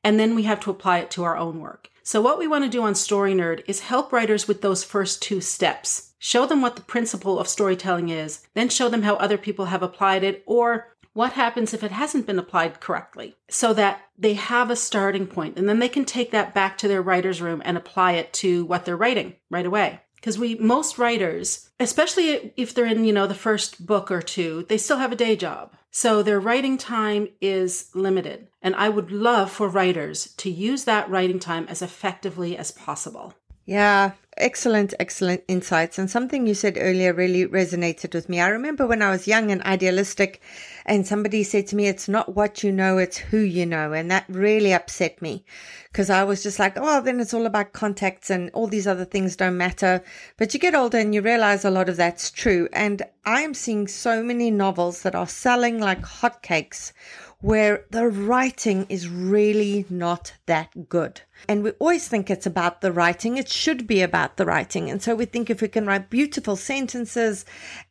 And 0.04 0.16
then 0.20 0.36
we 0.36 0.44
have 0.44 0.60
to 0.60 0.70
apply 0.70 0.98
it 0.98 1.10
to 1.10 1.24
our 1.24 1.36
own 1.36 1.58
work. 1.58 1.90
So 2.06 2.20
what 2.20 2.38
we 2.38 2.46
want 2.46 2.62
to 2.62 2.70
do 2.70 2.84
on 2.84 2.94
Story 2.94 3.34
Nerd 3.34 3.64
is 3.66 3.80
help 3.80 4.12
writers 4.12 4.46
with 4.46 4.62
those 4.62 4.84
first 4.84 5.20
two 5.20 5.40
steps. 5.40 6.12
Show 6.20 6.46
them 6.46 6.62
what 6.62 6.76
the 6.76 6.82
principle 6.82 7.36
of 7.36 7.48
storytelling 7.48 8.10
is, 8.10 8.46
then 8.54 8.68
show 8.68 8.88
them 8.88 9.02
how 9.02 9.16
other 9.16 9.36
people 9.36 9.64
have 9.64 9.82
applied 9.82 10.22
it 10.22 10.44
or 10.46 10.94
what 11.14 11.32
happens 11.32 11.74
if 11.74 11.82
it 11.82 11.90
hasn't 11.90 12.24
been 12.24 12.38
applied 12.38 12.78
correctly 12.78 13.34
so 13.50 13.74
that 13.74 14.02
they 14.16 14.34
have 14.34 14.70
a 14.70 14.76
starting 14.76 15.26
point 15.26 15.58
and 15.58 15.68
then 15.68 15.80
they 15.80 15.88
can 15.88 16.04
take 16.04 16.30
that 16.30 16.54
back 16.54 16.78
to 16.78 16.86
their 16.86 17.02
writer's 17.02 17.42
room 17.42 17.60
and 17.64 17.76
apply 17.76 18.12
it 18.12 18.32
to 18.34 18.64
what 18.66 18.84
they're 18.84 18.96
writing 18.96 19.34
right 19.50 19.66
away 19.66 20.00
because 20.14 20.38
we 20.38 20.54
most 20.56 20.98
writers 20.98 21.70
especially 21.80 22.52
if 22.56 22.74
they're 22.74 22.84
in 22.84 23.04
you 23.04 23.14
know 23.14 23.26
the 23.26 23.34
first 23.34 23.86
book 23.86 24.10
or 24.10 24.20
two 24.20 24.66
they 24.68 24.76
still 24.76 24.98
have 24.98 25.10
a 25.10 25.16
day 25.16 25.34
job 25.34 25.74
so 25.96 26.22
their 26.22 26.38
writing 26.38 26.76
time 26.76 27.26
is 27.40 27.88
limited. 27.94 28.48
And 28.60 28.76
I 28.76 28.90
would 28.90 29.10
love 29.10 29.50
for 29.50 29.66
writers 29.66 30.34
to 30.36 30.50
use 30.50 30.84
that 30.84 31.08
writing 31.08 31.38
time 31.38 31.64
as 31.70 31.80
effectively 31.80 32.54
as 32.54 32.70
possible. 32.70 33.32
Yeah, 33.68 34.12
excellent, 34.36 34.94
excellent 35.00 35.42
insights. 35.48 35.98
And 35.98 36.08
something 36.08 36.46
you 36.46 36.54
said 36.54 36.78
earlier 36.80 37.12
really 37.12 37.46
resonated 37.46 38.14
with 38.14 38.28
me. 38.28 38.40
I 38.40 38.46
remember 38.46 38.86
when 38.86 39.02
I 39.02 39.10
was 39.10 39.26
young 39.26 39.50
and 39.50 39.60
idealistic, 39.64 40.40
and 40.84 41.04
somebody 41.04 41.42
said 41.42 41.66
to 41.66 41.76
me, 41.76 41.88
It's 41.88 42.08
not 42.08 42.36
what 42.36 42.62
you 42.62 42.70
know, 42.70 42.96
it's 42.98 43.18
who 43.18 43.38
you 43.38 43.66
know. 43.66 43.92
And 43.92 44.08
that 44.08 44.24
really 44.28 44.72
upset 44.72 45.20
me 45.20 45.44
because 45.90 46.10
I 46.10 46.22
was 46.22 46.44
just 46.44 46.60
like, 46.60 46.74
Oh, 46.76 47.00
then 47.00 47.18
it's 47.18 47.34
all 47.34 47.44
about 47.44 47.72
contacts 47.72 48.30
and 48.30 48.50
all 48.54 48.68
these 48.68 48.86
other 48.86 49.04
things 49.04 49.34
don't 49.34 49.56
matter. 49.56 50.00
But 50.36 50.54
you 50.54 50.60
get 50.60 50.76
older 50.76 50.98
and 50.98 51.12
you 51.12 51.20
realize 51.20 51.64
a 51.64 51.70
lot 51.70 51.88
of 51.88 51.96
that's 51.96 52.30
true. 52.30 52.68
And 52.72 53.02
I 53.24 53.40
am 53.40 53.52
seeing 53.52 53.88
so 53.88 54.22
many 54.22 54.52
novels 54.52 55.02
that 55.02 55.16
are 55.16 55.26
selling 55.26 55.80
like 55.80 56.02
hotcakes 56.02 56.92
where 57.40 57.84
the 57.90 58.06
writing 58.06 58.86
is 58.88 59.08
really 59.08 59.86
not 59.90 60.32
that 60.46 60.88
good. 60.88 61.20
And 61.48 61.62
we 61.62 61.70
always 61.72 62.08
think 62.08 62.30
it's 62.30 62.46
about 62.46 62.80
the 62.80 62.92
writing. 62.92 63.36
It 63.36 63.48
should 63.48 63.86
be 63.86 64.02
about 64.02 64.36
the 64.36 64.46
writing. 64.46 64.90
And 64.90 65.02
so 65.02 65.14
we 65.14 65.26
think 65.26 65.48
if 65.48 65.60
we 65.60 65.68
can 65.68 65.86
write 65.86 66.10
beautiful 66.10 66.56
sentences 66.56 67.44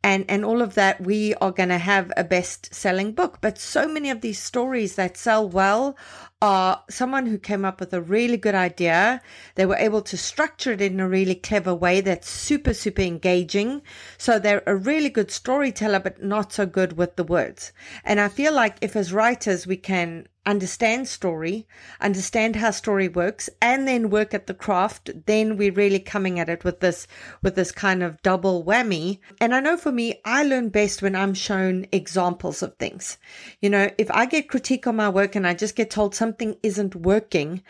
and, 0.03 0.25
and 0.27 0.43
all 0.43 0.61
of 0.61 0.75
that, 0.75 1.01
we 1.01 1.33
are 1.35 1.51
going 1.51 1.69
to 1.69 1.77
have 1.77 2.11
a 2.17 2.23
best 2.23 2.73
selling 2.73 3.13
book. 3.13 3.39
But 3.41 3.57
so 3.57 3.87
many 3.87 4.09
of 4.09 4.21
these 4.21 4.39
stories 4.39 4.95
that 4.95 5.17
sell 5.17 5.47
well 5.47 5.95
are 6.41 6.83
someone 6.89 7.25
who 7.25 7.37
came 7.37 7.63
up 7.63 7.79
with 7.79 7.93
a 7.93 8.01
really 8.01 8.37
good 8.37 8.55
idea. 8.55 9.21
They 9.55 9.65
were 9.65 9.77
able 9.77 10.01
to 10.03 10.17
structure 10.17 10.73
it 10.73 10.81
in 10.81 10.99
a 10.99 11.07
really 11.07 11.35
clever 11.35 11.73
way 11.73 12.01
that's 12.01 12.29
super, 12.29 12.73
super 12.73 13.01
engaging. 13.01 13.81
So 14.17 14.37
they're 14.37 14.63
a 14.67 14.75
really 14.75 15.09
good 15.09 15.31
storyteller, 15.31 15.99
but 15.99 16.21
not 16.21 16.51
so 16.51 16.65
good 16.65 16.97
with 16.97 17.15
the 17.15 17.23
words. 17.23 17.71
And 18.03 18.19
I 18.19 18.27
feel 18.27 18.53
like 18.53 18.77
if 18.81 18.95
as 18.95 19.13
writers 19.13 19.65
we 19.65 19.77
can 19.77 20.27
understand 20.45 21.07
story, 21.07 21.67
understand 21.99 22.55
how 22.55 22.71
story 22.71 23.07
works, 23.07 23.49
and 23.61 23.87
then 23.87 24.09
work 24.09 24.33
at 24.33 24.47
the 24.47 24.53
craft, 24.53 25.09
then 25.25 25.57
we're 25.57 25.71
really 25.71 25.99
coming 25.99 26.39
at 26.39 26.49
it 26.49 26.63
with 26.63 26.79
this 26.79 27.07
with 27.41 27.55
this 27.55 27.71
kind 27.71 28.03
of 28.03 28.21
double 28.21 28.63
whammy. 28.63 29.19
And 29.41 29.53
I 29.53 29.59
know 29.59 29.77
for 29.77 29.91
me, 29.91 30.21
I 30.25 30.43
learn 30.43 30.69
best 30.69 31.01
when 31.01 31.15
I'm 31.15 31.33
shown 31.33 31.85
examples 31.91 32.61
of 32.61 32.75
things. 32.75 33.17
You 33.61 33.69
know, 33.69 33.89
if 33.97 34.09
I 34.11 34.25
get 34.25 34.49
critique 34.49 34.87
on 34.87 34.95
my 34.95 35.09
work 35.09 35.35
and 35.35 35.47
I 35.47 35.53
just 35.53 35.75
get 35.75 35.89
told 35.89 36.15
something 36.15 36.55
isn't 36.63 36.95
working, 36.95 37.63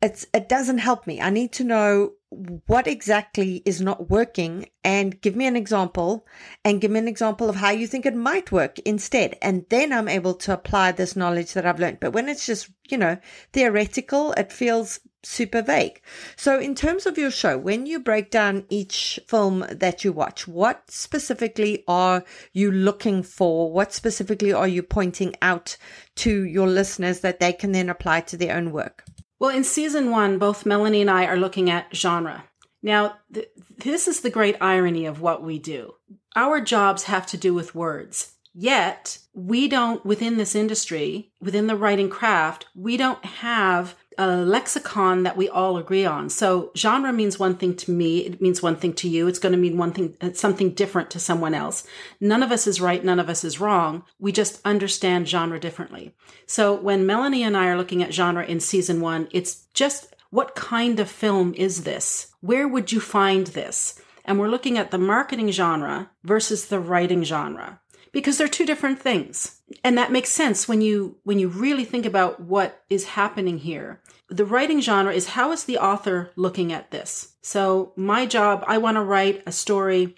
it's 0.00 0.26
it 0.32 0.48
doesn't 0.48 0.78
help 0.78 1.06
me. 1.06 1.20
I 1.20 1.30
need 1.30 1.52
to 1.54 1.64
know 1.64 2.12
what 2.30 2.86
exactly 2.86 3.62
is 3.64 3.80
not 3.80 4.10
working 4.10 4.68
and 4.84 5.20
give 5.20 5.34
me 5.34 5.46
an 5.46 5.56
example 5.56 6.26
and 6.64 6.80
give 6.80 6.90
me 6.90 6.98
an 6.98 7.08
example 7.08 7.48
of 7.48 7.56
how 7.56 7.70
you 7.70 7.86
think 7.86 8.04
it 8.04 8.14
might 8.14 8.52
work 8.52 8.78
instead. 8.80 9.36
And 9.40 9.64
then 9.70 9.92
I'm 9.92 10.08
able 10.08 10.34
to 10.34 10.52
apply 10.52 10.92
this 10.92 11.16
knowledge 11.16 11.54
that 11.54 11.64
I've 11.64 11.80
learned. 11.80 12.00
But 12.00 12.12
when 12.12 12.28
it's 12.28 12.44
just, 12.44 12.70
you 12.90 12.98
know, 12.98 13.16
theoretical, 13.52 14.32
it 14.32 14.52
feels 14.52 15.00
super 15.22 15.62
vague. 15.62 16.00
So 16.36 16.58
in 16.58 16.74
terms 16.74 17.06
of 17.06 17.18
your 17.18 17.30
show, 17.30 17.56
when 17.56 17.86
you 17.86 17.98
break 17.98 18.30
down 18.30 18.66
each 18.68 19.18
film 19.26 19.66
that 19.70 20.04
you 20.04 20.12
watch, 20.12 20.46
what 20.46 20.90
specifically 20.90 21.82
are 21.88 22.24
you 22.52 22.70
looking 22.70 23.22
for? 23.22 23.72
What 23.72 23.92
specifically 23.92 24.52
are 24.52 24.68
you 24.68 24.82
pointing 24.82 25.34
out 25.40 25.76
to 26.16 26.44
your 26.44 26.66
listeners 26.66 27.20
that 27.20 27.40
they 27.40 27.52
can 27.52 27.72
then 27.72 27.88
apply 27.88 28.20
to 28.22 28.36
their 28.36 28.56
own 28.56 28.70
work? 28.70 29.04
Well, 29.38 29.50
in 29.50 29.64
season 29.64 30.10
one, 30.10 30.38
both 30.38 30.66
Melanie 30.66 31.00
and 31.00 31.10
I 31.10 31.26
are 31.26 31.36
looking 31.36 31.70
at 31.70 31.94
genre. 31.94 32.44
Now, 32.82 33.16
th- 33.32 33.48
this 33.78 34.08
is 34.08 34.20
the 34.20 34.30
great 34.30 34.56
irony 34.60 35.06
of 35.06 35.20
what 35.20 35.42
we 35.42 35.58
do. 35.58 35.94
Our 36.36 36.60
jobs 36.60 37.04
have 37.04 37.26
to 37.28 37.36
do 37.36 37.54
with 37.54 37.74
words. 37.74 38.34
Yet, 38.54 39.18
we 39.34 39.68
don't, 39.68 40.04
within 40.04 40.36
this 40.36 40.54
industry, 40.54 41.32
within 41.40 41.68
the 41.68 41.76
writing 41.76 42.08
craft, 42.08 42.66
we 42.74 42.96
don't 42.96 43.24
have 43.24 43.94
a 44.18 44.36
lexicon 44.36 45.22
that 45.22 45.36
we 45.36 45.48
all 45.48 45.78
agree 45.78 46.04
on. 46.04 46.28
So 46.28 46.72
genre 46.76 47.12
means 47.12 47.38
one 47.38 47.56
thing 47.56 47.76
to 47.76 47.92
me. 47.92 48.18
It 48.18 48.42
means 48.42 48.60
one 48.60 48.74
thing 48.74 48.92
to 48.94 49.08
you. 49.08 49.28
It's 49.28 49.38
going 49.38 49.52
to 49.52 49.58
mean 49.58 49.78
one 49.78 49.92
thing, 49.92 50.16
uh, 50.20 50.32
something 50.32 50.72
different 50.72 51.10
to 51.12 51.20
someone 51.20 51.54
else. 51.54 51.86
None 52.20 52.42
of 52.42 52.50
us 52.50 52.66
is 52.66 52.80
right. 52.80 53.02
None 53.02 53.20
of 53.20 53.30
us 53.30 53.44
is 53.44 53.60
wrong. 53.60 54.02
We 54.18 54.32
just 54.32 54.60
understand 54.64 55.28
genre 55.28 55.60
differently. 55.60 56.14
So 56.46 56.74
when 56.74 57.06
Melanie 57.06 57.44
and 57.44 57.56
I 57.56 57.68
are 57.68 57.76
looking 57.76 58.02
at 58.02 58.12
genre 58.12 58.44
in 58.44 58.58
season 58.58 59.00
one, 59.00 59.28
it's 59.30 59.66
just 59.72 60.14
what 60.30 60.56
kind 60.56 60.98
of 60.98 61.08
film 61.08 61.54
is 61.54 61.84
this? 61.84 62.34
Where 62.40 62.66
would 62.66 62.90
you 62.90 63.00
find 63.00 63.46
this? 63.46 64.00
And 64.24 64.38
we're 64.38 64.48
looking 64.48 64.76
at 64.76 64.90
the 64.90 64.98
marketing 64.98 65.50
genre 65.52 66.10
versus 66.24 66.66
the 66.66 66.80
writing 66.80 67.22
genre 67.22 67.80
because 68.12 68.38
they're 68.38 68.48
two 68.48 68.66
different 68.66 69.00
things. 69.00 69.60
And 69.84 69.96
that 69.98 70.12
makes 70.12 70.30
sense 70.30 70.66
when 70.66 70.80
you 70.80 71.16
when 71.24 71.38
you 71.38 71.48
really 71.48 71.84
think 71.84 72.06
about 72.06 72.40
what 72.40 72.82
is 72.88 73.04
happening 73.04 73.58
here. 73.58 74.00
The 74.28 74.44
writing 74.44 74.80
genre 74.80 75.12
is 75.12 75.28
how 75.28 75.52
is 75.52 75.64
the 75.64 75.78
author 75.78 76.30
looking 76.36 76.72
at 76.72 76.90
this? 76.90 77.34
So 77.42 77.92
my 77.96 78.26
job, 78.26 78.64
I 78.66 78.78
want 78.78 78.96
to 78.96 79.02
write 79.02 79.42
a 79.46 79.52
story. 79.52 80.16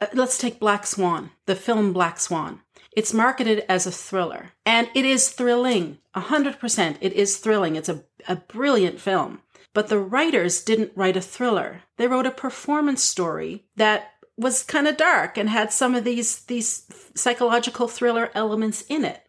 Uh, 0.00 0.06
let's 0.14 0.38
take 0.38 0.60
Black 0.60 0.86
Swan, 0.86 1.30
the 1.46 1.54
film 1.54 1.92
Black 1.92 2.18
Swan. 2.18 2.60
It's 2.94 3.14
marketed 3.14 3.64
as 3.68 3.86
a 3.86 3.92
thriller, 3.92 4.50
and 4.66 4.88
it 4.94 5.04
is 5.04 5.30
thrilling. 5.30 5.98
100%. 6.14 6.96
It 7.00 7.12
is 7.14 7.38
thrilling. 7.38 7.76
It's 7.76 7.88
a, 7.88 8.04
a 8.28 8.36
brilliant 8.36 9.00
film. 9.00 9.40
But 9.74 9.88
the 9.88 9.98
writers 9.98 10.62
didn't 10.62 10.92
write 10.94 11.16
a 11.16 11.22
thriller. 11.22 11.82
They 11.96 12.06
wrote 12.06 12.26
a 12.26 12.30
performance 12.30 13.02
story 13.02 13.64
that 13.76 14.11
was 14.36 14.62
kind 14.62 14.88
of 14.88 14.96
dark 14.96 15.36
and 15.36 15.48
had 15.48 15.72
some 15.72 15.94
of 15.94 16.04
these 16.04 16.44
these 16.44 16.84
psychological 17.14 17.88
thriller 17.88 18.30
elements 18.34 18.84
in 18.88 19.04
it. 19.04 19.26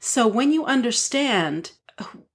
So 0.00 0.26
when 0.26 0.52
you 0.52 0.64
understand 0.64 1.72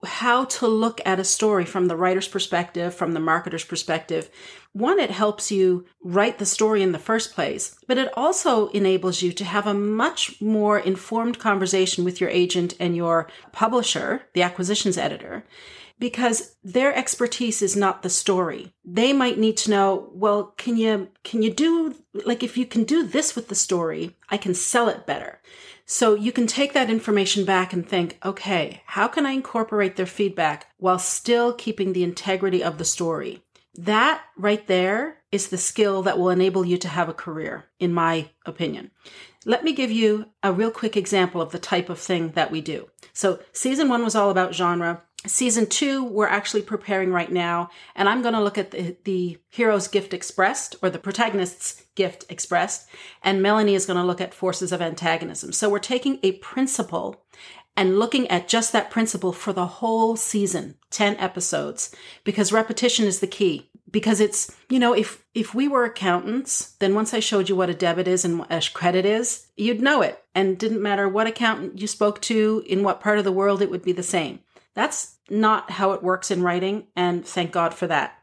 how 0.03 0.45
to 0.45 0.67
look 0.67 0.99
at 1.05 1.19
a 1.19 1.24
story 1.24 1.65
from 1.65 1.88
the 1.88 1.95
writer's 1.95 2.28
perspective, 2.28 2.95
from 2.95 3.13
the 3.13 3.19
marketer's 3.19 3.63
perspective, 3.63 4.30
one, 4.74 4.99
it 4.99 5.11
helps 5.11 5.51
you 5.51 5.86
write 6.03 6.39
the 6.39 6.45
story 6.45 6.82
in 6.82 6.93
the 6.93 6.99
first 6.99 7.34
place, 7.34 7.76
but 7.88 7.97
it 7.97 8.11
also 8.17 8.69
enables 8.69 9.22
you 9.22 9.32
to 9.34 9.43
have 9.43 9.67
a 9.67 9.74
much 9.74 10.41
more 10.41 10.80
informed 10.80 11.38
conversation 11.38 12.03
with 12.03 12.19
your 12.19 12.30
agent 12.30 12.74
and 12.80 12.95
your 12.95 13.30
publisher, 13.51 14.24
the 14.34 14.41
acquisitions 14.41 14.97
editor, 14.97 15.43
because 16.02 16.56
their 16.64 16.93
expertise 16.95 17.62
is 17.62 17.76
not 17.76 18.02
the 18.02 18.10
story. 18.10 18.74
They 18.84 19.14
might 19.14 19.38
need 19.38 19.56
to 19.58 19.70
know, 19.70 20.10
well, 20.14 20.45
can 20.58 20.76
you 20.76 21.10
can 21.24 21.43
you 21.43 21.54
do 21.54 21.95
like 22.26 22.41
if 22.41 22.58
you 22.58 22.66
can 22.66 22.84
do 22.86 23.04
this 23.04 23.36
with 23.36 23.49
the 23.49 23.56
story, 23.56 24.18
I 24.28 24.38
can 24.38 24.56
sell 24.56 24.89
it 24.89 25.06
better. 25.06 25.39
So 25.86 26.16
you 26.16 26.32
can 26.32 26.47
take 26.47 26.74
that 26.74 26.89
information 26.89 27.45
back 27.45 27.72
and 27.72 27.88
think, 27.88 28.18
okay, 28.26 28.82
how 28.88 29.08
can 29.08 29.28
I 29.28 29.32
incorporate 29.32 29.95
their 29.95 30.08
feedback 30.08 30.68
while 30.78 30.97
still 30.97 31.54
keeping 31.54 31.93
the 31.93 32.04
integrity 32.04 32.64
of 32.64 32.80
the 32.80 32.86
story? 32.86 33.43
That 33.76 34.24
right 34.36 34.66
there 34.66 35.18
is 35.32 35.49
the 35.49 35.58
skill 35.58 36.02
that 36.02 36.18
will 36.18 36.30
enable 36.30 36.66
you 36.66 36.78
to 36.78 36.88
have 36.88 37.10
a 37.10 37.14
career, 37.14 37.66
in 37.80 37.93
my 37.93 38.30
opinion. 38.45 38.91
Let 39.45 39.64
me 39.64 39.74
give 39.74 39.91
you 39.91 40.28
a 40.43 40.54
real 40.54 40.72
quick 40.72 40.95
example 40.95 41.41
of 41.41 41.52
the 41.52 41.60
type 41.60 41.89
of 41.89 41.99
thing 41.99 42.32
that 42.32 42.52
we 42.52 42.62
do. 42.62 42.89
So, 43.14 43.39
season 43.54 43.89
one 43.89 44.04
was 44.04 44.16
all 44.16 44.30
about 44.30 44.54
genre. 44.54 45.02
Season 45.28 45.67
two, 45.67 46.03
we're 46.03 46.28
actually 46.28 46.63
preparing 46.63 47.11
right 47.11 47.32
now, 47.32 47.69
and 47.95 48.09
I'm 48.09 48.24
going 48.24 48.34
to 48.34 48.41
look 48.41 48.57
at 48.57 48.72
the, 48.72 48.97
the 49.03 49.38
hero's 49.49 49.88
gift 49.88 50.15
expressed 50.15 50.76
or 50.82 50.89
the 50.89 50.97
protagonist's 50.97 51.84
gift 51.93 52.26
expressed, 52.28 52.89
and 53.22 53.39
Melanie 53.39 53.76
is 53.76 53.86
going 53.86 53.97
to 53.97 54.05
look 54.05 54.19
at 54.19 54.34
forces 54.34 54.72
of 54.72 54.82
antagonism. 54.82 55.51
So 55.51 55.69
we're 55.69 55.78
taking 55.78 56.17
a 56.24 56.32
principle 56.34 57.24
and 57.78 57.99
looking 57.99 58.28
at 58.30 58.47
just 58.47 58.74
that 58.74 58.89
principle 58.89 59.32
for 59.32 59.53
the 59.53 59.67
whole 59.67 60.15
season, 60.15 60.76
10 60.89 61.17
episodes, 61.17 61.95
because 62.24 62.51
repetition 62.51 63.05
is 63.05 63.19
the 63.19 63.28
key. 63.28 63.69
Because 63.91 64.22
it's, 64.22 64.55
you 64.69 64.80
know, 64.80 64.93
if, 64.93 65.24
if 65.36 65.53
we 65.53 65.67
were 65.67 65.84
accountants, 65.84 66.72
then 66.80 66.95
once 66.95 67.13
I 67.13 67.19
showed 67.19 67.49
you 67.49 67.57
what 67.57 67.69
a 67.69 67.74
debit 67.74 68.07
is 68.07 68.24
and 68.24 68.39
what 68.39 68.51
a 68.51 68.61
credit 68.74 69.05
is, 69.05 69.47
you'd 69.57 69.82
know 69.82 70.01
it. 70.01 70.24
And 70.34 70.57
didn't 70.57 70.82
matter 70.82 71.09
what 71.09 71.28
accountant 71.28 71.80
you 71.80 71.88
spoke 71.88 72.22
to, 72.22 72.63
in 72.65 72.84
what 72.84 73.01
part 73.01 73.17
of 73.17 73.26
the 73.26 73.34
world, 73.34 73.61
it 73.61 73.69
would 73.69 73.84
be 73.84 73.91
the 73.91 74.01
same. 74.01 74.39
That's 74.74 75.17
not 75.30 75.72
how 75.72 75.91
it 75.91 76.03
works 76.03 76.32
in 76.32 76.43
writing, 76.43 76.88
and 76.95 77.26
thank 77.26 77.51
God 77.51 77.74
for 77.74 77.88
that. 77.88 78.17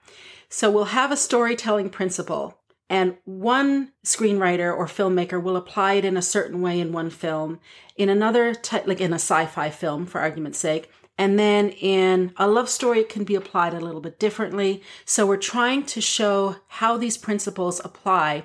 So 0.49 0.71
we'll 0.71 0.87
have 0.87 1.13
a 1.13 1.17
storytelling 1.17 1.91
principle, 1.91 2.59
and 2.89 3.17
one 3.25 3.93
screenwriter 4.05 4.75
or 4.75 4.87
filmmaker 4.87 5.43
will 5.43 5.57
apply 5.57 5.95
it 5.95 6.05
in 6.05 6.17
a 6.17 6.23
certain 6.23 6.63
way 6.63 6.81
in 6.81 6.93
one 6.93 7.11
film, 7.11 7.61
in 7.97 8.09
another, 8.09 8.55
t- 8.55 8.79
like 8.87 9.01
in 9.01 9.13
a 9.13 9.17
sci 9.17 9.45
fi 9.47 9.69
film, 9.69 10.07
for 10.07 10.21
argument's 10.21 10.59
sake, 10.59 10.91
and 11.19 11.39
then 11.39 11.71
in 11.71 12.33
a 12.37 12.47
love 12.47 12.69
story, 12.69 13.01
it 13.01 13.09
can 13.09 13.25
be 13.25 13.35
applied 13.35 13.75
a 13.75 13.81
little 13.81 14.01
bit 14.01 14.21
differently. 14.21 14.83
So 15.05 15.27
we're 15.27 15.37
trying 15.37 15.85
to 15.87 16.01
show 16.01 16.57
how 16.69 16.97
these 16.97 17.19
principles 17.19 17.81
apply 17.85 18.45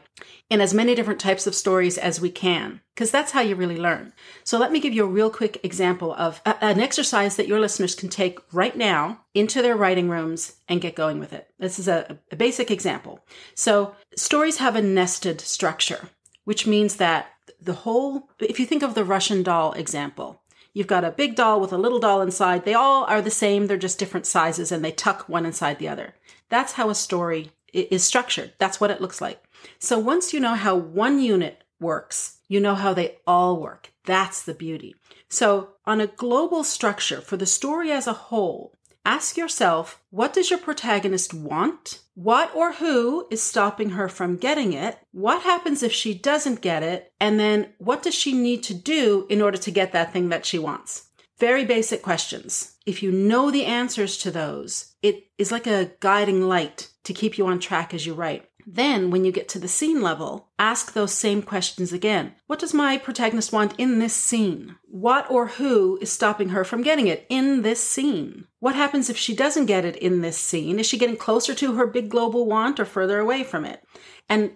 in 0.49 0.59
as 0.59 0.73
many 0.73 0.95
different 0.95 1.19
types 1.19 1.45
of 1.45 1.55
stories 1.55 1.97
as 1.97 2.19
we 2.19 2.31
can, 2.31 2.81
because 2.95 3.11
that's 3.11 3.31
how 3.31 3.41
you 3.41 3.55
really 3.55 3.77
learn. 3.77 4.13
So 4.43 4.57
let 4.57 4.71
me 4.71 4.79
give 4.79 4.93
you 4.93 5.05
a 5.05 5.07
real 5.07 5.29
quick 5.29 5.59
example 5.63 6.13
of 6.15 6.41
a, 6.45 6.63
an 6.63 6.79
exercise 6.79 7.35
that 7.35 7.47
your 7.47 7.59
listeners 7.59 7.95
can 7.95 8.09
take 8.09 8.39
right 8.51 8.75
now 8.75 9.21
into 9.33 9.61
their 9.61 9.77
writing 9.77 10.09
rooms 10.09 10.57
and 10.67 10.81
get 10.81 10.95
going 10.95 11.19
with 11.19 11.31
it. 11.31 11.47
This 11.59 11.77
is 11.77 11.87
a, 11.87 12.19
a 12.31 12.35
basic 12.35 12.71
example. 12.71 13.19
So 13.53 13.95
stories 14.15 14.57
have 14.57 14.75
a 14.75 14.81
nested 14.81 15.41
structure, 15.41 16.09
which 16.43 16.67
means 16.67 16.95
that 16.95 17.27
the 17.61 17.73
whole, 17.73 18.29
if 18.39 18.59
you 18.59 18.65
think 18.65 18.83
of 18.83 18.93
the 18.93 19.05
Russian 19.05 19.41
doll 19.41 19.71
example, 19.73 20.41
You've 20.73 20.87
got 20.87 21.03
a 21.03 21.11
big 21.11 21.35
doll 21.35 21.59
with 21.61 21.71
a 21.71 21.77
little 21.77 21.99
doll 21.99 22.21
inside. 22.21 22.65
They 22.65 22.73
all 22.73 23.03
are 23.05 23.21
the 23.21 23.31
same, 23.31 23.67
they're 23.67 23.77
just 23.77 23.99
different 23.99 24.25
sizes 24.25 24.71
and 24.71 24.83
they 24.83 24.91
tuck 24.91 25.29
one 25.29 25.45
inside 25.45 25.79
the 25.79 25.87
other. 25.87 26.15
That's 26.49 26.73
how 26.73 26.89
a 26.89 26.95
story 26.95 27.51
is 27.71 28.03
structured. 28.03 28.53
That's 28.57 28.81
what 28.81 28.91
it 28.91 29.01
looks 29.01 29.21
like. 29.21 29.43
So 29.79 29.99
once 29.99 30.33
you 30.33 30.39
know 30.39 30.55
how 30.55 30.75
one 30.75 31.19
unit 31.19 31.63
works, 31.79 32.39
you 32.47 32.59
know 32.59 32.75
how 32.75 32.93
they 32.93 33.17
all 33.25 33.59
work. 33.59 33.91
That's 34.05 34.41
the 34.43 34.53
beauty. 34.53 34.95
So, 35.29 35.69
on 35.85 35.99
a 35.99 36.07
global 36.07 36.63
structure 36.63 37.19
for 37.21 37.37
the 37.37 37.45
story 37.45 37.91
as 37.91 38.05
a 38.05 38.13
whole, 38.13 38.73
Ask 39.05 39.35
yourself, 39.35 39.99
what 40.11 40.31
does 40.31 40.49
your 40.49 40.59
protagonist 40.59 41.33
want? 41.33 41.99
What 42.15 42.55
or 42.55 42.73
who 42.73 43.27
is 43.29 43.43
stopping 43.43 43.91
her 43.91 44.07
from 44.07 44.37
getting 44.37 44.71
it? 44.71 44.97
What 45.11 45.41
happens 45.41 45.83
if 45.83 45.91
she 45.91 46.13
doesn't 46.13 46.61
get 46.61 46.83
it? 46.83 47.11
And 47.19 47.37
then 47.37 47.73
what 47.79 48.01
does 48.01 48.15
she 48.15 48.31
need 48.31 48.63
to 48.63 48.73
do 48.73 49.27
in 49.29 49.41
order 49.41 49.57
to 49.57 49.71
get 49.71 49.91
that 49.91 50.13
thing 50.13 50.29
that 50.29 50.45
she 50.45 50.57
wants? 50.57 51.09
Very 51.37 51.65
basic 51.65 52.01
questions. 52.01 52.77
If 52.85 53.03
you 53.03 53.11
know 53.11 53.51
the 53.51 53.65
answers 53.65 54.17
to 54.19 54.31
those, 54.31 54.93
it 55.01 55.27
is 55.37 55.51
like 55.51 55.67
a 55.67 55.91
guiding 55.99 56.47
light 56.47 56.89
to 57.03 57.13
keep 57.13 57.37
you 57.37 57.45
on 57.47 57.59
track 57.59 57.93
as 57.93 58.05
you 58.05 58.13
write. 58.13 58.49
Then, 58.65 59.11
when 59.11 59.25
you 59.25 59.31
get 59.31 59.49
to 59.49 59.59
the 59.59 59.67
scene 59.67 60.01
level, 60.01 60.49
ask 60.57 60.93
those 60.93 61.13
same 61.13 61.41
questions 61.41 61.91
again. 61.91 62.35
What 62.47 62.59
does 62.59 62.73
my 62.73 62.97
protagonist 62.97 63.51
want 63.51 63.73
in 63.77 63.99
this 63.99 64.15
scene? 64.15 64.77
What 64.85 65.29
or 65.29 65.47
who 65.47 65.97
is 66.01 66.11
stopping 66.11 66.49
her 66.49 66.63
from 66.63 66.81
getting 66.81 67.07
it 67.07 67.25
in 67.29 67.61
this 67.61 67.83
scene? 67.83 68.47
What 68.59 68.75
happens 68.75 69.09
if 69.09 69.17
she 69.17 69.35
doesn't 69.35 69.65
get 69.65 69.85
it 69.85 69.97
in 69.97 70.21
this 70.21 70.37
scene? 70.37 70.79
Is 70.79 70.85
she 70.85 70.97
getting 70.97 71.17
closer 71.17 71.53
to 71.55 71.73
her 71.73 71.87
big 71.87 72.09
global 72.09 72.45
want 72.45 72.79
or 72.79 72.85
further 72.85 73.19
away 73.19 73.43
from 73.43 73.65
it? 73.65 73.83
And 74.29 74.51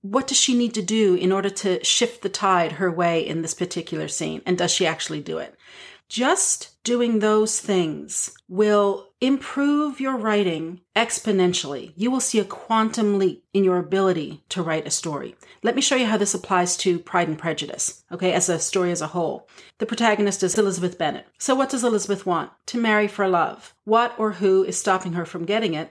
what 0.00 0.26
does 0.26 0.38
she 0.38 0.56
need 0.56 0.74
to 0.74 0.82
do 0.82 1.14
in 1.14 1.32
order 1.32 1.50
to 1.50 1.84
shift 1.84 2.22
the 2.22 2.28
tide 2.28 2.72
her 2.72 2.90
way 2.90 3.26
in 3.26 3.42
this 3.42 3.54
particular 3.54 4.08
scene? 4.08 4.40
And 4.46 4.56
does 4.56 4.70
she 4.70 4.86
actually 4.86 5.20
do 5.20 5.38
it? 5.38 5.54
Just 6.08 6.75
doing 6.86 7.18
those 7.18 7.58
things 7.58 8.30
will 8.48 9.08
improve 9.20 9.98
your 9.98 10.16
writing 10.16 10.80
exponentially. 10.94 11.92
You 11.96 12.12
will 12.12 12.20
see 12.20 12.38
a 12.38 12.44
quantum 12.44 13.18
leap 13.18 13.42
in 13.52 13.64
your 13.64 13.78
ability 13.78 14.44
to 14.50 14.62
write 14.62 14.86
a 14.86 14.90
story. 14.92 15.34
Let 15.64 15.74
me 15.74 15.82
show 15.82 15.96
you 15.96 16.06
how 16.06 16.16
this 16.16 16.32
applies 16.32 16.76
to 16.78 17.00
Pride 17.00 17.26
and 17.26 17.36
Prejudice, 17.36 18.04
okay, 18.12 18.32
as 18.32 18.48
a 18.48 18.60
story 18.60 18.92
as 18.92 19.00
a 19.00 19.08
whole. 19.08 19.48
The 19.78 19.86
protagonist 19.86 20.44
is 20.44 20.56
Elizabeth 20.56 20.96
Bennet. 20.96 21.26
So, 21.38 21.56
what 21.56 21.70
does 21.70 21.82
Elizabeth 21.82 22.24
want? 22.24 22.52
To 22.66 22.78
marry 22.78 23.08
for 23.08 23.26
love. 23.26 23.74
What 23.82 24.14
or 24.16 24.32
who 24.32 24.62
is 24.62 24.78
stopping 24.78 25.14
her 25.14 25.26
from 25.26 25.44
getting 25.44 25.74
it? 25.74 25.90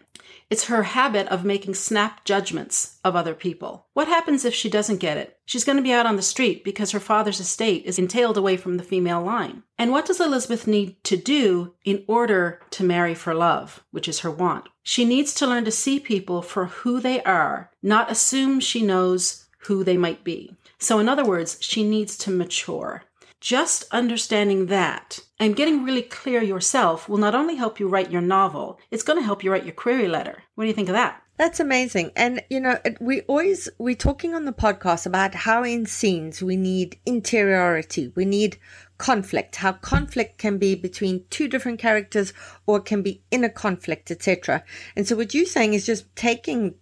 It's 0.50 0.66
her 0.66 0.84
habit 0.84 1.28
of 1.28 1.44
making 1.44 1.74
snap 1.76 2.24
judgments 2.26 3.00
of 3.04 3.16
other 3.16 3.34
people. 3.34 3.88
What 3.94 4.08
happens 4.08 4.46
if 4.46 4.54
she 4.54 4.70
doesn't 4.70 4.98
get 4.98 5.18
it? 5.18 5.38
She's 5.46 5.64
going 5.64 5.78
to 5.78 5.84
be 5.84 5.94
out 5.94 6.06
on 6.06 6.16
the 6.16 6.22
street 6.22 6.64
because 6.64 6.92
her 6.92 7.00
father's 7.00 7.40
estate 7.40 7.86
is 7.86 8.00
entailed 8.00 8.38
away 8.38 8.58
from 8.58 8.78
the 8.78 8.84
female 8.84 9.22
line. 9.22 9.64
And 9.78 9.92
what 9.92 10.06
does 10.06 10.20
Elizabeth 10.20 10.68
need 10.68 11.04
to 11.06 11.18
do 11.18 11.74
in 11.84 12.04
order 12.08 12.62
to 12.72 12.84
marry 12.84 13.16
for 13.16 13.34
love, 13.34 13.84
which 13.92 14.08
is 14.08 14.20
her 14.20 14.32
want? 14.32 14.68
She 14.84 15.06
needs 15.06 15.34
to 15.36 15.48
learn 15.48 15.66
to 15.66 15.72
see 15.72 16.00
people 16.00 16.42
for 16.42 16.66
who 16.66 17.00
they 17.00 17.22
are, 17.24 17.72
not 17.82 18.12
assume 18.12 18.60
she 18.60 18.82
knows 18.82 19.46
who 19.60 19.84
they 19.84 19.98
might 19.98 20.24
be. 20.24 20.56
So, 20.78 21.00
in 21.00 21.10
other 21.10 21.26
words, 21.26 21.58
she 21.62 21.84
needs 21.84 22.18
to 22.20 22.32
mature. 22.32 23.04
Just 23.42 23.86
understanding 23.92 24.68
that 24.68 25.20
and 25.40 25.56
getting 25.56 25.84
really 25.84 26.02
clear 26.02 26.42
yourself 26.42 27.10
will 27.10 27.18
not 27.18 27.36
only 27.36 27.56
help 27.56 27.80
you 27.80 27.88
write 27.88 28.12
your 28.12 28.22
novel, 28.22 28.80
it's 28.92 29.04
going 29.04 29.20
to 29.20 29.26
help 29.26 29.44
you 29.44 29.52
write 29.52 29.66
your 29.66 29.74
query 29.74 30.08
letter. 30.08 30.44
What 30.56 30.64
do 30.64 30.68
you 30.68 30.74
think 30.74 30.90
of 30.90 30.94
that? 30.94 31.22
That's 31.38 31.60
amazing. 31.60 32.12
And, 32.16 32.42
you 32.50 32.62
know, 32.62 32.80
we 33.02 33.22
always, 33.24 33.68
we're 33.78 33.96
talking 33.96 34.34
on 34.34 34.46
the 34.46 34.54
podcast 34.54 35.06
about 35.06 35.36
how 35.36 35.64
in 35.64 35.86
scenes 35.86 36.42
we 36.42 36.56
need 36.56 36.98
interiority. 37.06 38.14
We 38.16 38.24
need 38.24 38.58
conflict, 38.98 39.58
how 39.58 39.74
conflict 39.74 40.38
can 40.38 40.58
be 40.58 40.76
between 40.76 41.26
two 41.30 41.50
different 41.50 41.80
characters 41.80 42.32
or 42.66 42.80
can 42.80 43.02
be 43.02 43.22
inner 43.32 43.50
conflict, 43.50 44.12
etc. 44.12 44.64
And 44.96 45.06
so 45.06 45.18
what 45.18 45.34
you're 45.34 45.46
saying 45.46 45.74
is 45.74 45.86
just 45.86 46.16
taking, 46.16 46.76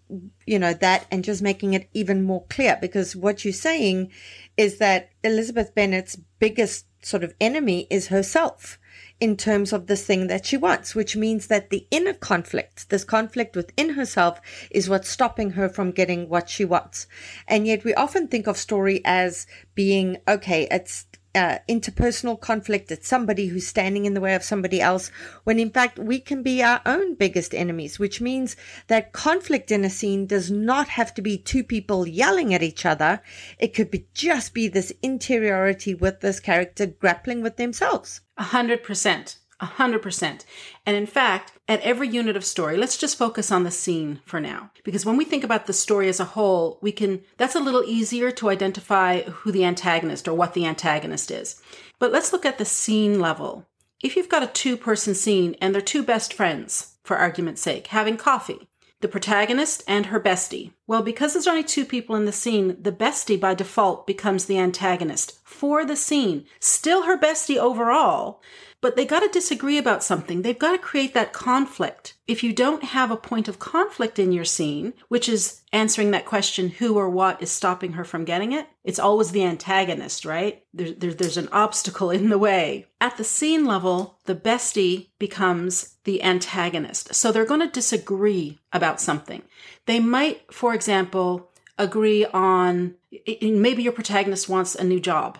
you 0.46 0.60
know, 0.60 0.74
that 0.76 1.08
and 1.10 1.24
just 1.24 1.42
making 1.42 1.74
it 1.74 1.90
even 1.94 2.22
more 2.22 2.46
clear 2.52 2.78
because 2.80 3.16
what 3.16 3.44
you're 3.44 3.54
saying 3.54 4.12
is 4.56 4.78
that 4.78 5.10
Elizabeth 5.24 5.74
Bennet's 5.74 6.16
biggest 6.38 6.86
sort 7.06 7.24
of 7.24 7.34
enemy 7.40 7.88
is 7.90 8.08
herself 8.08 8.80
in 9.20 9.38
terms 9.38 9.72
of 9.72 9.88
this 9.88 10.06
thing 10.06 10.28
that 10.28 10.46
she 10.46 10.58
wants, 10.58 10.96
which 10.96 11.16
means 11.16 11.48
that 11.48 11.70
the 11.70 11.88
inner 11.92 12.14
conflict, 12.14 12.90
this 12.90 13.04
conflict 13.04 13.56
within 13.56 13.92
herself, 13.92 14.42
is 14.70 14.90
what's 14.90 15.10
stopping 15.10 15.52
her 15.52 15.70
from 15.70 15.92
getting 15.92 16.28
what 16.28 16.50
she 16.50 16.66
wants. 16.66 17.08
And 17.48 17.66
yet 17.66 17.84
we 17.84 17.94
often 17.94 18.28
think 18.28 18.48
of 18.48 18.58
story 18.58 19.02
as 19.06 19.48
being, 19.76 20.18
okay, 20.28 20.68
it's 20.70 21.06
uh, 21.36 21.58
interpersonal 21.68 22.40
conflict. 22.40 22.92
It's 22.92 23.08
somebody 23.08 23.48
who's 23.48 23.68
standing 23.68 24.06
in 24.06 24.14
the 24.14 24.22
way 24.22 24.36
of 24.36 24.44
somebody 24.44 24.82
else, 24.82 25.12
when 25.44 25.60
in 25.60 25.70
fact 25.70 26.00
we 26.00 26.20
can 26.20 26.44
be 26.44 26.62
our 26.62 26.82
own 26.86 27.16
biggest 27.16 27.54
enemies, 27.54 28.00
which 28.00 28.22
means 28.22 28.56
that 28.88 29.14
conflict 29.14 29.72
in 29.72 29.84
a 29.84 29.90
scene 29.90 30.26
does 30.26 30.52
not 30.52 30.90
have 30.90 31.14
to 31.16 31.22
be 31.22 31.38
two 31.38 31.64
people 31.64 32.08
yelling 32.08 32.54
at 32.54 32.64
each 32.64 32.86
other. 32.86 33.22
It 33.60 33.74
could 33.74 33.92
be 33.92 34.08
just 34.14 34.54
be 34.54 34.68
this 34.68 34.94
interiority 35.02 35.94
with 35.94 36.22
this 36.22 36.40
character 36.40 36.86
grappling 36.86 37.42
with 37.42 37.58
themselves. 37.58 38.22
A 38.38 38.44
hundred 38.44 38.84
percent. 38.84 39.38
A 39.64 39.66
hundred 39.66 40.02
percent. 40.02 40.46
And 40.86 40.98
in 40.98 41.06
fact, 41.06 41.54
at 41.70 41.80
every 41.80 42.10
unit 42.10 42.36
of 42.36 42.44
story, 42.44 42.76
let's 42.76 42.98
just 42.98 43.18
focus 43.18 43.50
on 43.50 43.64
the 43.64 43.72
scene 43.72 44.20
for 44.26 44.42
now. 44.42 44.72
Because 44.84 45.06
when 45.06 45.16
we 45.16 45.24
think 45.24 45.46
about 45.46 45.68
the 45.68 45.72
story 45.72 46.10
as 46.10 46.20
a 46.20 46.26
whole, 46.26 46.80
we 46.82 46.92
can, 46.92 47.22
that's 47.38 47.56
a 47.56 47.62
little 47.62 47.86
easier 47.86 48.30
to 48.32 48.50
identify 48.50 49.22
who 49.22 49.54
the 49.54 49.64
antagonist 49.64 50.28
or 50.28 50.34
what 50.34 50.54
the 50.54 50.66
antagonist 50.66 51.32
is. 51.32 51.62
But 51.98 52.12
let's 52.12 52.34
look 52.34 52.46
at 52.46 52.58
the 52.58 52.66
scene 52.66 53.22
level. 53.22 53.66
If 54.04 54.18
you've 54.18 54.28
got 54.28 54.44
a 54.44 54.48
two 54.48 54.76
person 54.76 55.16
scene 55.16 55.56
and 55.62 55.74
they're 55.74 55.82
two 55.82 56.04
best 56.04 56.34
friends, 56.34 56.98
for 57.06 57.16
argument's 57.16 57.62
sake, 57.62 57.88
having 57.88 58.18
coffee, 58.18 58.68
the 59.00 59.08
protagonist 59.08 59.82
and 59.88 60.08
her 60.08 60.20
bestie. 60.20 60.74
Well, 60.88 61.04
because 61.04 61.32
there's 61.32 61.48
only 61.48 61.64
two 61.64 61.86
people 61.86 62.18
in 62.18 62.26
the 62.26 62.34
scene, 62.34 62.76
the 62.82 62.92
bestie 62.92 63.40
by 63.40 63.54
default 63.54 64.06
becomes 64.08 64.44
the 64.44 64.60
antagonist 64.60 65.40
for 65.46 65.86
the 65.86 65.96
scene. 65.96 66.48
Still 66.60 67.04
her 67.04 67.18
bestie 67.18 67.58
overall, 67.58 68.42
but 68.84 68.98
they 68.98 69.06
got 69.06 69.22
to 69.22 69.30
disagree 69.30 69.78
about 69.78 70.04
something. 70.04 70.42
They've 70.42 70.60
got 70.60 70.74
to 70.74 70.78
create 70.78 71.14
that 71.14 71.32
conflict. 71.32 72.16
If 72.28 72.44
you 72.44 72.52
don't 72.52 72.84
have 72.84 73.12
a 73.12 73.16
point 73.16 73.48
of 73.48 73.58
conflict 73.58 74.20
in 74.20 74.34
your 74.34 74.44
scene, 74.44 74.92
which 75.08 75.30
is 75.30 75.62
answering 75.72 76.12
that 76.12 76.26
question, 76.26 76.68
who 76.68 76.98
or 76.98 77.10
what 77.10 77.42
is 77.42 77.50
stopping 77.50 77.94
her 77.94 78.04
from 78.04 78.26
getting 78.26 78.52
it, 78.52 78.68
it's 78.84 79.00
always 79.00 79.32
the 79.32 79.46
antagonist, 79.46 80.26
right? 80.26 80.66
There, 80.74 80.92
there, 80.92 81.14
there's 81.14 81.38
an 81.38 81.48
obstacle 81.54 82.12
in 82.12 82.28
the 82.28 82.38
way. 82.38 82.88
At 83.00 83.16
the 83.16 83.24
scene 83.24 83.66
level, 83.66 84.20
the 84.26 84.36
bestie 84.36 85.08
becomes 85.18 85.96
the 86.04 86.22
antagonist. 86.22 87.16
So 87.16 87.32
they're 87.32 87.46
going 87.46 87.62
to 87.62 87.70
disagree 87.70 88.60
about 88.74 89.00
something. 89.00 89.44
They 89.86 90.02
might, 90.02 90.54
for 90.54 90.74
example, 90.74 91.50
agree 91.78 92.26
on 92.26 92.96
maybe 93.42 93.82
your 93.82 93.94
protagonist 93.94 94.50
wants 94.50 94.76
a 94.76 94.84
new 94.84 95.00
job 95.00 95.40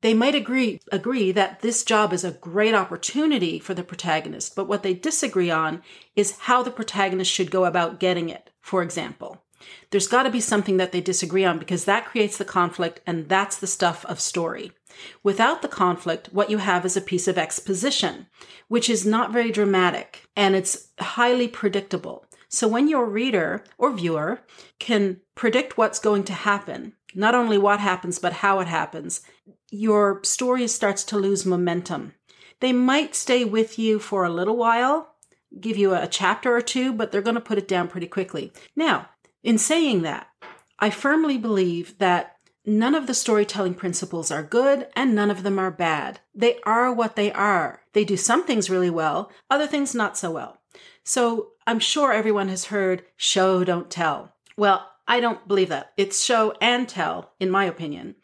they 0.00 0.14
might 0.14 0.34
agree 0.34 0.80
agree 0.92 1.32
that 1.32 1.60
this 1.60 1.82
job 1.84 2.12
is 2.12 2.24
a 2.24 2.30
great 2.30 2.74
opportunity 2.74 3.58
for 3.58 3.74
the 3.74 3.82
protagonist, 3.82 4.54
but 4.54 4.68
what 4.68 4.82
they 4.82 4.94
disagree 4.94 5.50
on 5.50 5.82
is 6.14 6.38
how 6.40 6.62
the 6.62 6.70
protagonist 6.70 7.30
should 7.30 7.50
go 7.50 7.64
about 7.64 8.00
getting 8.00 8.28
it. 8.28 8.50
For 8.60 8.82
example, 8.82 9.42
there's 9.90 10.06
got 10.06 10.22
to 10.22 10.30
be 10.30 10.40
something 10.40 10.76
that 10.76 10.92
they 10.92 11.00
disagree 11.00 11.44
on 11.44 11.58
because 11.58 11.84
that 11.84 12.06
creates 12.06 12.36
the 12.36 12.44
conflict 12.44 13.00
and 13.06 13.28
that's 13.28 13.56
the 13.56 13.66
stuff 13.66 14.04
of 14.06 14.20
story. 14.20 14.72
Without 15.22 15.62
the 15.62 15.68
conflict, 15.68 16.28
what 16.32 16.50
you 16.50 16.58
have 16.58 16.84
is 16.84 16.96
a 16.96 17.00
piece 17.00 17.28
of 17.28 17.38
exposition, 17.38 18.26
which 18.68 18.88
is 18.88 19.06
not 19.06 19.32
very 19.32 19.50
dramatic 19.50 20.28
and 20.36 20.54
it's 20.54 20.88
highly 20.98 21.48
predictable. 21.48 22.24
So 22.48 22.66
when 22.66 22.88
your 22.88 23.04
reader 23.04 23.64
or 23.76 23.92
viewer 23.92 24.40
can 24.78 25.20
predict 25.34 25.76
what's 25.76 25.98
going 25.98 26.24
to 26.24 26.32
happen, 26.32 26.94
not 27.18 27.34
only 27.34 27.58
what 27.58 27.80
happens, 27.80 28.18
but 28.20 28.32
how 28.32 28.60
it 28.60 28.68
happens, 28.68 29.22
your 29.70 30.20
story 30.22 30.68
starts 30.68 31.02
to 31.04 31.18
lose 31.18 31.44
momentum. 31.44 32.14
They 32.60 32.72
might 32.72 33.16
stay 33.16 33.44
with 33.44 33.78
you 33.78 33.98
for 33.98 34.24
a 34.24 34.30
little 34.30 34.56
while, 34.56 35.14
give 35.60 35.76
you 35.76 35.94
a 35.94 36.06
chapter 36.06 36.54
or 36.54 36.60
two, 36.60 36.92
but 36.92 37.10
they're 37.10 37.20
going 37.20 37.34
to 37.34 37.40
put 37.40 37.58
it 37.58 37.66
down 37.66 37.88
pretty 37.88 38.06
quickly. 38.06 38.52
Now, 38.76 39.08
in 39.42 39.58
saying 39.58 40.02
that, 40.02 40.28
I 40.78 40.90
firmly 40.90 41.38
believe 41.38 41.98
that 41.98 42.36
none 42.64 42.94
of 42.94 43.08
the 43.08 43.14
storytelling 43.14 43.74
principles 43.74 44.30
are 44.30 44.42
good 44.44 44.86
and 44.94 45.12
none 45.12 45.30
of 45.30 45.42
them 45.42 45.58
are 45.58 45.72
bad. 45.72 46.20
They 46.34 46.60
are 46.64 46.92
what 46.92 47.16
they 47.16 47.32
are. 47.32 47.82
They 47.94 48.04
do 48.04 48.16
some 48.16 48.44
things 48.44 48.70
really 48.70 48.90
well, 48.90 49.32
other 49.50 49.66
things 49.66 49.92
not 49.92 50.16
so 50.16 50.30
well. 50.30 50.58
So 51.02 51.48
I'm 51.66 51.80
sure 51.80 52.12
everyone 52.12 52.48
has 52.48 52.66
heard 52.66 53.02
show, 53.16 53.64
don't 53.64 53.90
tell. 53.90 54.34
Well, 54.56 54.88
I 55.08 55.20
don't 55.20 55.48
believe 55.48 55.70
that. 55.70 55.92
It's 55.96 56.22
show 56.22 56.54
and 56.60 56.88
tell, 56.88 57.32
in 57.40 57.50
my 57.50 57.64
opinion 57.64 58.14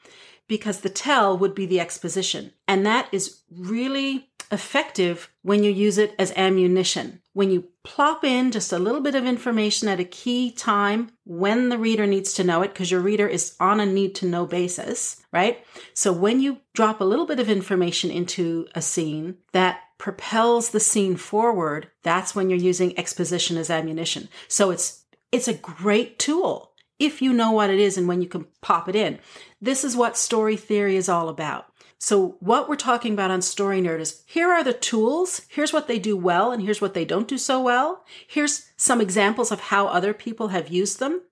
because 0.49 0.81
the 0.81 0.89
tell 0.89 1.37
would 1.37 1.55
be 1.55 1.67
the 1.67 1.81
exposition. 1.81 2.53
And 2.69 2.85
that 2.87 3.09
is 3.13 3.41
really 3.51 4.31
effective 4.53 5.31
when 5.43 5.65
you 5.65 5.71
use 5.71 5.99
it 5.99 6.15
as 6.19 6.33
ammunition. 6.37 7.21
When 7.33 7.51
you 7.51 7.69
plop 7.83 8.23
in 8.25 8.53
just 8.53 8.73
a 8.73 8.79
little 8.79 9.01
bit 9.01 9.15
of 9.15 9.27
information 9.27 9.89
at 9.89 10.01
a 10.01 10.05
key 10.05 10.53
time 10.53 11.11
when 11.25 11.71
the 11.71 11.79
reader 11.79 12.07
needs 12.07 12.35
to 12.35 12.45
know 12.45 12.63
it, 12.63 12.69
because 12.69 12.91
your 12.91 13.01
reader 13.01 13.27
is 13.27 13.57
on 13.59 13.81
a 13.81 13.87
need 13.87 14.15
to 14.17 14.27
know 14.27 14.47
basis, 14.47 15.23
right? 15.33 15.65
So 15.95 16.13
when 16.13 16.41
you 16.41 16.59
drop 16.75 17.01
a 17.01 17.05
little 17.05 17.27
bit 17.27 17.41
of 17.41 17.49
information 17.51 18.11
into 18.11 18.69
a 18.75 18.83
scene 18.83 19.39
that 19.53 19.81
propels 19.99 20.71
the 20.71 20.81
scene 20.81 21.17
forward, 21.17 21.91
that's 22.03 22.35
when 22.35 22.51
you're 22.51 22.59
using 22.59 22.97
exposition 22.99 23.57
as 23.57 23.71
ammunition. 23.71 24.29
So 24.47 24.71
it's 24.71 25.05
it's 25.33 25.49
a 25.49 25.55
great 25.55 26.21
tool 26.21 26.74
if 26.99 27.21
you 27.21 27.33
know 27.33 27.51
what 27.53 27.71
it 27.71 27.79
is 27.79 27.97
and 27.97 28.07
when 28.07 28.23
you 28.23 28.29
can 28.29 28.47
pop 28.61 28.89
it 28.89 28.97
in. 28.97 29.19
This 29.61 29.85
is 29.85 29.97
what 29.97 30.17
story 30.17 30.57
theory 30.57 30.97
is 30.97 31.09
all 31.09 31.29
about. 31.29 31.67
So, 31.99 32.37
what 32.41 32.69
we're 32.69 32.77
talking 32.77 33.15
about 33.15 33.31
on 33.31 33.41
Story 33.41 33.81
Nerd 33.81 34.01
is 34.01 34.23
here 34.27 34.51
are 34.51 34.63
the 34.63 34.75
tools, 34.75 35.43
here's 35.49 35.73
what 35.73 35.89
they 35.89 35.99
do 35.99 36.17
well, 36.17 36.53
and 36.53 36.63
here's 36.63 36.81
what 36.81 36.93
they 36.93 37.07
don't 37.07 37.27
do 37.27 37.39
so 37.39 37.63
well. 37.63 38.05
Here's 38.27 38.67
some 38.77 39.01
examples 39.01 39.51
of 39.51 39.61
how 39.61 39.87
other 39.87 40.13
people 40.13 40.49
have 40.49 40.69
used 40.69 40.99
them. 40.99 41.23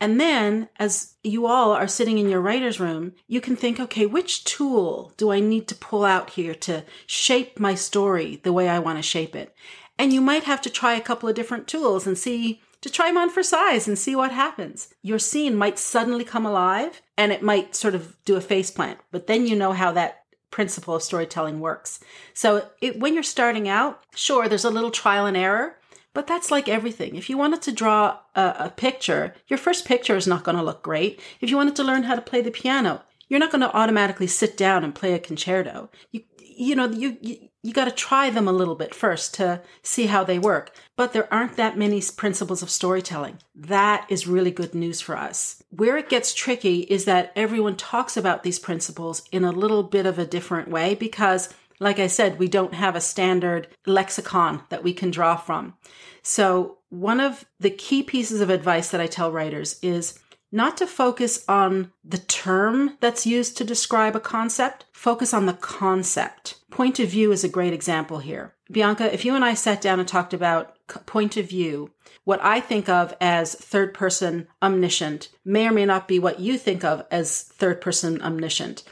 And 0.00 0.20
then, 0.20 0.70
as 0.76 1.14
you 1.22 1.46
all 1.46 1.72
are 1.72 1.86
sitting 1.86 2.18
in 2.18 2.28
your 2.28 2.40
writer's 2.40 2.80
room, 2.80 3.12
you 3.26 3.40
can 3.40 3.54
think, 3.54 3.78
okay, 3.78 4.06
which 4.06 4.44
tool 4.44 5.12
do 5.16 5.30
I 5.30 5.40
need 5.40 5.68
to 5.68 5.74
pull 5.74 6.04
out 6.04 6.30
here 6.30 6.54
to 6.56 6.84
shape 7.06 7.60
my 7.60 7.74
story 7.74 8.40
the 8.42 8.52
way 8.52 8.68
I 8.68 8.78
want 8.78 8.98
to 8.98 9.02
shape 9.02 9.36
it? 9.36 9.54
And 9.98 10.12
you 10.12 10.20
might 10.20 10.44
have 10.44 10.60
to 10.62 10.70
try 10.70 10.94
a 10.94 11.00
couple 11.00 11.28
of 11.28 11.34
different 11.34 11.66
tools 11.66 12.06
and 12.06 12.16
see 12.16 12.60
to 12.80 12.90
try 12.90 13.08
them 13.08 13.16
on 13.16 13.30
for 13.30 13.42
size 13.42 13.88
and 13.88 13.98
see 13.98 14.14
what 14.14 14.32
happens. 14.32 14.94
Your 15.02 15.18
scene 15.18 15.56
might 15.56 15.78
suddenly 15.78 16.24
come 16.24 16.46
alive 16.46 17.02
and 17.16 17.32
it 17.32 17.42
might 17.42 17.74
sort 17.74 17.94
of 17.94 18.16
do 18.24 18.36
a 18.36 18.40
face 18.40 18.70
plant, 18.70 18.98
but 19.10 19.26
then 19.26 19.46
you 19.46 19.56
know 19.56 19.72
how 19.72 19.92
that 19.92 20.24
principle 20.50 20.94
of 20.94 21.02
storytelling 21.02 21.60
works. 21.60 22.00
So 22.34 22.68
it, 22.80 22.98
when 22.98 23.14
you're 23.14 23.22
starting 23.22 23.68
out, 23.68 24.02
sure, 24.14 24.48
there's 24.48 24.64
a 24.64 24.70
little 24.70 24.90
trial 24.90 25.26
and 25.26 25.36
error, 25.36 25.76
but 26.14 26.26
that's 26.26 26.50
like 26.50 26.68
everything. 26.68 27.16
If 27.16 27.28
you 27.28 27.36
wanted 27.36 27.62
to 27.62 27.72
draw 27.72 28.18
a, 28.34 28.54
a 28.58 28.72
picture, 28.74 29.34
your 29.48 29.58
first 29.58 29.84
picture 29.84 30.16
is 30.16 30.26
not 30.26 30.44
going 30.44 30.56
to 30.56 30.62
look 30.62 30.82
great. 30.82 31.20
If 31.40 31.50
you 31.50 31.56
wanted 31.56 31.76
to 31.76 31.84
learn 31.84 32.04
how 32.04 32.14
to 32.14 32.22
play 32.22 32.40
the 32.40 32.50
piano, 32.50 33.02
you're 33.28 33.40
not 33.40 33.52
going 33.52 33.60
to 33.60 33.76
automatically 33.76 34.26
sit 34.26 34.56
down 34.56 34.84
and 34.84 34.94
play 34.94 35.12
a 35.12 35.18
concerto. 35.18 35.90
You, 36.10 36.22
you 36.40 36.74
know, 36.74 36.88
you, 36.88 37.47
you 37.62 37.72
got 37.72 37.86
to 37.86 37.90
try 37.90 38.30
them 38.30 38.46
a 38.46 38.52
little 38.52 38.74
bit 38.74 38.94
first 38.94 39.34
to 39.34 39.60
see 39.82 40.06
how 40.06 40.22
they 40.24 40.38
work. 40.38 40.74
But 40.96 41.12
there 41.12 41.32
aren't 41.32 41.56
that 41.56 41.76
many 41.76 42.02
principles 42.16 42.62
of 42.62 42.70
storytelling. 42.70 43.38
That 43.54 44.06
is 44.08 44.26
really 44.26 44.50
good 44.50 44.74
news 44.74 45.00
for 45.00 45.16
us. 45.16 45.62
Where 45.70 45.96
it 45.96 46.08
gets 46.08 46.34
tricky 46.34 46.80
is 46.82 47.04
that 47.04 47.32
everyone 47.34 47.76
talks 47.76 48.16
about 48.16 48.42
these 48.42 48.58
principles 48.58 49.22
in 49.32 49.44
a 49.44 49.52
little 49.52 49.82
bit 49.82 50.06
of 50.06 50.18
a 50.18 50.26
different 50.26 50.68
way 50.68 50.94
because 50.94 51.52
like 51.80 51.98
I 51.98 52.08
said, 52.08 52.38
we 52.38 52.48
don't 52.48 52.74
have 52.74 52.96
a 52.96 53.00
standard 53.00 53.68
lexicon 53.86 54.62
that 54.68 54.82
we 54.82 54.92
can 54.92 55.10
draw 55.10 55.36
from. 55.36 55.74
So, 56.22 56.78
one 56.90 57.20
of 57.20 57.44
the 57.60 57.70
key 57.70 58.02
pieces 58.02 58.40
of 58.40 58.50
advice 58.50 58.90
that 58.90 59.00
I 59.00 59.06
tell 59.06 59.30
writers 59.30 59.78
is 59.82 60.18
not 60.50 60.76
to 60.78 60.86
focus 60.86 61.44
on 61.48 61.92
the 62.02 62.18
term 62.18 62.96
that's 63.00 63.26
used 63.26 63.56
to 63.58 63.64
describe 63.64 64.16
a 64.16 64.20
concept, 64.20 64.86
focus 64.92 65.34
on 65.34 65.46
the 65.46 65.52
concept. 65.52 66.57
Point 66.70 66.98
of 67.00 67.08
view 67.08 67.32
is 67.32 67.44
a 67.44 67.48
great 67.48 67.72
example 67.72 68.18
here. 68.18 68.54
Bianca, 68.70 69.12
if 69.12 69.24
you 69.24 69.34
and 69.34 69.44
I 69.44 69.54
sat 69.54 69.80
down 69.80 69.98
and 69.98 70.06
talked 70.06 70.34
about 70.34 70.76
point 71.06 71.36
of 71.36 71.48
view, 71.48 71.90
what 72.24 72.40
I 72.42 72.60
think 72.60 72.88
of 72.88 73.14
as 73.20 73.54
third 73.54 73.94
person 73.94 74.48
omniscient 74.62 75.30
may 75.44 75.66
or 75.66 75.72
may 75.72 75.86
not 75.86 76.06
be 76.06 76.18
what 76.18 76.40
you 76.40 76.58
think 76.58 76.84
of 76.84 77.06
as 77.10 77.42
third 77.42 77.80
person 77.80 78.20
omniscient. 78.20 78.82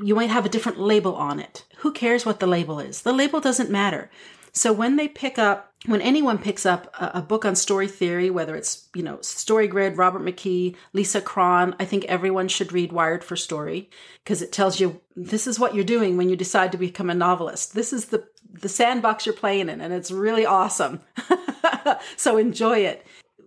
You 0.00 0.14
might 0.14 0.30
have 0.30 0.46
a 0.46 0.48
different 0.48 0.78
label 0.78 1.16
on 1.16 1.40
it. 1.40 1.64
Who 1.78 1.92
cares 1.92 2.24
what 2.24 2.40
the 2.40 2.46
label 2.46 2.78
is? 2.78 3.02
The 3.02 3.12
label 3.12 3.40
doesn't 3.40 3.70
matter. 3.70 4.10
So 4.52 4.72
when 4.72 4.96
they 4.96 5.08
pick 5.08 5.38
up, 5.38 5.72
when 5.86 6.02
anyone 6.02 6.38
picks 6.38 6.66
up 6.66 6.94
a, 7.00 7.18
a, 7.18 7.22
book 7.22 7.46
on 7.46 7.56
story 7.56 7.88
theory, 7.88 8.28
whether 8.28 8.54
it's, 8.54 8.88
you 8.94 9.02
know, 9.02 9.18
Story 9.22 9.66
Grid, 9.66 9.96
Robert 9.96 10.22
McKee, 10.22 10.76
Lisa 10.92 11.22
Cron, 11.22 11.74
I 11.80 11.86
think 11.86 12.04
everyone 12.04 12.48
should 12.48 12.72
read 12.72 12.92
Wired 12.92 13.24
for 13.24 13.34
Story 13.34 13.88
because 14.22 14.42
it 14.42 14.52
tells 14.52 14.78
you 14.78 15.00
this 15.16 15.46
is 15.46 15.58
what 15.58 15.74
you're 15.74 15.84
doing 15.84 16.16
when 16.16 16.28
you 16.28 16.36
decide 16.36 16.70
to 16.72 16.78
become 16.78 17.08
a 17.08 17.14
novelist. 17.14 17.74
This 17.74 17.94
is 17.94 18.06
the, 18.06 18.28
the 18.52 18.68
sandbox 18.68 19.24
you're 19.24 19.34
playing 19.34 19.70
in 19.70 19.80
and 19.80 19.92
it's 19.92 20.10
really 20.10 20.44
awesome. 20.44 21.00
so 22.16 22.36
enjoy 22.36 22.80
it. 22.80 23.06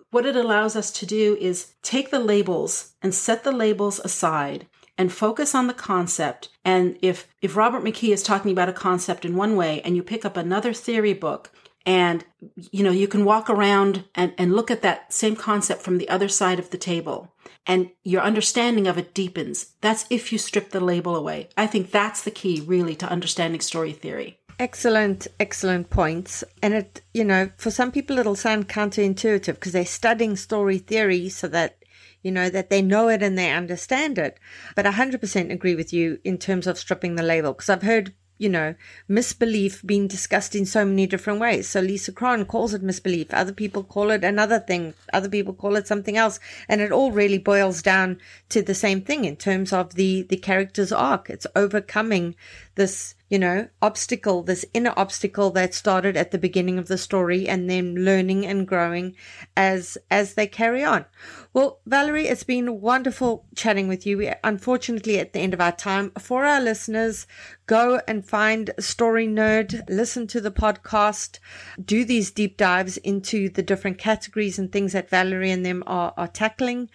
What 0.09 0.25
it 0.25 0.35
allows 0.35 0.75
us 0.75 0.91
to 0.91 1.05
do 1.05 1.37
is 1.39 1.73
take 1.83 2.09
the 2.09 2.19
labels 2.19 2.93
and 3.01 3.13
set 3.13 3.43
the 3.43 3.51
labels 3.51 3.99
aside 3.99 4.65
and 4.97 5.11
focus 5.11 5.53
on 5.53 5.67
the 5.67 5.73
concept. 5.73 6.49
And 6.63 6.97
if, 7.01 7.27
if 7.41 7.55
Robert 7.55 7.83
McKee 7.83 8.13
is 8.13 8.23
talking 8.23 8.51
about 8.51 8.69
a 8.69 8.73
concept 8.73 9.25
in 9.25 9.35
one 9.35 9.55
way 9.55 9.81
and 9.81 9.95
you 9.95 10.03
pick 10.03 10.25
up 10.25 10.37
another 10.37 10.73
theory 10.73 11.13
book 11.13 11.51
and 11.85 12.25
you 12.55 12.83
know 12.83 12.91
you 12.91 13.07
can 13.07 13.25
walk 13.25 13.49
around 13.49 14.05
and, 14.15 14.33
and 14.37 14.55
look 14.55 14.71
at 14.71 14.81
that 14.81 15.13
same 15.13 15.35
concept 15.35 15.81
from 15.81 15.97
the 15.97 16.09
other 16.09 16.27
side 16.27 16.59
of 16.59 16.71
the 16.71 16.77
table 16.77 17.33
and 17.67 17.91
your 18.03 18.21
understanding 18.21 18.87
of 18.87 18.97
it 18.97 19.13
deepens. 19.13 19.73
That's 19.81 20.05
if 20.09 20.31
you 20.31 20.37
strip 20.37 20.71
the 20.71 20.79
label 20.79 21.15
away. 21.15 21.49
I 21.57 21.67
think 21.67 21.91
that's 21.91 22.23
the 22.23 22.31
key 22.31 22.61
really 22.61 22.95
to 22.95 23.09
understanding 23.09 23.61
story 23.61 23.91
theory. 23.91 24.39
Excellent 24.57 25.27
excellent 25.39 25.89
points. 25.89 26.43
And 26.63 26.73
it 26.73 27.01
you 27.13 27.23
know 27.23 27.51
for 27.57 27.71
some 27.71 27.91
people 27.91 28.17
it'll 28.17 28.35
sound 28.35 28.69
counterintuitive 28.69 29.55
because 29.55 29.73
they're 29.73 29.85
studying 29.85 30.35
story 30.35 30.79
theory 30.79 31.29
so 31.29 31.47
that 31.49 31.77
you 32.25 32.31
know, 32.31 32.49
that 32.49 32.71
they 32.71 32.81
know 32.81 33.07
it 33.07 33.21
and 33.21 33.37
they 33.37 33.51
understand 33.51 34.17
it. 34.17 34.39
But 34.75 34.87
I 34.87 34.91
100% 34.91 35.51
agree 35.51 35.75
with 35.75 35.93
you 35.93 36.19
in 36.23 36.39
terms 36.39 36.65
of 36.65 36.79
stripping 36.79 37.15
the 37.15 37.23
label 37.23 37.53
because 37.53 37.69
I've 37.69 37.83
heard 37.83 38.13
you 38.37 38.49
know, 38.49 38.75
misbelief 39.07 39.81
being 39.85 40.07
discussed 40.07 40.55
in 40.55 40.65
so 40.65 40.83
many 40.83 41.07
different 41.07 41.39
ways. 41.39 41.69
So 41.69 41.79
Lisa 41.79 42.11
Cron 42.11 42.45
calls 42.45 42.73
it 42.73 42.83
misbelief. 42.83 43.27
Other 43.33 43.53
people 43.53 43.83
call 43.83 44.09
it 44.09 44.25
another 44.25 44.59
thing. 44.59 44.93
Other 45.13 45.29
people 45.29 45.53
call 45.53 45.77
it 45.77 45.87
something 45.87 46.17
else. 46.17 46.37
And 46.67 46.81
it 46.81 46.91
all 46.91 47.11
really 47.13 47.37
boils 47.37 47.81
down 47.81 48.19
to 48.49 48.61
the 48.61 48.75
same 48.75 49.01
thing 49.01 49.23
in 49.23 49.37
terms 49.37 49.71
of 49.71 49.95
the, 49.95 50.23
the 50.23 50.35
character's 50.35 50.91
arc. 50.91 51.29
It's 51.29 51.47
overcoming 51.55 52.35
this 52.75 53.15
you 53.27 53.39
know, 53.39 53.67
obstacle, 53.81 54.43
this 54.43 54.65
inner 54.73 54.93
obstacle 54.95 55.49
that 55.51 55.73
started 55.73 56.15
at 56.15 56.29
the 56.29 56.37
beginning 56.37 56.77
of 56.77 56.87
the 56.87 56.97
story 56.97 57.47
and 57.47 57.67
then 57.67 57.95
learning 57.95 58.45
and 58.45 58.67
growing 58.67 59.15
as 59.57 59.97
as 60.11 60.35
they 60.35 60.45
carry 60.45 60.83
on. 60.83 61.05
Well, 61.51 61.79
Valerie, 61.87 62.27
it's 62.27 62.43
been 62.43 62.81
wonderful 62.81 63.45
chatting 63.55 63.87
with 63.87 64.05
you. 64.05 64.17
We're 64.17 64.39
unfortunately 64.43 65.19
at 65.19 65.33
the 65.33 65.39
end 65.39 65.53
of 65.53 65.61
our 65.61 65.71
time. 65.71 66.11
For 66.19 66.45
our 66.45 66.61
listeners, 66.61 67.25
go 67.65 68.01
and 68.07 68.25
find 68.25 68.71
Story 68.77 69.27
Nerd, 69.27 69.89
listen 69.89 70.27
to 70.27 70.41
the 70.41 70.51
podcast, 70.51 71.39
do 71.83 72.05
these 72.05 72.29
deep 72.29 72.57
dives 72.57 72.97
into 72.97 73.49
the 73.49 73.63
different 73.63 73.97
categories 73.97 74.59
and 74.59 74.71
things 74.71 74.93
that 74.93 75.09
Valerie 75.09 75.51
and 75.51 75.65
them 75.65 75.81
are, 75.87 76.13
are 76.15 76.27
tackling. 76.27 76.89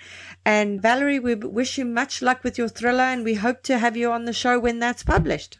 And 0.44 0.80
Valerie, 0.80 1.18
we 1.18 1.34
wish 1.34 1.78
you 1.78 1.84
much 1.84 2.22
luck 2.22 2.44
with 2.44 2.58
your 2.58 2.68
thriller 2.68 3.04
and 3.04 3.24
we 3.24 3.34
hope 3.34 3.62
to 3.64 3.78
have 3.78 3.96
you 3.96 4.12
on 4.12 4.26
the 4.26 4.32
show 4.32 4.60
when 4.60 4.78
that's 4.78 5.02
published. 5.02 5.59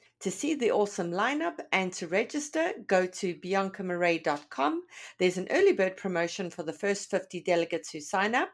To 0.21 0.29
see 0.29 0.53
the 0.53 0.69
awesome 0.69 1.09
lineup 1.09 1.55
and 1.71 1.91
to 1.93 2.05
register, 2.05 2.73
go 2.85 3.07
to 3.07 3.33
biancamarais.com. 3.33 4.83
There's 5.17 5.39
an 5.39 5.47
early 5.49 5.73
bird 5.73 5.97
promotion 5.97 6.51
for 6.51 6.61
the 6.61 6.73
first 6.73 7.09
50 7.09 7.41
delegates 7.41 7.89
who 7.89 8.01
sign 8.01 8.35
up. 8.35 8.49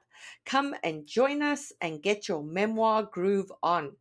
Come 0.46 0.76
and 0.82 1.06
join 1.06 1.42
us 1.42 1.74
and 1.82 2.02
get 2.02 2.30
your 2.30 2.42
memoir 2.42 3.04
groove 3.04 3.52
on. 3.62 3.98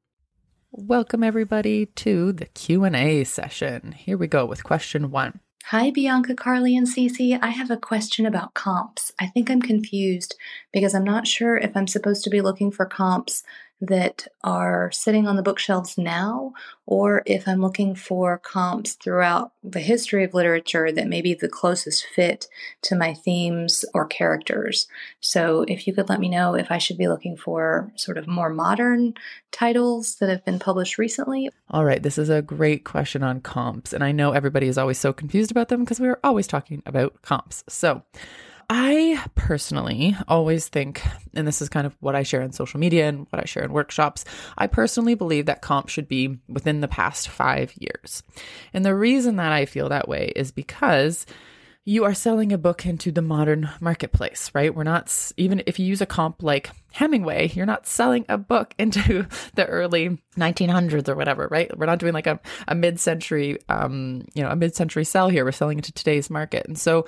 Welcome 0.70 1.24
everybody 1.24 1.86
to 1.86 2.32
the 2.32 2.46
Q&A 2.46 3.24
session. 3.24 3.90
Here 3.90 4.16
we 4.16 4.28
go 4.28 4.46
with 4.46 4.62
question 4.62 5.10
1. 5.10 5.40
Hi, 5.70 5.90
Bianca, 5.90 6.36
Carly, 6.36 6.76
and 6.76 6.86
Cece. 6.86 7.40
I 7.42 7.48
have 7.48 7.72
a 7.72 7.76
question 7.76 8.24
about 8.24 8.54
comps. 8.54 9.10
I 9.18 9.26
think 9.26 9.50
I'm 9.50 9.60
confused 9.60 10.36
because 10.72 10.94
I'm 10.94 11.02
not 11.02 11.26
sure 11.26 11.56
if 11.56 11.76
I'm 11.76 11.88
supposed 11.88 12.22
to 12.22 12.30
be 12.30 12.40
looking 12.40 12.70
for 12.70 12.86
comps 12.86 13.42
that 13.80 14.26
are 14.42 14.90
sitting 14.90 15.26
on 15.26 15.36
the 15.36 15.42
bookshelves 15.42 15.98
now, 15.98 16.52
or 16.86 17.22
if 17.26 17.46
I'm 17.46 17.60
looking 17.60 17.94
for 17.94 18.38
comps 18.38 18.94
throughout 18.94 19.52
the 19.62 19.80
history 19.80 20.24
of 20.24 20.32
literature 20.32 20.90
that 20.92 21.08
may 21.08 21.20
be 21.20 21.34
the 21.34 21.48
closest 21.48 22.06
fit 22.06 22.48
to 22.82 22.96
my 22.96 23.12
themes 23.12 23.84
or 23.92 24.06
characters. 24.06 24.88
So, 25.20 25.64
if 25.68 25.86
you 25.86 25.92
could 25.92 26.08
let 26.08 26.20
me 26.20 26.28
know 26.28 26.54
if 26.54 26.70
I 26.70 26.78
should 26.78 26.96
be 26.96 27.08
looking 27.08 27.36
for 27.36 27.92
sort 27.96 28.16
of 28.16 28.26
more 28.26 28.48
modern 28.48 29.14
titles 29.52 30.16
that 30.16 30.28
have 30.28 30.44
been 30.44 30.58
published 30.58 30.96
recently. 30.96 31.50
All 31.70 31.84
right, 31.84 32.02
this 32.02 32.18
is 32.18 32.30
a 32.30 32.42
great 32.42 32.84
question 32.84 33.22
on 33.22 33.40
comps, 33.40 33.92
and 33.92 34.02
I 34.02 34.12
know 34.12 34.32
everybody 34.32 34.68
is 34.68 34.78
always 34.78 34.98
so 34.98 35.12
confused 35.12 35.50
about 35.50 35.68
them 35.68 35.80
because 35.80 36.00
we 36.00 36.08
are 36.08 36.20
always 36.24 36.46
talking 36.46 36.82
about 36.86 37.20
comps. 37.22 37.62
So, 37.68 38.02
I 38.68 39.24
personally 39.34 40.16
always 40.26 40.68
think, 40.68 41.02
and 41.34 41.46
this 41.46 41.62
is 41.62 41.68
kind 41.68 41.86
of 41.86 41.96
what 42.00 42.16
I 42.16 42.24
share 42.24 42.42
on 42.42 42.52
social 42.52 42.80
media 42.80 43.08
and 43.08 43.26
what 43.30 43.40
I 43.40 43.44
share 43.44 43.62
in 43.62 43.72
workshops, 43.72 44.24
I 44.58 44.66
personally 44.66 45.14
believe 45.14 45.46
that 45.46 45.62
comp 45.62 45.88
should 45.88 46.08
be 46.08 46.38
within 46.48 46.80
the 46.80 46.88
past 46.88 47.28
five 47.28 47.72
years. 47.78 48.22
And 48.74 48.84
the 48.84 48.94
reason 48.94 49.36
that 49.36 49.52
I 49.52 49.66
feel 49.66 49.88
that 49.90 50.08
way 50.08 50.32
is 50.34 50.50
because 50.50 51.26
you 51.88 52.02
are 52.02 52.14
selling 52.14 52.52
a 52.52 52.58
book 52.58 52.84
into 52.84 53.12
the 53.12 53.22
modern 53.22 53.70
marketplace, 53.80 54.50
right? 54.52 54.74
We're 54.74 54.82
not, 54.82 55.14
even 55.36 55.62
if 55.66 55.78
you 55.78 55.86
use 55.86 56.00
a 56.00 56.06
comp 56.06 56.42
like 56.42 56.70
Hemingway, 56.92 57.52
you're 57.54 57.64
not 57.64 57.86
selling 57.86 58.26
a 58.28 58.36
book 58.36 58.74
into 58.78 59.28
the 59.54 59.66
early 59.66 60.18
1900s 60.36 61.08
or 61.08 61.14
whatever, 61.14 61.46
right? 61.48 61.76
We're 61.78 61.86
not 61.86 62.00
doing 62.00 62.12
like 62.12 62.26
a, 62.26 62.40
a 62.66 62.74
mid 62.74 62.98
century, 62.98 63.58
um, 63.68 64.26
you 64.34 64.42
know, 64.42 64.50
a 64.50 64.56
mid 64.56 64.74
century 64.74 65.04
sell 65.04 65.28
here. 65.28 65.44
We're 65.44 65.52
selling 65.52 65.78
into 65.78 65.92
today's 65.92 66.28
market. 66.28 66.66
And 66.66 66.76
so 66.76 67.06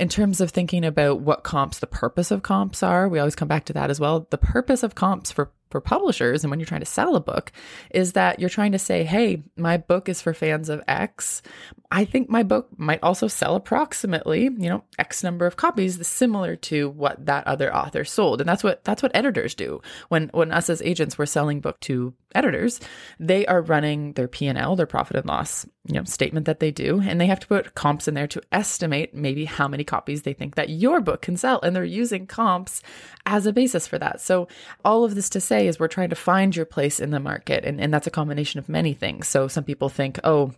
in 0.00 0.08
terms 0.08 0.40
of 0.40 0.50
thinking 0.50 0.82
about 0.82 1.20
what 1.20 1.44
comps, 1.44 1.78
the 1.78 1.86
purpose 1.86 2.30
of 2.30 2.42
comps 2.42 2.82
are, 2.82 3.06
we 3.06 3.18
always 3.18 3.36
come 3.36 3.48
back 3.48 3.66
to 3.66 3.74
that 3.74 3.90
as 3.90 4.00
well. 4.00 4.26
The 4.30 4.38
purpose 4.38 4.82
of 4.82 4.94
comps 4.94 5.30
for 5.30 5.52
for 5.70 5.80
publishers 5.80 6.42
and 6.42 6.50
when 6.50 6.60
you're 6.60 6.66
trying 6.66 6.80
to 6.80 6.86
sell 6.86 7.16
a 7.16 7.20
book 7.20 7.52
is 7.90 8.12
that 8.12 8.40
you're 8.40 8.50
trying 8.50 8.72
to 8.72 8.78
say, 8.78 9.04
hey, 9.04 9.42
my 9.56 9.76
book 9.76 10.08
is 10.08 10.20
for 10.20 10.34
fans 10.34 10.68
of 10.68 10.82
X. 10.88 11.42
I 11.90 12.04
think 12.04 12.28
my 12.28 12.42
book 12.42 12.68
might 12.76 13.02
also 13.02 13.28
sell 13.28 13.56
approximately, 13.56 14.44
you 14.44 14.68
know, 14.68 14.84
X 14.98 15.24
number 15.24 15.46
of 15.46 15.56
copies 15.56 16.06
similar 16.06 16.56
to 16.56 16.90
what 16.90 17.26
that 17.26 17.46
other 17.46 17.74
author 17.74 18.04
sold. 18.04 18.40
And 18.40 18.48
that's 18.48 18.62
what 18.62 18.84
that's 18.84 19.02
what 19.02 19.14
editors 19.14 19.54
do. 19.54 19.80
When 20.08 20.30
when 20.32 20.52
us 20.52 20.70
as 20.70 20.82
agents 20.82 21.18
we're 21.18 21.26
selling 21.26 21.60
book 21.60 21.80
to 21.80 22.14
editors, 22.34 22.80
they 23.18 23.44
are 23.46 23.60
running 23.60 24.12
their 24.12 24.28
P&L, 24.28 24.76
their 24.76 24.86
profit 24.86 25.16
and 25.16 25.26
loss, 25.26 25.66
you 25.86 25.94
know, 25.94 26.04
statement 26.04 26.46
that 26.46 26.60
they 26.60 26.70
do, 26.70 27.00
and 27.00 27.20
they 27.20 27.26
have 27.26 27.40
to 27.40 27.46
put 27.46 27.74
comps 27.74 28.06
in 28.06 28.14
there 28.14 28.28
to 28.28 28.42
estimate 28.52 29.14
maybe 29.14 29.44
how 29.44 29.66
many 29.66 29.82
copies 29.82 30.22
they 30.22 30.32
think 30.32 30.54
that 30.54 30.68
your 30.68 31.00
book 31.00 31.22
can 31.22 31.36
sell 31.36 31.60
and 31.62 31.74
they're 31.74 31.84
using 31.84 32.26
comps 32.26 32.82
as 33.26 33.46
a 33.46 33.52
basis 33.52 33.86
for 33.86 33.98
that. 33.98 34.20
So 34.20 34.48
all 34.84 35.04
of 35.04 35.14
this 35.14 35.28
to 35.30 35.40
say 35.40 35.59
is 35.66 35.78
we're 35.78 35.88
trying 35.88 36.10
to 36.10 36.16
find 36.16 36.54
your 36.54 36.66
place 36.66 37.00
in 37.00 37.10
the 37.10 37.20
market 37.20 37.64
and, 37.64 37.80
and 37.80 37.92
that's 37.92 38.06
a 38.06 38.10
combination 38.10 38.58
of 38.58 38.68
many 38.68 38.94
things. 38.94 39.28
So 39.28 39.48
some 39.48 39.64
people 39.64 39.88
think, 39.88 40.18
oh, 40.24 40.52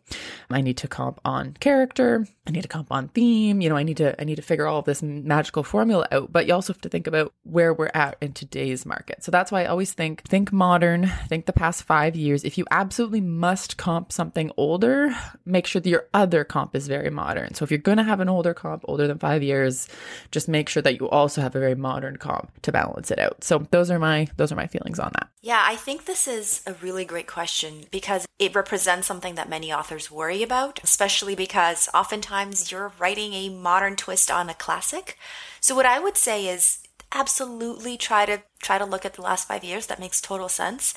I 0.51 0.61
need 0.61 0.77
to 0.79 0.89
comp 0.89 1.21
on 1.25 1.55
character, 1.61 2.27
I 2.47 2.51
need 2.51 2.63
to 2.63 2.69
comp 2.69 2.91
on 2.91 3.09
theme, 3.09 3.61
you 3.61 3.69
know, 3.69 3.77
I 3.77 3.83
need 3.83 3.99
to 3.99 4.21
I 4.21 4.25
need 4.25 4.37
to 4.37 4.43
figure 4.43 4.67
all 4.67 4.81
of 4.81 4.85
this 4.85 5.03
magical 5.03 5.63
formula 5.63 6.09
out. 6.11 6.33
But 6.33 6.47
you 6.47 6.55
also 6.55 6.73
have 6.73 6.83
to 6.83 6.89
think 6.89 7.07
about 7.07 7.33
where 7.45 7.73
we're 7.73 7.91
at 7.95 8.17
in 8.21 8.33
today's 8.33 8.85
market. 8.85 9.23
So 9.23 9.31
that's 9.31 9.53
why 9.53 9.63
I 9.63 9.67
always 9.67 9.93
think 9.93 10.23
think 10.25 10.53
modern, 10.53 11.07
think 11.29 11.47
the 11.47 11.53
past 11.53 11.85
five 11.85 12.17
years. 12.17 12.45
If 12.45 12.59
you 12.59 12.65
absolutely 12.71 13.21
must 13.21 13.77
comp 13.77 14.13
something 14.13 14.51
older, 14.57 15.15
make 15.45 15.67
sure 15.67 15.81
that 15.81 15.89
your 15.89 16.07
other 16.15 16.45
comp 16.45 16.75
is 16.75 16.89
very 16.89 17.11
modern. 17.11 17.55
So 17.55 17.65
if 17.65 17.71
you're 17.71 17.79
gonna 17.79 18.03
have 18.03 18.21
an 18.21 18.29
older 18.29 18.55
comp, 18.55 18.85
older 18.87 19.07
than 19.07 19.19
five 19.19 19.43
years, 19.43 19.89
just 20.31 20.49
make 20.49 20.69
sure 20.69 20.83
that 20.83 20.99
you 21.01 21.09
also 21.09 21.41
have 21.41 21.55
a 21.55 21.61
very 21.61 21.75
modern 21.75 22.17
comp 22.17 22.51
to 22.63 22.73
balance 22.73 23.11
it 23.11 23.19
out. 23.19 23.45
So 23.45 23.67
those 23.71 23.91
are 23.91 23.99
my 23.99 24.27
those 24.37 24.51
are 24.51 24.57
my 24.57 24.67
feelings 24.67 24.92
on 24.99 25.13
that. 25.15 25.29
Yeah, 25.41 25.63
I 25.65 25.77
think 25.77 26.05
this 26.05 26.27
is 26.29 26.63
a 26.67 26.75
really 26.75 27.05
great 27.05 27.27
question 27.27 27.85
because 27.91 28.27
it 28.39 28.55
represents 28.55 29.07
something 29.07 29.35
that 29.35 29.49
many 29.49 29.73
authors 29.73 30.11
worry 30.11 30.43
about, 30.43 30.81
especially 30.83 31.35
because 31.35 31.89
oftentimes 31.95 32.71
you're 32.71 32.93
writing 32.99 33.33
a 33.35 33.49
modern 33.49 33.97
twist 33.97 34.31
on 34.31 34.49
a 34.49 34.55
classic. 34.55 35.19
So 35.61 35.75
what 35.75 35.87
I 35.87 35.99
would 35.99 36.17
say 36.17 36.47
is 36.47 36.79
absolutely 37.13 37.97
try 37.97 38.25
to 38.27 38.43
try 38.63 38.79
to 38.79 38.85
look 38.85 39.05
at 39.05 39.15
the 39.15 39.23
last 39.23 39.49
5 39.49 39.65
years. 39.65 39.87
That 39.87 40.01
makes 40.01 40.21
total 40.21 40.49
sense. 40.49 40.95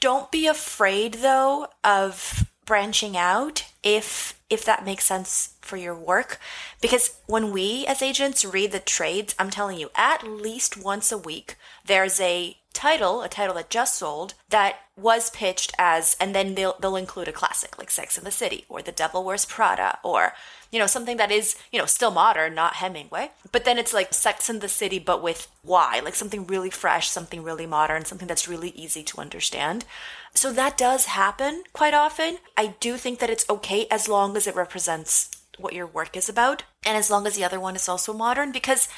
Don't 0.00 0.30
be 0.30 0.46
afraid 0.46 1.14
though 1.14 1.68
of 1.82 2.49
branching 2.70 3.16
out 3.16 3.64
if 3.82 4.38
if 4.48 4.64
that 4.64 4.84
makes 4.84 5.04
sense 5.04 5.54
for 5.60 5.76
your 5.76 5.94
work 5.94 6.38
because 6.80 7.18
when 7.26 7.50
we 7.50 7.84
as 7.88 8.00
agents 8.00 8.44
read 8.44 8.70
the 8.70 8.78
trades 8.78 9.34
i'm 9.40 9.50
telling 9.50 9.76
you 9.76 9.90
at 9.96 10.22
least 10.22 10.80
once 10.80 11.10
a 11.10 11.18
week 11.18 11.56
there's 11.84 12.20
a 12.20 12.56
title, 12.72 13.22
a 13.22 13.28
title 13.28 13.54
that 13.54 13.70
just 13.70 13.96
sold, 13.96 14.34
that 14.48 14.76
was 14.96 15.30
pitched 15.30 15.72
as, 15.78 16.16
and 16.20 16.34
then 16.34 16.54
they'll 16.54 16.76
they'll 16.80 16.96
include 16.96 17.28
a 17.28 17.32
classic 17.32 17.78
like 17.78 17.90
Sex 17.90 18.16
in 18.16 18.24
the 18.24 18.30
City 18.30 18.64
or 18.68 18.82
The 18.82 18.92
Devil 18.92 19.24
Wears 19.24 19.44
Prada 19.44 19.98
or 20.02 20.34
you 20.70 20.78
know 20.78 20.86
something 20.86 21.16
that 21.16 21.30
is 21.30 21.56
you 21.72 21.78
know 21.78 21.86
still 21.86 22.10
modern, 22.10 22.54
not 22.54 22.74
Hemingway. 22.74 23.30
But 23.50 23.64
then 23.64 23.78
it's 23.78 23.92
like 23.92 24.14
Sex 24.14 24.48
in 24.48 24.60
the 24.60 24.68
City, 24.68 24.98
but 24.98 25.22
with 25.22 25.48
why, 25.62 26.00
like 26.04 26.14
something 26.14 26.46
really 26.46 26.70
fresh, 26.70 27.08
something 27.08 27.42
really 27.42 27.66
modern, 27.66 28.04
something 28.04 28.28
that's 28.28 28.48
really 28.48 28.70
easy 28.70 29.02
to 29.04 29.20
understand. 29.20 29.84
So 30.34 30.52
that 30.52 30.78
does 30.78 31.06
happen 31.06 31.64
quite 31.72 31.94
often. 31.94 32.38
I 32.56 32.74
do 32.80 32.96
think 32.96 33.18
that 33.18 33.30
it's 33.30 33.48
okay 33.50 33.86
as 33.90 34.08
long 34.08 34.36
as 34.36 34.46
it 34.46 34.54
represents 34.56 35.30
what 35.58 35.74
your 35.74 35.86
work 35.86 36.16
is 36.16 36.28
about, 36.28 36.62
and 36.86 36.96
as 36.96 37.10
long 37.10 37.26
as 37.26 37.36
the 37.36 37.44
other 37.44 37.60
one 37.60 37.76
is 37.76 37.88
also 37.88 38.14
modern, 38.14 38.50
because 38.50 38.88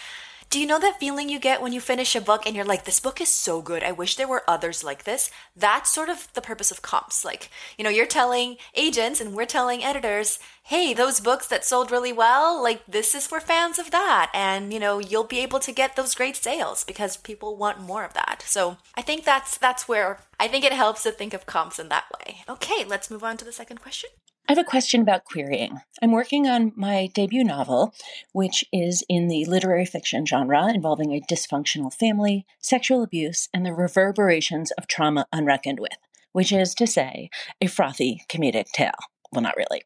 do 0.52 0.60
you 0.60 0.66
know 0.66 0.78
that 0.78 1.00
feeling 1.00 1.30
you 1.30 1.38
get 1.38 1.62
when 1.62 1.72
you 1.72 1.80
finish 1.80 2.14
a 2.14 2.20
book 2.20 2.44
and 2.44 2.54
you're 2.54 2.62
like, 2.62 2.84
this 2.84 3.00
book 3.00 3.22
is 3.22 3.30
so 3.30 3.62
good. 3.62 3.82
I 3.82 3.90
wish 3.90 4.16
there 4.16 4.28
were 4.28 4.42
others 4.46 4.84
like 4.84 5.04
this? 5.04 5.30
That's 5.56 5.90
sort 5.90 6.10
of 6.10 6.28
the 6.34 6.42
purpose 6.42 6.70
of 6.70 6.82
comps. 6.82 7.24
Like, 7.24 7.48
you 7.78 7.84
know, 7.84 7.88
you're 7.88 8.04
telling 8.04 8.58
agents 8.74 9.18
and 9.18 9.34
we're 9.34 9.46
telling 9.46 9.82
editors, 9.82 10.38
hey, 10.64 10.92
those 10.92 11.20
books 11.20 11.46
that 11.46 11.64
sold 11.64 11.90
really 11.90 12.12
well, 12.12 12.62
like, 12.62 12.82
this 12.86 13.14
is 13.14 13.26
for 13.26 13.40
fans 13.40 13.78
of 13.78 13.92
that. 13.92 14.30
And, 14.34 14.74
you 14.74 14.78
know, 14.78 14.98
you'll 14.98 15.24
be 15.24 15.38
able 15.38 15.58
to 15.60 15.72
get 15.72 15.96
those 15.96 16.14
great 16.14 16.36
sales 16.36 16.84
because 16.84 17.16
people 17.16 17.56
want 17.56 17.80
more 17.80 18.04
of 18.04 18.12
that. 18.12 18.44
So 18.44 18.76
I 18.94 19.00
think 19.00 19.24
that's, 19.24 19.56
that's 19.56 19.88
where 19.88 20.20
I 20.38 20.48
think 20.48 20.66
it 20.66 20.74
helps 20.74 21.02
to 21.04 21.12
think 21.12 21.32
of 21.32 21.46
comps 21.46 21.78
in 21.78 21.88
that 21.88 22.04
way. 22.18 22.42
Okay, 22.46 22.84
let's 22.86 23.10
move 23.10 23.24
on 23.24 23.38
to 23.38 23.44
the 23.46 23.52
second 23.52 23.80
question. 23.80 24.10
I 24.48 24.52
have 24.52 24.58
a 24.58 24.64
question 24.64 25.00
about 25.00 25.24
querying. 25.24 25.80
I'm 26.02 26.10
working 26.10 26.48
on 26.48 26.72
my 26.74 27.08
debut 27.14 27.44
novel, 27.44 27.94
which 28.32 28.64
is 28.72 29.04
in 29.08 29.28
the 29.28 29.44
literary 29.44 29.86
fiction 29.86 30.26
genre 30.26 30.68
involving 30.74 31.12
a 31.12 31.20
dysfunctional 31.20 31.94
family, 31.94 32.44
sexual 32.58 33.02
abuse, 33.02 33.48
and 33.54 33.64
the 33.64 33.72
reverberations 33.72 34.72
of 34.72 34.88
trauma 34.88 35.26
unreckoned 35.32 35.78
with, 35.78 35.96
which 36.32 36.52
is 36.52 36.74
to 36.74 36.86
say, 36.86 37.30
a 37.60 37.68
frothy 37.68 38.22
comedic 38.28 38.72
tale 38.72 38.98
well, 39.32 39.42
not 39.42 39.56
really. 39.56 39.82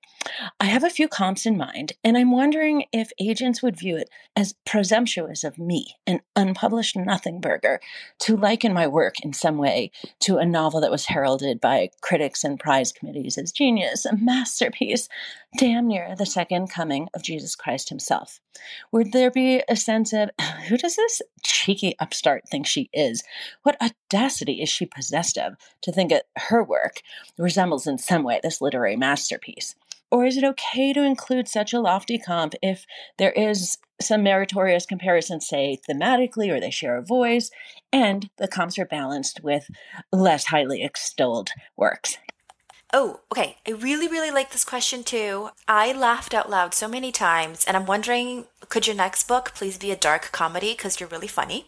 I 0.59 0.65
have 0.65 0.83
a 0.83 0.91
few 0.91 1.07
comps 1.07 1.47
in 1.47 1.57
mind, 1.57 1.93
and 2.03 2.19
I'm 2.19 2.33
wondering 2.33 2.85
if 2.93 3.13
agents 3.21 3.63
would 3.63 3.79
view 3.79 3.97
it 3.97 4.11
as 4.35 4.55
presumptuous 4.65 5.45
of 5.45 5.57
me, 5.57 5.95
an 6.05 6.21
unpublished 6.35 6.97
nothing 6.97 7.41
burger, 7.41 7.81
to 8.21 8.37
liken 8.37 8.73
my 8.73 8.89
work 8.89 9.15
in 9.23 9.33
some 9.33 9.57
way 9.57 9.93
to 10.21 10.39
a 10.39 10.45
novel 10.45 10.81
that 10.81 10.91
was 10.91 11.07
heralded 11.07 11.61
by 11.61 11.91
critics 12.01 12.43
and 12.43 12.59
prize 12.59 12.93
committees 12.93 13.39
as 13.39 13.53
genius, 13.53 14.05
a 14.05 14.17
masterpiece, 14.17 15.09
damn 15.57 15.89
near 15.89 16.15
the 16.17 16.27
second 16.27 16.69
coming 16.69 17.09
of 17.15 17.23
Jesus 17.23 17.57
Christ 17.57 17.89
himself. 17.89 18.41
Would 18.93 19.13
there 19.13 19.31
be 19.31 19.63
a 19.69 19.77
sense 19.77 20.13
of 20.13 20.31
who 20.69 20.77
does 20.77 20.97
this 20.97 21.23
cheeky 21.43 21.95
upstart 21.99 22.49
think 22.49 22.67
she 22.67 22.91
is? 22.93 23.23
What 23.63 23.81
audacity 23.83 24.63
is 24.63 24.69
she 24.69 24.87
possessed 24.87 25.39
of 25.39 25.55
to 25.83 25.93
think 25.93 26.11
that 26.11 26.27
her 26.37 26.63
work 26.63 27.01
resembles 27.39 27.87
in 27.87 27.99
some 27.99 28.23
way 28.23 28.41
this 28.43 28.61
literary 28.61 28.97
masterpiece? 28.97 29.75
Or 30.11 30.25
is 30.25 30.37
it 30.37 30.45
okay 30.45 30.93
to 30.93 31.03
include 31.03 31.49
such 31.49 31.73
a 31.73 31.81
lofty 31.81 32.19
comp 32.19 32.55
if 32.63 32.87
there 33.19 33.33
is 33.33 33.79
some 34.01 34.23
meritorious 34.23 34.87
comparison, 34.87 35.41
say 35.41 35.79
thematically, 35.89 36.51
or 36.51 36.61
they 36.61 36.71
share 36.71 36.97
a 36.97 37.03
voice, 37.03 37.51
and 37.93 38.31
the 38.37 38.47
comps 38.47 38.79
are 38.79 38.87
balanced 38.87 39.43
with 39.43 39.69
less 40.13 40.47
highly 40.47 40.85
extolled 40.85 41.51
works? 41.77 42.19
Oh, 42.93 43.21
okay. 43.33 43.57
I 43.67 43.73
really, 43.73 44.09
really 44.09 44.31
like 44.31 44.53
this 44.53 44.65
question 44.65 45.03
too. 45.03 45.51
I 45.67 45.93
laughed 45.93 46.35
out 46.35 46.49
loud 46.49 46.73
so 46.73 46.87
many 46.87 47.11
times, 47.11 47.65
and 47.65 47.77
I'm 47.77 47.87
wondering 47.87 48.47
could 48.69 48.87
your 48.87 48.97
next 48.97 49.29
book 49.29 49.53
please 49.55 49.79
be 49.79 49.91
a 49.91 49.97
dark 49.97 50.33
comedy 50.33 50.73
because 50.73 50.99
you're 50.99 51.09
really 51.09 51.29
funny? 51.29 51.67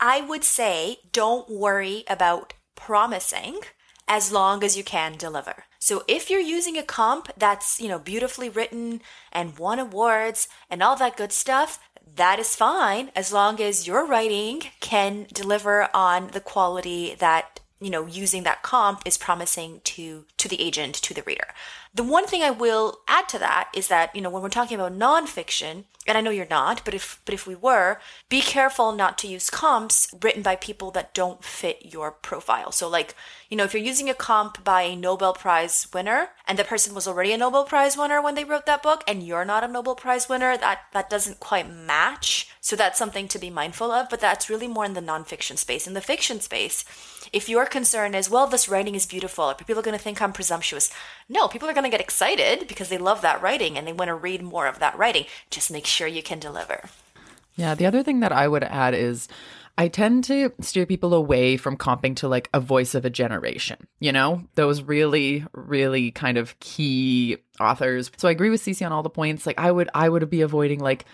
I 0.00 0.20
would 0.20 0.44
say 0.44 0.98
don't 1.12 1.48
worry 1.48 2.04
about 2.08 2.52
promising 2.74 3.60
as 4.08 4.30
long 4.30 4.62
as 4.62 4.76
you 4.76 4.84
can 4.84 5.16
deliver. 5.16 5.64
So 5.78 6.04
if 6.06 6.30
you're 6.30 6.40
using 6.40 6.76
a 6.76 6.82
comp 6.82 7.30
that's, 7.36 7.80
you 7.80 7.88
know, 7.88 7.98
beautifully 7.98 8.48
written 8.48 9.00
and 9.32 9.58
won 9.58 9.78
awards 9.78 10.48
and 10.70 10.82
all 10.82 10.96
that 10.96 11.16
good 11.16 11.32
stuff, 11.32 11.78
that 12.14 12.38
is 12.38 12.56
fine 12.56 13.10
as 13.14 13.32
long 13.32 13.60
as 13.60 13.86
your 13.86 14.06
writing 14.06 14.62
can 14.80 15.26
deliver 15.32 15.88
on 15.94 16.28
the 16.28 16.40
quality 16.40 17.14
that 17.18 17.55
you 17.80 17.90
know 17.90 18.06
using 18.06 18.42
that 18.44 18.62
comp 18.62 19.02
is 19.04 19.18
promising 19.18 19.80
to 19.84 20.24
to 20.36 20.48
the 20.48 20.60
agent 20.60 20.94
to 20.94 21.12
the 21.12 21.22
reader. 21.22 21.48
The 21.94 22.02
one 22.02 22.26
thing 22.26 22.42
i 22.42 22.50
will 22.50 23.00
add 23.08 23.28
to 23.30 23.38
that 23.38 23.70
is 23.74 23.88
that 23.88 24.14
you 24.14 24.20
know 24.22 24.30
when 24.30 24.42
we're 24.42 24.48
talking 24.48 24.78
about 24.78 24.98
nonfiction 24.98 25.84
and 26.06 26.16
i 26.16 26.20
know 26.20 26.30
you're 26.30 26.46
not 26.48 26.84
but 26.84 26.94
if 26.94 27.20
but 27.24 27.34
if 27.34 27.46
we 27.46 27.54
were 27.54 27.98
be 28.28 28.40
careful 28.40 28.92
not 28.92 29.18
to 29.18 29.28
use 29.28 29.50
comps 29.50 30.14
written 30.22 30.42
by 30.42 30.56
people 30.56 30.90
that 30.90 31.14
don't 31.14 31.44
fit 31.44 31.92
your 31.92 32.10
profile. 32.10 32.72
So 32.72 32.88
like 32.88 33.14
you 33.50 33.56
know 33.56 33.64
if 33.64 33.74
you're 33.74 33.82
using 33.82 34.08
a 34.08 34.14
comp 34.14 34.64
by 34.64 34.82
a 34.82 34.96
nobel 34.96 35.34
prize 35.34 35.86
winner 35.92 36.30
and 36.46 36.58
the 36.58 36.64
person 36.64 36.94
was 36.94 37.06
already 37.06 37.32
a 37.32 37.38
nobel 37.38 37.64
prize 37.64 37.96
winner 37.96 38.22
when 38.22 38.34
they 38.34 38.44
wrote 38.44 38.66
that 38.66 38.82
book 38.82 39.04
and 39.06 39.22
you're 39.22 39.44
not 39.44 39.64
a 39.64 39.68
nobel 39.68 39.94
prize 39.94 40.28
winner 40.28 40.56
that 40.56 40.80
that 40.92 41.10
doesn't 41.10 41.40
quite 41.40 41.70
match. 41.70 42.48
So 42.60 42.74
that's 42.74 42.98
something 42.98 43.28
to 43.28 43.38
be 43.38 43.50
mindful 43.50 43.92
of 43.92 44.08
but 44.08 44.20
that's 44.20 44.48
really 44.48 44.68
more 44.68 44.86
in 44.86 44.94
the 44.94 45.00
nonfiction 45.00 45.58
space. 45.58 45.86
In 45.86 45.94
the 45.94 46.00
fiction 46.00 46.40
space 46.40 46.84
if 47.32 47.48
your 47.48 47.66
concern 47.66 48.14
is, 48.14 48.30
well, 48.30 48.46
this 48.46 48.68
writing 48.68 48.94
is 48.94 49.06
beautiful, 49.06 49.54
people 49.54 49.78
are 49.78 49.82
going 49.82 49.96
to 49.96 50.02
think 50.02 50.20
I'm 50.20 50.32
presumptuous? 50.32 50.92
No, 51.28 51.48
people 51.48 51.68
are 51.68 51.74
going 51.74 51.84
to 51.84 51.90
get 51.90 52.00
excited 52.00 52.68
because 52.68 52.88
they 52.88 52.98
love 52.98 53.22
that 53.22 53.42
writing 53.42 53.76
and 53.76 53.86
they 53.86 53.92
want 53.92 54.08
to 54.08 54.14
read 54.14 54.42
more 54.42 54.66
of 54.66 54.78
that 54.78 54.96
writing. 54.96 55.26
Just 55.50 55.70
make 55.70 55.86
sure 55.86 56.06
you 56.06 56.22
can 56.22 56.38
deliver. 56.38 56.88
Yeah, 57.56 57.74
the 57.74 57.86
other 57.86 58.02
thing 58.02 58.20
that 58.20 58.32
I 58.32 58.48
would 58.48 58.64
add 58.64 58.94
is 58.94 59.28
I 59.78 59.88
tend 59.88 60.24
to 60.24 60.52
steer 60.60 60.86
people 60.86 61.12
away 61.12 61.56
from 61.56 61.76
comping 61.76 62.16
to 62.16 62.28
like 62.28 62.48
a 62.54 62.60
voice 62.60 62.94
of 62.94 63.04
a 63.04 63.10
generation, 63.10 63.86
you 64.00 64.12
know, 64.12 64.42
those 64.54 64.82
really, 64.82 65.44
really 65.52 66.10
kind 66.12 66.38
of 66.38 66.58
key 66.60 67.38
authors. 67.60 68.10
So 68.16 68.28
I 68.28 68.30
agree 68.30 68.50
with 68.50 68.62
Cece 68.62 68.84
on 68.84 68.92
all 68.92 69.02
the 69.02 69.10
points. 69.10 69.46
Like 69.46 69.58
I 69.58 69.70
would, 69.70 69.90
I 69.94 70.08
would 70.08 70.28
be 70.30 70.40
avoiding 70.40 70.80
like 70.80 71.04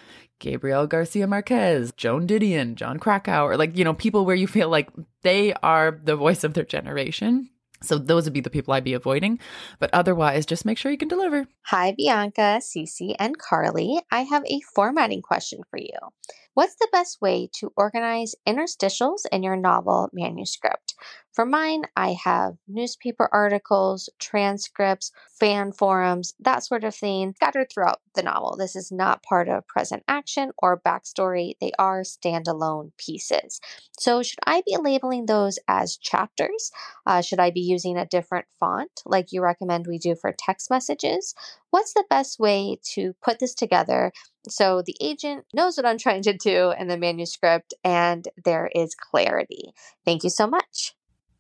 Gabriel 0.43 0.89
Garcia 0.89 1.27
Marquez, 1.27 1.93
Joan 1.97 2.27
Didion, 2.27 2.75
Jon 2.75 2.99
Krakauer, 2.99 3.53
or 3.53 3.57
like, 3.57 3.79
you 3.79 3.85
know, 3.85 3.95
people 3.95 4.27
where 4.27 4.35
you 4.35 4.49
feel 4.49 4.69
like 4.69 4.91
they 5.23 5.55
are 5.63 6.01
the 6.03 6.17
voice 6.17 6.43
of 6.45 6.53
their 6.53 6.65
generation. 6.65 7.49
So 7.81 7.97
those 7.97 8.25
would 8.25 8.33
be 8.33 8.41
the 8.41 8.51
people 8.51 8.75
I'd 8.75 8.85
be 8.85 8.95
avoiding. 8.95 9.39
But 9.79 9.91
otherwise, 9.93 10.45
just 10.45 10.65
make 10.65 10.79
sure 10.79 10.93
you 10.93 10.99
can 10.99 11.09
deliver. 11.09 11.47
Hi, 11.67 11.95
Bianca, 11.97 12.61
Cece, 12.61 13.15
and 13.19 13.39
Carly. 13.39 14.01
I 14.11 14.23
have 14.23 14.45
a 14.47 14.61
formatting 14.75 15.23
question 15.23 15.63
for 15.71 15.79
you. 15.79 15.99
What's 16.55 16.75
the 16.75 16.89
best 16.93 17.21
way 17.23 17.49
to 17.55 17.73
organize 17.77 18.35
interstitials 18.47 19.23
in 19.33 19.43
your 19.43 19.57
novel 19.57 20.11
manuscript? 20.13 20.95
For 21.33 21.47
mine, 21.47 21.85
I 21.97 22.13
have 22.25 22.59
newspaper 22.69 23.27
articles, 23.33 24.11
transcripts, 24.19 25.13
fan 25.31 25.73
forums, 25.73 26.35
that 26.41 26.63
sort 26.63 26.85
of 26.85 26.95
thing 26.95 27.33
scattered 27.35 27.69
throughout 27.73 28.03
the 28.15 28.23
novel. 28.23 28.57
This 28.59 28.77
is 28.77 28.93
not 28.93 29.23
part 29.23 29.49
of 29.49 29.67
present 29.67 30.05
action 30.07 30.53
or 30.59 30.79
backstory, 30.79 31.55
they 31.59 31.73
are 31.79 32.03
standalone 32.03 32.93
pieces. 32.99 33.59
So, 33.99 34.23
should 34.23 34.41
I 34.47 34.63
be 34.67 34.77
labeling 34.79 35.25
those 35.25 35.59
as 35.69 35.97
chapters? 35.97 36.71
Uh, 37.07 37.23
should 37.23 37.41
I 37.41 37.51
be 37.51 37.61
using 37.61 37.97
a 37.97 38.05
different 38.05 38.45
font 38.61 38.91
like 39.07 39.33
you 39.33 39.43
recommend 39.43 39.87
we 39.87 39.99
do 39.99 40.15
for 40.15 40.35
text 40.39 40.69
messages? 40.69 41.35
What's 41.73 41.95
the 41.95 42.05
best 42.11 42.39
way 42.39 42.79
to 42.93 43.15
put 43.25 43.39
this 43.39 43.55
together 43.55 44.13
so 44.47 44.83
the 44.85 44.95
agent 45.01 45.47
knows 45.55 45.79
what 45.79 45.87
I'm 45.87 45.97
trying 45.97 46.23
to 46.25 46.37
do 46.37 46.75
in 46.79 46.89
the 46.89 46.99
manuscript 46.99 47.73
and 47.83 48.29
there 48.45 48.71
is 48.75 48.95
clarity? 48.95 49.73
Thank 50.05 50.23
you 50.23 50.29
so 50.29 50.47
much. 50.47 50.95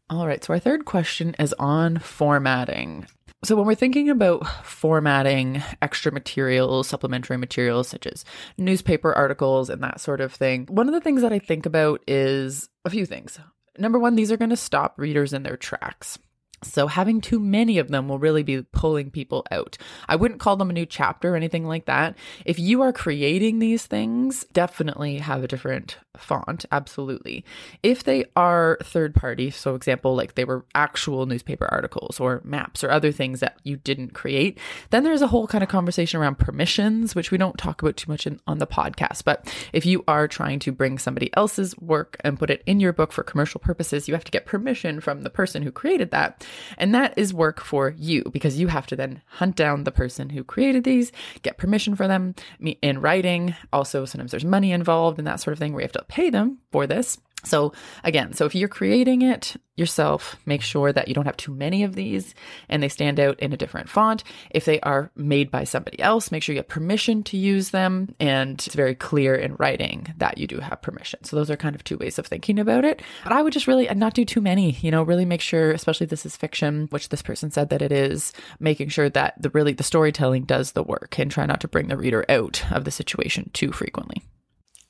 All 0.08 0.26
right. 0.26 0.42
So 0.42 0.54
our 0.54 0.58
third 0.58 0.86
question 0.86 1.36
is 1.38 1.54
on 1.58 1.98
formatting. 1.98 3.06
So 3.44 3.56
when 3.56 3.66
we're 3.66 3.74
thinking 3.74 4.08
about 4.08 4.46
formatting 4.64 5.62
extra 5.82 6.10
materials, 6.10 6.88
supplementary 6.88 7.36
materials 7.36 7.88
such 7.88 8.06
as 8.06 8.24
newspaper 8.56 9.12
articles 9.12 9.68
and 9.68 9.82
that 9.82 10.00
sort 10.00 10.22
of 10.22 10.32
thing, 10.32 10.66
one 10.70 10.88
of 10.88 10.94
the 10.94 11.00
things 11.02 11.20
that 11.20 11.34
I 11.34 11.40
think 11.40 11.66
about 11.66 12.02
is 12.08 12.70
a 12.86 12.90
few 12.90 13.04
things. 13.04 13.38
Number 13.76 13.98
one, 13.98 14.14
these 14.14 14.32
are 14.32 14.38
going 14.38 14.48
to 14.48 14.56
stop 14.56 14.94
readers 14.96 15.34
in 15.34 15.42
their 15.42 15.58
tracks. 15.58 16.18
So 16.64 16.86
having 16.86 17.20
too 17.20 17.38
many 17.38 17.78
of 17.78 17.88
them 17.88 18.08
will 18.08 18.18
really 18.18 18.42
be 18.42 18.62
pulling 18.62 19.10
people 19.10 19.44
out. 19.50 19.78
I 20.08 20.16
wouldn't 20.16 20.40
call 20.40 20.56
them 20.56 20.70
a 20.70 20.72
new 20.72 20.86
chapter 20.86 21.34
or 21.34 21.36
anything 21.36 21.66
like 21.66 21.86
that. 21.86 22.16
If 22.44 22.58
you 22.58 22.82
are 22.82 22.92
creating 22.92 23.58
these 23.58 23.86
things, 23.86 24.44
definitely 24.52 25.18
have 25.18 25.42
a 25.42 25.48
different 25.48 25.98
font, 26.16 26.66
absolutely. 26.70 27.44
If 27.82 28.04
they 28.04 28.24
are 28.36 28.78
third 28.82 29.14
party, 29.14 29.50
so 29.50 29.74
example 29.74 30.14
like 30.14 30.34
they 30.34 30.44
were 30.44 30.64
actual 30.74 31.26
newspaper 31.26 31.66
articles 31.70 32.20
or 32.20 32.40
maps 32.44 32.84
or 32.84 32.90
other 32.90 33.12
things 33.12 33.40
that 33.40 33.58
you 33.62 33.76
didn't 33.76 34.14
create, 34.14 34.58
then 34.90 35.04
there's 35.04 35.22
a 35.22 35.26
whole 35.26 35.46
kind 35.46 35.64
of 35.64 35.70
conversation 35.70 36.20
around 36.20 36.38
permissions, 36.38 37.14
which 37.14 37.30
we 37.30 37.38
don't 37.38 37.58
talk 37.58 37.82
about 37.82 37.96
too 37.96 38.10
much 38.10 38.26
in, 38.26 38.40
on 38.46 38.58
the 38.58 38.66
podcast. 38.66 39.24
But 39.24 39.52
if 39.72 39.86
you 39.86 40.04
are 40.06 40.28
trying 40.28 40.58
to 40.60 40.72
bring 40.72 40.98
somebody 40.98 41.30
else's 41.34 41.76
work 41.78 42.16
and 42.20 42.38
put 42.38 42.50
it 42.50 42.62
in 42.66 42.80
your 42.80 42.92
book 42.92 43.12
for 43.12 43.22
commercial 43.22 43.60
purposes, 43.60 44.08
you 44.08 44.14
have 44.14 44.24
to 44.24 44.30
get 44.30 44.46
permission 44.46 45.00
from 45.00 45.22
the 45.22 45.30
person 45.30 45.62
who 45.62 45.72
created 45.72 46.10
that. 46.10 46.46
And 46.78 46.94
that 46.94 47.14
is 47.16 47.32
work 47.32 47.60
for 47.60 47.94
you 47.96 48.22
because 48.32 48.58
you 48.58 48.68
have 48.68 48.86
to 48.88 48.96
then 48.96 49.22
hunt 49.26 49.56
down 49.56 49.84
the 49.84 49.92
person 49.92 50.30
who 50.30 50.44
created 50.44 50.84
these, 50.84 51.12
get 51.42 51.58
permission 51.58 51.96
for 51.96 52.06
them 52.06 52.34
in 52.82 53.00
writing. 53.00 53.54
Also, 53.72 54.04
sometimes 54.04 54.30
there's 54.30 54.44
money 54.44 54.72
involved 54.72 55.18
and 55.18 55.26
that 55.26 55.40
sort 55.40 55.52
of 55.52 55.58
thing 55.58 55.72
where 55.72 55.80
you 55.80 55.84
have 55.84 55.92
to 55.92 56.01
pay 56.04 56.30
them 56.30 56.58
for 56.70 56.86
this. 56.86 57.18
So 57.44 57.72
again, 58.04 58.32
so 58.32 58.44
if 58.44 58.54
you're 58.54 58.68
creating 58.68 59.22
it 59.22 59.56
yourself, 59.76 60.36
make 60.46 60.62
sure 60.62 60.92
that 60.92 61.08
you 61.08 61.14
don't 61.14 61.24
have 61.24 61.36
too 61.36 61.52
many 61.52 61.82
of 61.82 61.94
these 61.94 62.34
and 62.68 62.82
they 62.82 62.88
stand 62.88 63.18
out 63.18 63.40
in 63.40 63.52
a 63.52 63.56
different 63.56 63.88
font. 63.88 64.22
If 64.50 64.64
they 64.64 64.78
are 64.80 65.10
made 65.16 65.50
by 65.50 65.64
somebody 65.64 65.98
else, 65.98 66.30
make 66.30 66.42
sure 66.42 66.52
you 66.52 66.60
have 66.60 66.68
permission 66.68 67.22
to 67.24 67.36
use 67.36 67.70
them 67.70 68.14
and 68.20 68.60
it's 68.64 68.74
very 68.74 68.94
clear 68.94 69.34
in 69.34 69.56
writing 69.56 70.14
that 70.18 70.38
you 70.38 70.46
do 70.46 70.60
have 70.60 70.82
permission. 70.82 71.24
So 71.24 71.34
those 71.34 71.50
are 71.50 71.56
kind 71.56 71.74
of 71.74 71.82
two 71.82 71.96
ways 71.96 72.18
of 72.18 72.26
thinking 72.26 72.58
about 72.58 72.84
it. 72.84 73.02
But 73.24 73.32
I 73.32 73.42
would 73.42 73.52
just 73.52 73.66
really 73.66 73.88
not 73.88 74.14
do 74.14 74.24
too 74.24 74.40
many, 74.40 74.72
you 74.80 74.90
know, 74.90 75.02
really 75.02 75.24
make 75.24 75.40
sure, 75.40 75.72
especially 75.72 76.06
this 76.06 76.26
is 76.26 76.36
fiction, 76.36 76.86
which 76.90 77.08
this 77.08 77.22
person 77.22 77.50
said 77.50 77.70
that 77.70 77.82
it 77.82 77.92
is, 77.92 78.32
making 78.60 78.90
sure 78.90 79.08
that 79.10 79.40
the 79.40 79.50
really 79.50 79.72
the 79.72 79.82
storytelling 79.82 80.44
does 80.44 80.72
the 80.72 80.84
work 80.84 81.18
and 81.18 81.30
try 81.30 81.46
not 81.46 81.60
to 81.62 81.68
bring 81.68 81.88
the 81.88 81.96
reader 81.96 82.24
out 82.28 82.62
of 82.70 82.84
the 82.84 82.90
situation 82.90 83.50
too 83.52 83.72
frequently. 83.72 84.22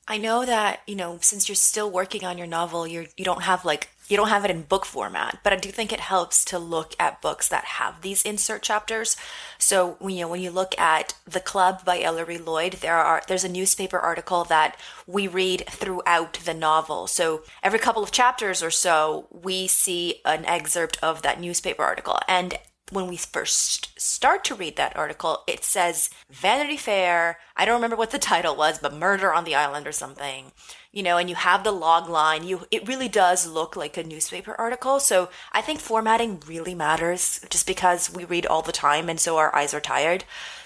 I 0.07 0.17
know 0.17 0.45
that, 0.45 0.81
you 0.85 0.95
know, 0.95 1.17
since 1.21 1.47
you're 1.47 1.55
still 1.55 1.89
working 1.89 2.25
on 2.25 2.37
your 2.37 2.47
novel, 2.47 2.85
you're 2.85 3.05
you 3.15 3.23
don't 3.23 3.43
have 3.43 3.63
like 3.63 3.89
you 4.09 4.17
don't 4.17 4.27
have 4.27 4.43
it 4.43 4.51
in 4.51 4.63
book 4.63 4.85
format, 4.85 5.39
but 5.43 5.53
I 5.53 5.55
do 5.55 5.71
think 5.71 5.93
it 5.93 6.01
helps 6.01 6.43
to 6.45 6.59
look 6.59 6.93
at 6.99 7.21
books 7.21 7.47
that 7.47 7.63
have 7.63 8.01
these 8.01 8.21
insert 8.23 8.61
chapters. 8.61 9.15
So 9.57 9.95
when 9.99 10.13
you 10.13 10.21
know, 10.21 10.27
when 10.27 10.41
you 10.41 10.51
look 10.51 10.77
at 10.77 11.15
The 11.25 11.39
Club 11.39 11.85
by 11.85 12.01
Ellery 12.01 12.37
Lloyd, 12.37 12.73
there 12.73 12.97
are 12.97 13.21
there's 13.29 13.45
a 13.45 13.49
newspaper 13.49 13.97
article 13.97 14.43
that 14.45 14.77
we 15.07 15.27
read 15.27 15.63
throughout 15.69 16.33
the 16.33 16.53
novel. 16.53 17.07
So 17.07 17.43
every 17.61 17.79
couple 17.79 18.03
of 18.03 18.11
chapters 18.11 18.61
or 18.61 18.71
so, 18.71 19.27
we 19.31 19.67
see 19.67 20.19
an 20.25 20.43
excerpt 20.45 20.97
of 21.01 21.21
that 21.21 21.39
newspaper 21.39 21.83
article. 21.83 22.19
And 22.27 22.59
when 22.91 23.07
we 23.07 23.17
first 23.17 23.99
start 23.99 24.43
to 24.45 24.55
read 24.55 24.75
that 24.75 24.95
article, 24.95 25.43
it 25.47 25.63
says 25.63 26.09
Vanity 26.29 26.77
Fair. 26.77 27.39
I 27.55 27.65
don't 27.65 27.75
remember 27.75 27.95
what 27.95 28.11
the 28.11 28.19
title 28.33 28.55
was, 28.55 28.79
but 28.79 28.93
Murder 28.93 29.33
on 29.33 29.45
the 29.45 29.55
Island 29.55 29.87
or 29.87 29.91
something. 29.91 30.51
You 30.91 31.01
know, 31.01 31.17
and 31.17 31.29
you 31.29 31.35
have 31.35 31.63
the 31.63 31.71
log 31.71 32.07
line. 32.07 32.43
You 32.43 32.67
it 32.69 32.87
really 32.87 33.07
does 33.07 33.47
look 33.47 33.75
like 33.75 33.97
a 33.97 34.03
newspaper 34.03 34.55
article. 34.59 34.99
So 34.99 35.29
I 35.51 35.61
think 35.61 35.79
formatting 35.79 36.43
really 36.45 36.75
matters 36.75 37.43
just 37.49 37.65
because 37.65 38.13
we 38.13 38.25
read 38.25 38.45
all 38.45 38.61
the 38.61 38.71
time 38.71 39.09
and 39.09 39.19
so 39.19 39.37
our 39.37 39.55
eyes 39.55 39.73
are 39.73 39.81
tired. 39.81 40.25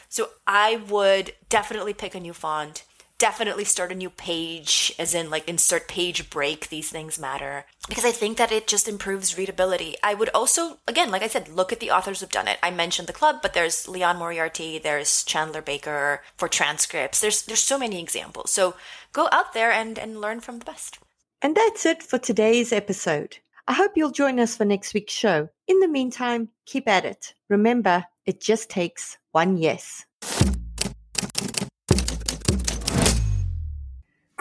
So 0.10 0.30
I 0.46 0.78
would 0.88 1.34
definitely 1.50 1.94
pick 1.94 2.16
a 2.16 2.20
new 2.20 2.34
font 2.34 2.84
definitely 3.18 3.64
start 3.64 3.92
a 3.92 3.96
new 3.96 4.10
page, 4.10 4.94
as 5.00 5.14
in 5.14 5.30
like 5.30 5.48
insert 5.48 5.88
page 5.88 6.30
break. 6.30 6.70
These 6.70 6.90
things 6.90 7.20
matter 7.20 7.66
because 7.88 8.06
I 8.06 8.12
think 8.12 8.38
that 8.38 8.52
it 8.52 8.68
just 8.68 8.88
improves 8.88 9.38
readability. 9.38 9.96
I 10.04 10.14
would 10.14 10.30
also, 10.34 10.78
again, 10.88 11.12
like 11.12 11.24
I 11.24 11.28
said, 11.28 11.50
look 11.50 11.72
at 11.72 11.80
the 11.80 11.92
authors 11.92 12.20
who've 12.20 12.30
done 12.30 12.48
it. 12.48 12.60
I 12.62 12.72
mentioned 12.72 13.08
the 13.08 13.14
club, 13.14 13.38
but 13.42 13.54
there's 13.54 13.88
Liane 13.88 14.18
Moriarty, 14.18 14.78
there's 14.78 15.24
Chandler 15.24 15.62
Baker 15.62 16.22
for 16.38 16.48
transcripts. 16.48 17.22
There's 17.22 17.44
there's 17.44 17.64
so 17.64 17.80
many 17.80 18.02
examples. 18.02 18.52
So 18.52 18.76
go 19.14 19.28
out 19.32 19.54
there 19.54 19.72
and 19.72 19.98
and 19.98 20.22
learn 20.22 20.40
from 20.40 20.60
the 20.60 20.66
best. 20.66 21.00
And 21.42 21.56
that's 21.56 21.86
it 21.86 22.02
for 22.02 22.18
today's 22.18 22.74
episode. 22.74 23.38
I 23.68 23.74
hope 23.74 23.92
you'll 23.96 24.12
join 24.12 24.40
us 24.40 24.56
for 24.56 24.66
next 24.66 24.94
week's 24.94 25.14
show. 25.14 25.50
In 25.68 25.80
the 25.82 25.88
meantime, 25.88 26.50
keep 26.66 26.88
at 26.88 27.04
it. 27.04 27.34
Remember, 27.50 28.06
it 28.26 28.40
just 28.40 28.70
takes 28.70 29.18
one 29.32 29.58
yes. 29.58 30.06